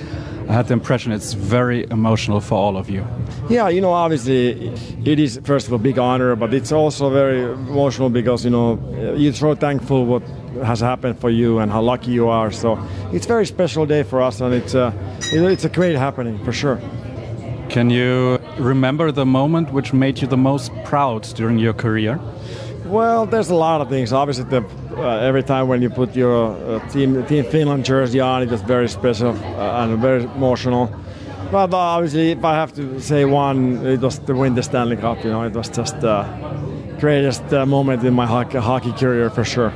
I 0.48 0.53
had 0.55 0.68
the 0.68 0.72
impression 0.72 1.12
it's 1.12 1.35
very 1.35 1.85
emotional 1.90 2.40
for 2.40 2.55
all 2.55 2.79
of 2.79 2.88
you. 2.88 3.07
Yeah, 3.50 3.68
you 3.68 3.83
know, 3.83 3.92
obviously 3.92 4.68
it 5.05 5.20
is 5.20 5.38
first 5.44 5.66
of 5.66 5.74
all 5.74 5.79
a 5.79 5.83
big 5.83 5.98
honor, 5.98 6.37
but 6.37 6.55
it's 6.55 6.72
also 6.72 7.11
very 7.11 7.42
emotional 7.42 8.09
because 8.09 8.46
you 8.46 8.50
know 8.50 9.14
you're 9.14 9.35
so 9.35 9.55
thankful 9.55 10.07
what 10.07 10.22
has 10.64 10.81
happened 10.81 11.18
for 11.18 11.29
you 11.29 11.59
and 11.59 11.70
how 11.70 11.83
lucky 11.83 12.12
you 12.12 12.29
are. 12.29 12.50
So 12.50 12.79
it's 13.12 13.27
a 13.27 13.29
very 13.29 13.44
special 13.44 13.85
day 13.85 14.05
for 14.05 14.22
us, 14.22 14.40
and 14.40 14.55
it's 14.55 14.72
a, 14.72 14.90
it's 15.33 15.66
a 15.66 15.68
great 15.68 15.96
happening 15.96 16.42
for 16.42 16.53
sure. 16.53 16.81
Can 17.68 17.90
you 17.90 18.38
remember 18.59 19.12
the 19.12 19.27
moment 19.27 19.73
which 19.73 19.93
made 19.93 20.21
you 20.21 20.29
the 20.29 20.37
most 20.37 20.73
proud 20.85 21.23
during 21.35 21.59
your 21.59 21.73
career? 21.73 22.21
Well, 22.87 23.27
there's 23.27 23.51
a 23.51 23.55
lot 23.55 23.81
of 23.81 23.88
things. 23.88 24.12
Obviously, 24.12 24.45
the, 24.45 24.64
uh, 24.97 25.19
every 25.19 25.43
time 25.43 25.69
when 25.69 25.81
you 25.81 25.90
put 25.90 26.14
your 26.14 26.53
uh, 26.53 26.88
team 26.90 27.25
Team 27.27 27.45
Finland 27.45 27.85
jersey 27.85 28.21
on, 28.21 28.43
it 28.43 28.53
is 28.53 28.61
very 28.62 28.88
special 28.88 29.31
uh, 29.31 29.85
and 29.85 29.99
very 29.99 30.25
emotional. 30.25 30.90
But 31.51 31.73
obviously, 31.73 32.33
if 32.33 32.45
I 32.45 32.55
have 32.55 32.75
to 32.75 33.01
say 33.01 33.25
one, 33.25 33.87
it 33.87 34.01
was 34.01 34.19
to 34.19 34.35
win 34.35 34.55
the 34.55 34.62
Stanley 34.62 34.97
Cup. 34.97 35.25
You 35.25 35.31
know, 35.31 35.43
it 35.43 35.55
was 35.55 35.69
just 35.69 36.01
the 36.01 36.27
greatest 37.01 37.53
uh, 37.53 37.64
moment 37.64 38.05
in 38.05 38.14
my 38.14 38.27
hockey, 38.27 38.59
hockey 38.59 38.93
career 38.93 39.31
for 39.31 39.45
sure. 39.45 39.73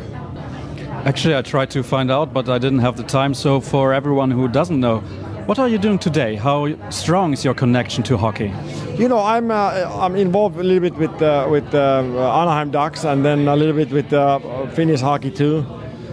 Actually, 1.05 1.37
I 1.37 1.43
tried 1.43 1.71
to 1.71 1.83
find 1.83 2.11
out, 2.11 2.33
but 2.33 2.49
I 2.49 2.59
didn't 2.59 2.81
have 2.81 2.97
the 2.97 3.05
time. 3.05 3.33
So, 3.33 3.61
for 3.61 3.95
everyone 3.95 4.31
who 4.31 4.49
doesn't 4.49 4.81
know, 4.81 5.03
what 5.49 5.59
are 5.59 5.67
you 5.67 5.79
doing 5.79 5.99
today? 5.99 6.35
How 6.35 6.69
strong 6.91 7.33
is 7.33 7.43
your 7.43 7.55
connection 7.55 8.05
to 8.05 8.19
hockey? 8.19 8.53
You 8.99 9.09
know, 9.09 9.19
I'm 9.19 9.51
uh, 9.51 9.89
I'm 9.99 10.15
involved 10.15 10.59
a 10.59 10.63
little 10.63 10.91
bit 10.91 10.95
with 10.99 11.23
uh, 11.23 11.49
with 11.51 11.75
uh, 11.75 12.03
Anaheim 12.43 12.71
Ducks 12.71 13.03
and 13.03 13.25
then 13.25 13.49
a 13.49 13.57
little 13.57 13.75
bit 13.75 13.91
with 13.91 14.13
uh, 14.13 14.41
Finnish 14.75 15.01
hockey 15.01 15.31
too. 15.31 15.65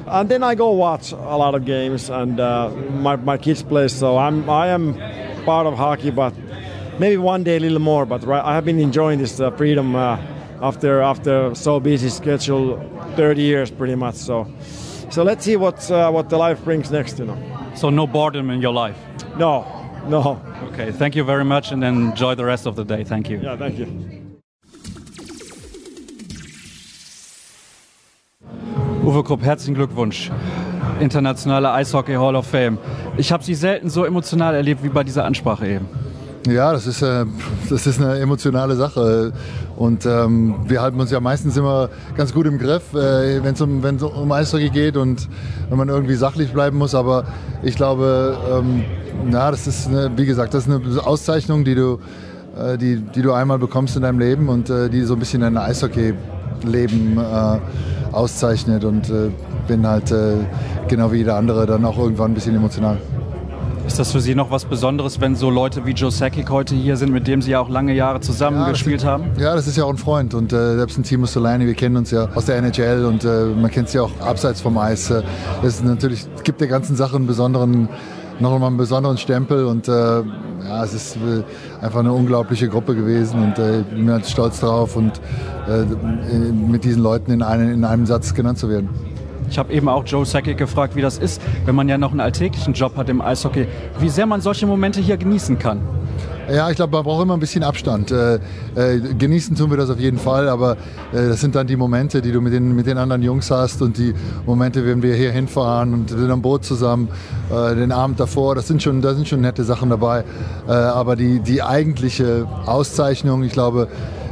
And 0.07 0.29
then 0.29 0.41
I 0.41 0.55
go 0.55 0.71
watch 0.71 1.11
a 1.11 1.37
lot 1.37 1.53
of 1.53 1.65
games 1.65 2.09
and 2.09 2.39
uh, 2.39 2.69
my, 2.69 3.17
my 3.17 3.37
kids 3.37 3.61
play. 3.61 3.89
So 3.89 4.17
I'm 4.17 4.49
I 4.49 4.67
am 4.67 4.93
part 5.43 5.67
of 5.67 5.75
hockey, 5.75 6.11
but 6.11 6.33
maybe 6.97 7.17
one 7.17 7.43
day 7.43 7.57
a 7.57 7.59
little 7.59 7.79
more. 7.79 8.05
But 8.05 8.23
right, 8.23 8.41
I 8.41 8.55
have 8.55 8.63
been 8.63 8.79
enjoying 8.79 9.19
this 9.19 9.41
uh, 9.41 9.51
freedom 9.51 9.97
after 9.97 11.01
after 11.01 11.53
so 11.55 11.81
busy 11.81 12.07
schedule, 12.07 12.79
30 13.17 13.41
years 13.41 13.69
pretty 13.69 13.95
much. 13.95 14.15
So 14.15 14.47
so 15.09 15.23
let's 15.23 15.43
see 15.43 15.57
what 15.57 15.85
what 15.89 16.29
the 16.29 16.37
life 16.37 16.63
brings 16.63 16.89
next. 16.89 17.19
You 17.19 17.25
know. 17.25 17.54
So 17.75 17.89
no 17.89 18.07
boredom 18.07 18.49
in 18.49 18.61
your 18.61 18.73
life. 18.73 18.97
No, 19.37 19.65
no. 20.07 20.41
Okay, 20.71 20.91
thank 20.91 21.15
you 21.15 21.25
very 21.25 21.43
much 21.43 21.71
and 21.71 21.83
enjoy 21.83 22.35
the 22.35 22.45
rest 22.45 22.65
of 22.65 22.75
the 22.75 22.85
day. 22.85 23.03
Thank 23.03 23.29
you. 23.29 23.39
Yeah, 23.41 23.57
thank 23.57 23.77
you. 23.77 23.87
Uwe 29.03 29.23
Krupp, 29.23 29.43
herzlichen 29.43 29.75
Glückwunsch. 29.75 30.31
Internationale 30.99 31.71
Eishockey 31.73 32.15
Hall 32.15 32.35
of 32.35 32.47
Fame. 32.47 32.77
Ich 33.17 33.31
habe 33.31 33.43
Sie 33.43 33.53
selten 33.53 33.89
so 33.89 34.05
emotional 34.05 34.55
erlebt 34.55 34.83
wie 34.83 34.89
bei 34.89 35.03
dieser 35.03 35.25
Ansprache 35.25 35.67
eben. 35.67 35.87
Ja, 36.47 36.73
das 36.73 36.85
ist, 36.85 37.01
äh, 37.01 37.25
das 37.69 37.87
ist 37.87 37.99
eine 37.99 38.19
emotionale 38.19 38.75
Sache. 38.75 39.33
Und 39.75 40.05
ähm, 40.05 40.55
wir 40.67 40.81
halten 40.81 40.99
uns 40.99 41.09
ja 41.09 41.19
meistens 41.19 41.57
immer 41.57 41.89
ganz 42.15 42.33
gut 42.33 42.45
im 42.45 42.59
Griff, 42.59 42.93
äh, 42.93 43.43
wenn 43.43 43.55
es 43.55 43.61
um, 43.61 43.83
um 43.83 44.31
Eishockey 44.31 44.69
geht 44.69 44.95
und 44.95 45.27
wenn 45.69 45.77
man 45.77 45.89
irgendwie 45.89 46.13
sachlich 46.13 46.53
bleiben 46.53 46.77
muss. 46.77 46.93
Aber 46.93 47.25
ich 47.63 47.75
glaube, 47.75 48.37
ähm, 48.51 48.83
na, 49.25 49.49
das 49.49 49.65
ist, 49.65 49.87
eine, 49.87 50.11
wie 50.15 50.25
gesagt, 50.25 50.53
das 50.53 50.67
ist 50.67 50.71
eine 50.71 51.05
Auszeichnung, 51.05 51.63
die 51.63 51.73
du, 51.73 51.99
äh, 52.55 52.77
die, 52.77 52.97
die 52.97 53.23
du 53.23 53.33
einmal 53.33 53.57
bekommst 53.57 53.95
in 53.95 54.03
deinem 54.03 54.19
Leben 54.19 54.47
und 54.47 54.69
äh, 54.69 54.87
die 54.89 55.01
so 55.01 55.13
ein 55.13 55.19
bisschen 55.19 55.41
dein 55.41 55.57
Eishockey-Leben 55.57 57.17
äh, 57.17 57.59
auszeichnet. 58.11 58.85
Und 58.85 59.11
bin 59.67 59.87
halt 59.87 60.13
genau 60.87 61.11
wie 61.11 61.17
jeder 61.17 61.37
andere 61.37 61.65
dann 61.65 61.83
auch 61.85 61.97
irgendwann 61.97 62.31
ein 62.31 62.33
bisschen 62.35 62.55
emotional. 62.55 62.97
Ist 63.87 63.99
das 63.99 64.11
für 64.11 64.19
Sie 64.19 64.35
noch 64.35 64.51
was 64.51 64.65
Besonderes, 64.65 65.21
wenn 65.21 65.35
so 65.35 65.49
Leute 65.49 65.85
wie 65.85 65.91
Joe 65.91 66.11
Sakic 66.11 66.49
heute 66.49 66.73
hier 66.75 66.97
sind, 66.97 67.11
mit 67.11 67.27
dem 67.27 67.41
Sie 67.41 67.51
ja 67.51 67.59
auch 67.59 67.69
lange 67.69 67.93
Jahre 67.93 68.19
zusammen 68.19 68.57
ja, 68.57 68.69
gespielt 68.69 69.01
ist, 69.01 69.05
haben? 69.05 69.25
Ja, 69.37 69.55
das 69.55 69.67
ist 69.67 69.77
ja 69.77 69.85
auch 69.85 69.89
ein 69.89 69.97
Freund 69.97 70.33
und 70.33 70.51
äh, 70.51 70.75
selbst 70.75 70.97
ein 70.97 71.03
Timo 71.03 71.27
Solani, 71.27 71.67
wir 71.67 71.75
kennen 71.75 71.95
uns 71.95 72.11
ja 72.11 72.27
aus 72.33 72.45
der 72.45 72.57
NHL 72.57 73.05
und 73.05 73.23
äh, 73.23 73.45
man 73.45 73.69
kennt 73.69 73.89
sie 73.89 73.97
ja 73.97 74.03
auch 74.03 74.19
abseits 74.19 74.59
vom 74.59 74.77
Eis. 74.77 75.11
Äh, 75.11 75.21
es 75.63 75.83
natürlich 75.83 76.25
gibt 76.43 76.61
der 76.61 76.67
ganzen 76.67 76.95
Sache 76.95 77.15
einen 77.15 77.27
besonderen 77.27 77.87
noch 78.39 78.53
einmal 78.53 78.67
einen 78.67 78.77
besonderen 78.77 79.17
Stempel 79.17 79.65
und 79.65 79.87
äh, 79.87 79.91
ja, 79.91 80.83
es 80.83 80.93
ist 80.93 81.15
äh, 81.17 81.43
einfach 81.83 81.99
eine 81.99 82.11
unglaubliche 82.11 82.67
Gruppe 82.67 82.95
gewesen 82.95 83.41
und 83.41 83.59
äh, 83.59 83.81
ich 83.81 83.85
bin 83.87 84.11
halt 84.11 84.25
stolz 84.25 84.59
drauf 84.59 84.95
und 84.95 85.21
äh, 85.67 85.85
mit 86.51 86.83
diesen 86.83 87.01
Leuten 87.01 87.31
in, 87.31 87.41
einen, 87.41 87.71
in 87.71 87.85
einem 87.85 88.05
Satz 88.05 88.33
genannt 88.33 88.57
zu 88.57 88.69
werden. 88.69 88.89
Ich 89.49 89.57
habe 89.57 89.73
eben 89.73 89.89
auch 89.89 90.03
Joe 90.05 90.25
Sakic 90.25 90.57
gefragt, 90.57 90.95
wie 90.95 91.01
das 91.01 91.17
ist, 91.17 91.41
wenn 91.65 91.75
man 91.75 91.89
ja 91.89 91.97
noch 91.97 92.11
einen 92.11 92.19
alltäglichen 92.19 92.73
Job 92.73 92.95
hat 92.97 93.09
im 93.09 93.21
Eishockey, 93.21 93.67
wie 93.99 94.09
sehr 94.09 94.25
man 94.25 94.41
solche 94.41 94.65
Momente 94.67 95.01
hier 95.01 95.17
genießen 95.17 95.59
kann. 95.59 95.81
Ja, 96.47 96.69
ich 96.69 96.75
glaube, 96.75 96.95
man 96.95 97.03
braucht 97.03 97.23
immer 97.23 97.33
ein 97.33 97.39
bisschen 97.39 97.63
Abstand. 97.63 98.11
Äh, 98.11 98.35
äh, 98.75 98.99
genießen 99.17 99.55
tun 99.55 99.71
wir 99.71 99.77
das 99.77 99.89
auf 99.89 99.99
jeden 99.99 100.19
Fall, 100.19 100.47
aber 100.47 100.73
äh, 101.11 101.27
das 101.29 101.41
sind 101.41 101.55
dann 101.55 101.65
die 101.65 101.75
Momente, 101.75 102.21
die 102.21 102.31
du 102.31 102.39
mit 102.39 102.53
den, 102.53 102.75
mit 102.75 102.85
den 102.85 102.99
anderen 102.99 103.23
Jungs 103.23 103.49
hast 103.49 103.81
und 103.81 103.97
die 103.97 104.13
Momente, 104.45 104.85
wenn 104.85 105.01
wir 105.01 105.15
hier 105.15 105.31
hinfahren 105.31 105.93
und 105.93 106.09
sind 106.11 106.29
am 106.29 106.43
Boot 106.43 106.63
zusammen, 106.63 107.09
äh, 107.49 107.75
den 107.75 107.91
Abend 107.91 108.19
davor, 108.19 108.53
das 108.53 108.67
sind 108.67 108.83
schon, 108.83 109.01
da 109.01 109.15
sind 109.15 109.27
schon 109.27 109.41
nette 109.41 109.63
Sachen 109.63 109.89
dabei. 109.89 110.23
Äh, 110.67 110.71
aber 110.71 111.15
die, 111.15 111.39
die 111.39 111.63
eigentliche 111.63 112.47
Auszeichnung, 112.67 113.43
ich 113.43 113.51
glaube, 113.51 113.87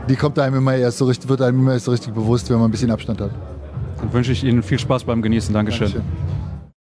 die 0.08 0.16
kommt 0.16 0.38
einem 0.38 0.58
immer 0.58 0.76
erst 0.76 1.00
so 1.00 1.06
richtig, 1.06 1.30
wird 1.30 1.42
einem 1.42 1.60
immer 1.60 1.74
erst 1.74 1.86
so 1.86 1.92
richtig 1.92 2.14
bewusst, 2.14 2.48
wenn 2.50 2.58
man 2.58 2.68
ein 2.68 2.72
bisschen 2.72 2.92
Abstand 2.92 3.22
hat. 3.22 3.32
Dann 4.04 4.12
wünsche 4.12 4.34
ich 4.34 4.44
Ihnen 4.44 4.64
viel 4.64 4.80
Spaß 4.80 5.06
beim 5.06 5.22
Genießen. 5.22 5.54
Dankeschön. 5.54 5.94
Dankeschön. 5.94 6.33